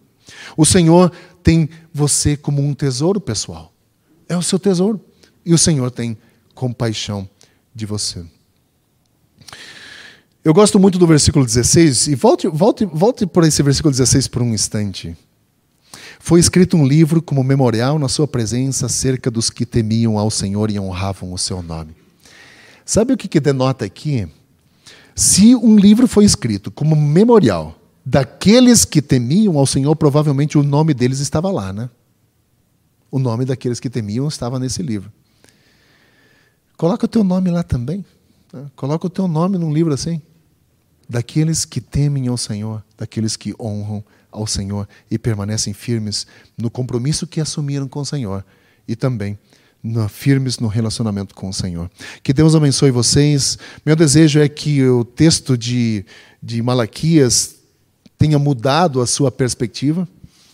O 0.55 0.65
Senhor 0.65 1.11
tem 1.41 1.67
você 1.91 2.37
como 2.37 2.61
um 2.61 2.73
tesouro 2.73 3.19
pessoal. 3.19 3.73
É 4.29 4.37
o 4.37 4.43
seu 4.43 4.59
tesouro. 4.59 5.01
E 5.43 5.53
o 5.53 5.57
Senhor 5.57 5.89
tem 5.89 6.17
compaixão 6.53 7.27
de 7.73 7.85
você. 7.85 8.23
Eu 10.43 10.53
gosto 10.53 10.79
muito 10.79 10.97
do 10.97 11.07
versículo 11.07 11.45
16, 11.45 12.07
e 12.07 12.15
volte, 12.15 12.47
volte, 12.47 12.85
volte 12.85 13.25
por 13.25 13.43
esse 13.43 13.61
versículo 13.63 13.91
16 13.91 14.27
por 14.27 14.41
um 14.41 14.53
instante. 14.53 15.17
Foi 16.27 16.41
escrito 16.41 16.75
um 16.75 16.85
livro 16.85 17.21
como 17.21 17.41
memorial 17.41 17.97
na 17.97 18.09
sua 18.09 18.27
presença 18.27 18.87
acerca 18.87 19.31
dos 19.31 19.49
que 19.49 19.65
temiam 19.65 20.19
ao 20.19 20.29
Senhor 20.29 20.69
e 20.69 20.77
honravam 20.77 21.31
o 21.31 21.37
seu 21.37 21.63
nome. 21.63 21.95
Sabe 22.85 23.13
o 23.13 23.17
que, 23.17 23.29
que 23.29 23.39
denota 23.39 23.85
aqui? 23.85 24.27
Se 25.15 25.55
um 25.55 25.77
livro 25.77 26.05
foi 26.05 26.25
escrito 26.25 26.69
como 26.69 26.97
memorial 26.97 27.79
daqueles 28.05 28.83
que 28.83 29.01
temiam 29.01 29.57
ao 29.57 29.65
Senhor, 29.65 29.95
provavelmente 29.95 30.57
o 30.57 30.63
nome 30.63 30.93
deles 30.93 31.19
estava 31.21 31.49
lá, 31.49 31.71
né? 31.71 31.89
O 33.09 33.19
nome 33.19 33.45
daqueles 33.45 33.79
que 33.79 33.89
temiam 33.89 34.27
estava 34.27 34.59
nesse 34.59 34.83
livro. 34.83 35.09
Coloca 36.75 37.05
o 37.05 37.07
teu 37.07 37.23
nome 37.23 37.49
lá 37.49 37.63
também. 37.63 38.03
Né? 38.51 38.65
Coloca 38.75 39.07
o 39.07 39.09
teu 39.09 39.29
nome 39.29 39.57
num 39.57 39.71
livro 39.71 39.93
assim. 39.93 40.21
Daqueles 41.07 41.63
que 41.63 41.79
temem 41.79 42.27
ao 42.27 42.35
Senhor, 42.35 42.83
daqueles 42.97 43.37
que 43.37 43.55
honram 43.57 44.03
ao 44.31 44.45
Senhor 44.47 44.87
e 45.09 45.17
permanecem 45.17 45.73
firmes 45.73 46.27
no 46.57 46.69
compromisso 46.69 47.27
que 47.27 47.41
assumiram 47.41 47.87
com 47.87 48.01
o 48.01 48.05
Senhor 48.05 48.45
e 48.87 48.95
também 48.95 49.37
firmes 50.09 50.59
no 50.59 50.67
relacionamento 50.67 51.33
com 51.33 51.49
o 51.49 51.53
Senhor. 51.53 51.89
Que 52.21 52.33
Deus 52.33 52.55
abençoe 52.55 52.91
vocês. 52.91 53.57
Meu 53.85 53.95
desejo 53.95 54.39
é 54.39 54.49
que 54.49 54.83
o 54.85 55.05
texto 55.05 55.57
de, 55.57 56.05
de 56.41 56.61
Malaquias 56.61 57.55
tenha 58.17 58.39
mudado 58.39 58.99
a 58.99 59.07
sua 59.07 59.31
perspectiva, 59.31 60.07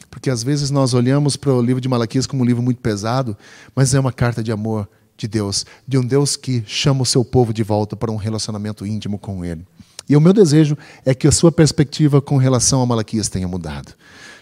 porque 0.09 0.29
às 0.29 0.43
vezes 0.43 0.69
nós 0.69 0.93
olhamos 0.93 1.35
para 1.35 1.53
o 1.53 1.61
livro 1.61 1.81
de 1.81 1.87
Malaquias 1.87 2.27
como 2.27 2.43
um 2.43 2.45
livro 2.45 2.61
muito 2.61 2.81
pesado, 2.81 3.35
mas 3.75 3.93
é 3.93 3.99
uma 3.99 4.11
carta 4.11 4.43
de 4.43 4.51
amor 4.51 4.87
de 5.17 5.27
Deus, 5.27 5.65
de 5.87 5.97
um 5.97 6.05
Deus 6.05 6.35
que 6.35 6.63
chama 6.67 7.01
o 7.01 7.05
seu 7.05 7.23
povo 7.23 7.53
de 7.53 7.63
volta 7.63 7.95
para 7.95 8.11
um 8.11 8.17
relacionamento 8.17 8.85
íntimo 8.85 9.17
com 9.17 9.43
Ele. 9.43 9.65
E 10.07 10.15
o 10.15 10.21
meu 10.21 10.33
desejo 10.33 10.77
é 11.05 11.13
que 11.13 11.27
a 11.27 11.31
sua 11.31 11.51
perspectiva 11.51 12.21
com 12.21 12.37
relação 12.37 12.81
a 12.81 12.85
Malaquias 12.85 13.29
tenha 13.29 13.47
mudado. 13.47 13.93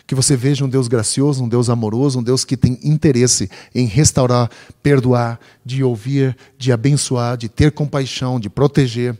Que 0.07 0.15
você 0.15 0.35
veja 0.35 0.65
um 0.65 0.69
Deus 0.69 0.87
gracioso, 0.87 1.43
um 1.43 1.47
Deus 1.47 1.69
amoroso, 1.69 2.19
um 2.19 2.23
Deus 2.23 2.43
que 2.43 2.57
tem 2.57 2.79
interesse 2.83 3.49
em 3.73 3.85
restaurar, 3.85 4.49
perdoar, 4.81 5.39
de 5.63 5.83
ouvir, 5.83 6.35
de 6.57 6.71
abençoar, 6.71 7.37
de 7.37 7.47
ter 7.47 7.71
compaixão, 7.71 8.39
de 8.39 8.49
proteger. 8.49 9.17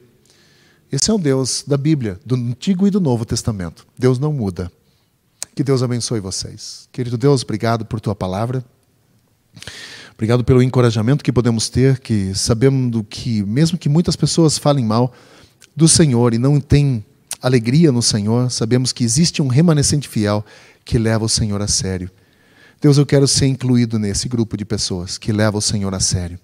Esse 0.91 1.09
é 1.09 1.13
o 1.13 1.17
Deus 1.17 1.63
da 1.65 1.77
Bíblia, 1.77 2.19
do 2.25 2.35
Antigo 2.35 2.87
e 2.87 2.89
do 2.89 2.99
Novo 2.99 3.23
Testamento. 3.23 3.85
Deus 3.97 4.19
não 4.19 4.33
muda. 4.33 4.71
Que 5.55 5.63
Deus 5.63 5.83
abençoe 5.83 6.19
vocês. 6.19 6.89
Querido 6.91 7.17
Deus, 7.17 7.43
obrigado 7.43 7.85
por 7.85 8.01
tua 8.01 8.15
palavra. 8.15 8.65
Obrigado 10.13 10.43
pelo 10.43 10.61
encorajamento 10.61 11.23
que 11.23 11.31
podemos 11.31 11.69
ter, 11.69 11.99
que 11.99 12.33
sabemos 12.35 13.03
que, 13.09 13.43
mesmo 13.43 13.77
que 13.77 13.89
muitas 13.89 14.15
pessoas 14.15 14.57
falem 14.57 14.85
mal 14.85 15.13
do 15.75 15.87
Senhor 15.87 16.33
e 16.33 16.37
não 16.37 16.59
têm 16.59 17.03
alegria 17.41 17.91
no 17.91 18.01
Senhor, 18.01 18.51
sabemos 18.51 18.91
que 18.93 19.03
existe 19.03 19.41
um 19.41 19.47
remanescente 19.47 20.07
fiel 20.07 20.45
que 20.85 20.97
leva 20.97 21.25
o 21.25 21.29
Senhor 21.29 21.61
a 21.61 21.67
sério. 21.67 22.09
Deus, 22.79 22.97
eu 22.97 23.05
quero 23.05 23.27
ser 23.27 23.47
incluído 23.47 23.99
nesse 23.99 24.27
grupo 24.27 24.57
de 24.57 24.65
pessoas 24.65 25.17
que 25.17 25.31
leva 25.31 25.57
o 25.57 25.61
Senhor 25.61 25.93
a 25.93 25.99
sério. 25.99 26.39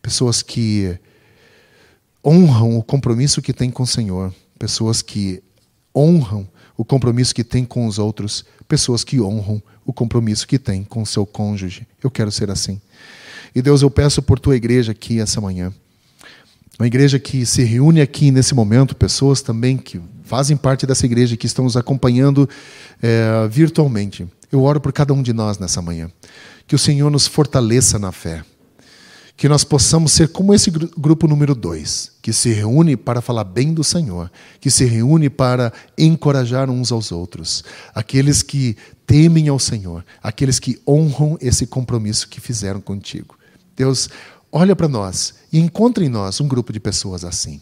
Pessoas 0.00 0.42
que 0.42 0.98
honram 2.24 2.76
o 2.76 2.82
compromisso 2.82 3.40
que 3.42 3.52
têm 3.52 3.70
com 3.70 3.82
o 3.82 3.86
Senhor, 3.86 4.34
pessoas 4.58 5.02
que 5.02 5.42
honram 5.94 6.48
o 6.76 6.84
compromisso 6.84 7.34
que 7.34 7.44
têm 7.44 7.64
com 7.64 7.86
os 7.86 7.98
outros, 7.98 8.44
pessoas 8.66 9.02
que 9.02 9.20
honram 9.20 9.62
o 9.84 9.92
compromisso 9.92 10.46
que 10.46 10.58
têm 10.58 10.84
com 10.84 11.02
o 11.02 11.06
seu 11.06 11.26
cônjuge. 11.26 11.86
Eu 12.02 12.10
quero 12.10 12.30
ser 12.30 12.50
assim. 12.50 12.80
E 13.54 13.60
Deus, 13.60 13.82
eu 13.82 13.90
peço 13.90 14.22
por 14.22 14.38
tua 14.38 14.56
igreja 14.56 14.92
aqui 14.92 15.20
essa 15.20 15.40
manhã. 15.40 15.72
Uma 16.78 16.86
igreja 16.86 17.18
que 17.18 17.44
se 17.44 17.64
reúne 17.64 18.00
aqui 18.00 18.30
nesse 18.30 18.54
momento, 18.54 18.94
pessoas 18.94 19.42
também 19.42 19.76
que 19.76 20.00
fazem 20.22 20.56
parte 20.56 20.86
dessa 20.86 21.04
igreja 21.06 21.36
que 21.36 21.46
estão 21.46 21.64
nos 21.64 21.76
acompanhando 21.76 22.48
é, 23.02 23.48
virtualmente. 23.50 24.28
Eu 24.52 24.62
oro 24.62 24.80
por 24.80 24.92
cada 24.92 25.12
um 25.12 25.20
de 25.20 25.32
nós 25.32 25.58
nessa 25.58 25.82
manhã. 25.82 26.08
Que 26.68 26.76
o 26.76 26.78
Senhor 26.78 27.10
nos 27.10 27.26
fortaleça 27.26 27.98
na 27.98 28.12
fé. 28.12 28.44
Que 29.36 29.48
nós 29.48 29.64
possamos 29.64 30.12
ser 30.12 30.28
como 30.28 30.54
esse 30.54 30.70
grupo 30.70 31.26
número 31.26 31.54
dois, 31.54 32.12
que 32.22 32.32
se 32.32 32.52
reúne 32.52 32.96
para 32.96 33.20
falar 33.20 33.44
bem 33.44 33.72
do 33.74 33.82
Senhor, 33.82 34.30
que 34.60 34.70
se 34.70 34.84
reúne 34.84 35.28
para 35.28 35.72
encorajar 35.96 36.70
uns 36.70 36.92
aos 36.92 37.10
outros. 37.10 37.64
Aqueles 37.92 38.40
que 38.40 38.76
temem 39.04 39.48
ao 39.48 39.58
Senhor, 39.58 40.04
aqueles 40.22 40.60
que 40.60 40.80
honram 40.86 41.36
esse 41.40 41.66
compromisso 41.66 42.28
que 42.28 42.40
fizeram 42.40 42.80
contigo. 42.80 43.36
Deus, 43.76 44.08
olha 44.50 44.74
para 44.74 44.88
nós 44.88 45.34
e 45.52 45.58
encontre 45.58 46.04
em 46.04 46.08
nós 46.08 46.40
um 46.40 46.48
grupo 46.48 46.72
de 46.72 46.80
pessoas 46.80 47.24
assim. 47.24 47.60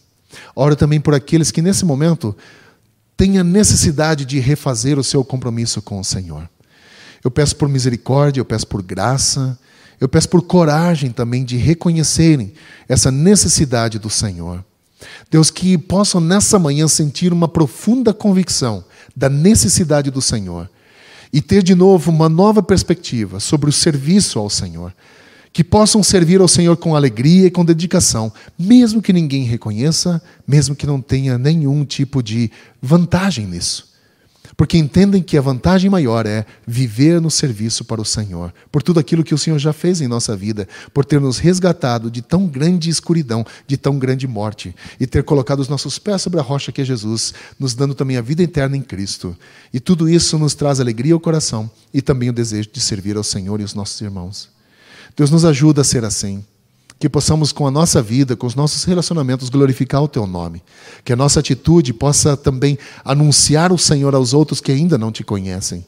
Oro 0.55 0.77
também 0.77 1.01
por 1.01 1.15
aqueles 1.15 1.51
que 1.51 1.63
nesse 1.63 1.85
momento 1.85 2.37
têm 3.17 3.39
a 3.39 3.45
necessidade 3.45 4.25
de 4.25 4.39
refazer 4.39 4.99
o 4.99 5.05
seu 5.05 5.25
compromisso 5.25 5.81
com 5.81 5.99
o 5.99 6.05
Senhor. 6.05 6.49
Eu 7.25 7.31
peço 7.31 7.57
por 7.57 7.69
misericórdia, 7.69 8.41
eu 8.41 8.45
peço 8.45 8.67
por 8.67 8.83
graça, 8.83 9.59
eu 10.01 10.09
peço 10.09 10.29
por 10.29 10.43
coragem 10.43 11.11
também 11.11 11.45
de 11.45 11.57
reconhecerem 11.57 12.53
essa 12.89 13.11
necessidade 13.11 13.99
do 13.99 14.11
Senhor. 14.11 14.65
Deus, 15.31 15.51
que 15.51 15.77
possam 15.77 16.21
nessa 16.21 16.59
manhã 16.59 16.87
sentir 16.89 17.33
uma 17.33 17.49
profunda 17.49 18.15
convicção 18.15 18.85
da 19.15 19.29
necessidade 19.29 20.11
do 20.11 20.21
Senhor 20.21 20.71
e 21.33 21.41
ter 21.41 21.63
de 21.63 21.75
novo 21.75 22.11
uma 22.11 22.29
nova 22.29 22.63
perspectiva 22.63 23.41
sobre 23.41 23.69
o 23.69 23.73
serviço 23.73 24.39
ao 24.39 24.49
Senhor, 24.49 24.95
que 25.57 25.65
possam 25.65 26.03
servir 26.03 26.43
ao 26.43 26.49
Senhor 26.49 26.77
com 26.77 26.95
alegria 26.95 27.47
e 27.47 27.51
com 27.51 27.65
dedicação, 27.65 28.31
mesmo 28.59 29.01
que 29.01 29.11
ninguém 29.11 29.45
reconheça, 29.45 30.21
mesmo 30.47 30.77
que 30.77 30.87
não 30.87 31.01
tenha 31.01 31.39
nenhum 31.39 31.83
tipo 31.83 32.23
de 32.23 32.51
vantagem 32.83 33.47
nisso. 33.47 33.91
Porque 34.55 34.77
entendem 34.77 35.23
que 35.23 35.35
a 35.39 35.41
vantagem 35.41 35.89
maior 35.89 36.27
é 36.27 36.45
viver 36.67 37.23
no 37.23 37.31
serviço 37.31 37.87
para 37.87 38.03
o 38.03 38.05
Senhor, 38.05 38.53
por 38.71 38.83
tudo 38.83 39.01
aquilo 39.01 39.25
que 39.25 39.33
o 39.33 39.39
Senhor 39.39 39.59
já 39.59 39.73
fez 39.73 40.03
em 40.03 40.07
nossa 40.07 40.37
vida, 40.37 40.69
por 40.93 41.07
ter 41.07 41.23
nos 41.23 41.39
resgatado 41.39 42.11
de 42.11 42.21
tão 42.21 42.47
grande 42.47 42.91
escuridão, 42.91 43.43
de 43.67 43.79
tão 43.79 43.99
grande 43.99 44.29
morte, 44.29 44.77
e 45.01 45.07
ter 45.07 45.25
colocado 45.25 45.61
os 45.61 45.71
nossos 45.71 45.99
pés 45.99 46.21
sobre 46.21 46.39
a 46.39 46.43
rocha 46.43 46.71
que 46.71 46.83
é 46.83 46.85
Jesus, 46.85 47.33
nos 47.59 47.75
dando 47.75 47.95
também 47.95 48.19
a 48.19 48.21
vida 48.21 48.43
eterna 48.43 48.77
em 48.77 48.83
Cristo. 48.83 49.35
E 49.73 49.81
tudo 49.81 50.07
isso 50.07 50.39
nos 50.39 50.55
traz 50.55 50.81
alegria 50.81 51.15
ao 51.15 51.21
coração 51.21 51.71
e 51.95 52.03
também 52.03 52.29
o 52.29 52.33
desejo 52.35 52.69
de 52.71 52.81
servir 52.83 53.17
ao 53.17 53.25
Senhor 53.25 53.59
e 53.59 53.63
aos 53.63 53.73
nossos 53.73 53.99
irmãos. 54.03 54.55
Deus 55.17 55.31
nos 55.31 55.45
ajuda 55.45 55.81
a 55.81 55.85
ser 55.85 56.05
assim. 56.05 56.45
Que 56.99 57.09
possamos, 57.09 57.53
com 57.53 57.67
a 57.67 57.71
nossa 57.71 58.03
vida, 58.03 58.37
com 58.37 58.47
os 58.47 58.55
nossos 58.55 58.85
relacionamentos, 58.85 59.49
glorificar 59.49 60.03
o 60.03 60.09
Teu 60.09 60.27
nome. 60.27 60.63
Que 61.05 61.13
a 61.13 61.17
nossa 61.17 61.41
atitude 61.41 61.93
possa 61.93 62.37
também 62.37 62.79
anunciar 63.05 63.73
o 63.73 63.79
Senhor 63.79 64.15
aos 64.15 64.35
outros 64.35 64.61
que 64.61 64.73
ainda 64.73 64.97
não 64.97 65.11
te 65.11 65.25
conhecem. 65.25 65.85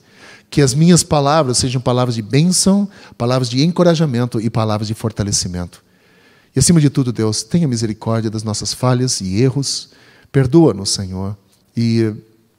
Que 0.50 0.62
as 0.62 0.74
minhas 0.74 1.02
palavras 1.02 1.58
sejam 1.58 1.80
palavras 1.80 2.14
de 2.14 2.22
bênção, 2.22 2.88
palavras 3.16 3.48
de 3.48 3.62
encorajamento 3.62 4.40
e 4.40 4.48
palavras 4.48 4.88
de 4.88 4.94
fortalecimento. 4.94 5.82
E 6.56 6.58
acima 6.58 6.80
de 6.80 6.90
tudo, 6.90 7.12
Deus, 7.12 7.42
tenha 7.42 7.68
misericórdia 7.68 8.30
das 8.30 8.42
nossas 8.42 8.72
falhas 8.72 9.20
e 9.20 9.42
erros. 9.42 9.90
Perdoa-nos, 10.32 10.90
Senhor. 10.90 11.36
E 11.76 12.12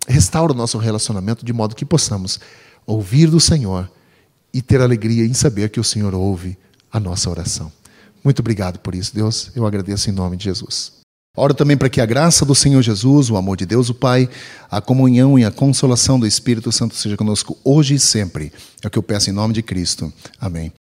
restaura 0.08 0.54
o 0.54 0.56
nosso 0.56 0.78
relacionamento 0.78 1.46
de 1.46 1.54
modo 1.54 1.76
que 1.76 1.86
possamos 1.86 2.40
ouvir 2.86 3.28
do 3.28 3.40
Senhor 3.40 3.90
e 4.54 4.62
ter 4.62 4.82
alegria 4.82 5.26
em 5.26 5.34
saber 5.34 5.70
que 5.70 5.80
o 5.80 5.84
Senhor 5.84 6.14
ouve 6.14 6.58
a 6.92 7.00
nossa 7.00 7.30
oração. 7.30 7.72
Muito 8.24 8.40
obrigado 8.40 8.80
por 8.80 8.96
isso, 8.96 9.14
Deus. 9.14 9.52
Eu 9.56 9.66
agradeço 9.66 10.10
em 10.10 10.14
nome 10.14 10.38
de 10.38 10.46
Jesus. 10.46 11.00
Oro 11.38 11.54
também 11.54 11.78
para 11.78 11.90
que 11.90 12.02
a 12.02 12.06
graça 12.06 12.44
do 12.44 12.56
Senhor 12.56 12.82
Jesus, 12.82 13.30
o 13.30 13.38
amor 13.38 13.56
de 13.56 13.66
Deus, 13.66 13.90
o 13.90 13.94
Pai, 13.94 14.30
a 14.70 14.82
comunhão 14.82 15.38
e 15.38 15.46
a 15.46 15.52
consolação 15.52 16.20
do 16.20 16.28
Espírito 16.28 16.72
Santo 16.72 16.96
seja 16.96 17.16
conosco 17.16 17.58
hoje 17.64 17.96
e 17.96 18.00
sempre. 18.00 18.52
É 18.84 18.88
o 18.88 18.90
que 18.90 18.98
eu 18.98 19.04
peço 19.04 19.30
em 19.30 19.34
nome 19.34 19.54
de 19.54 19.62
Cristo. 19.62 20.12
Amém. 20.40 20.74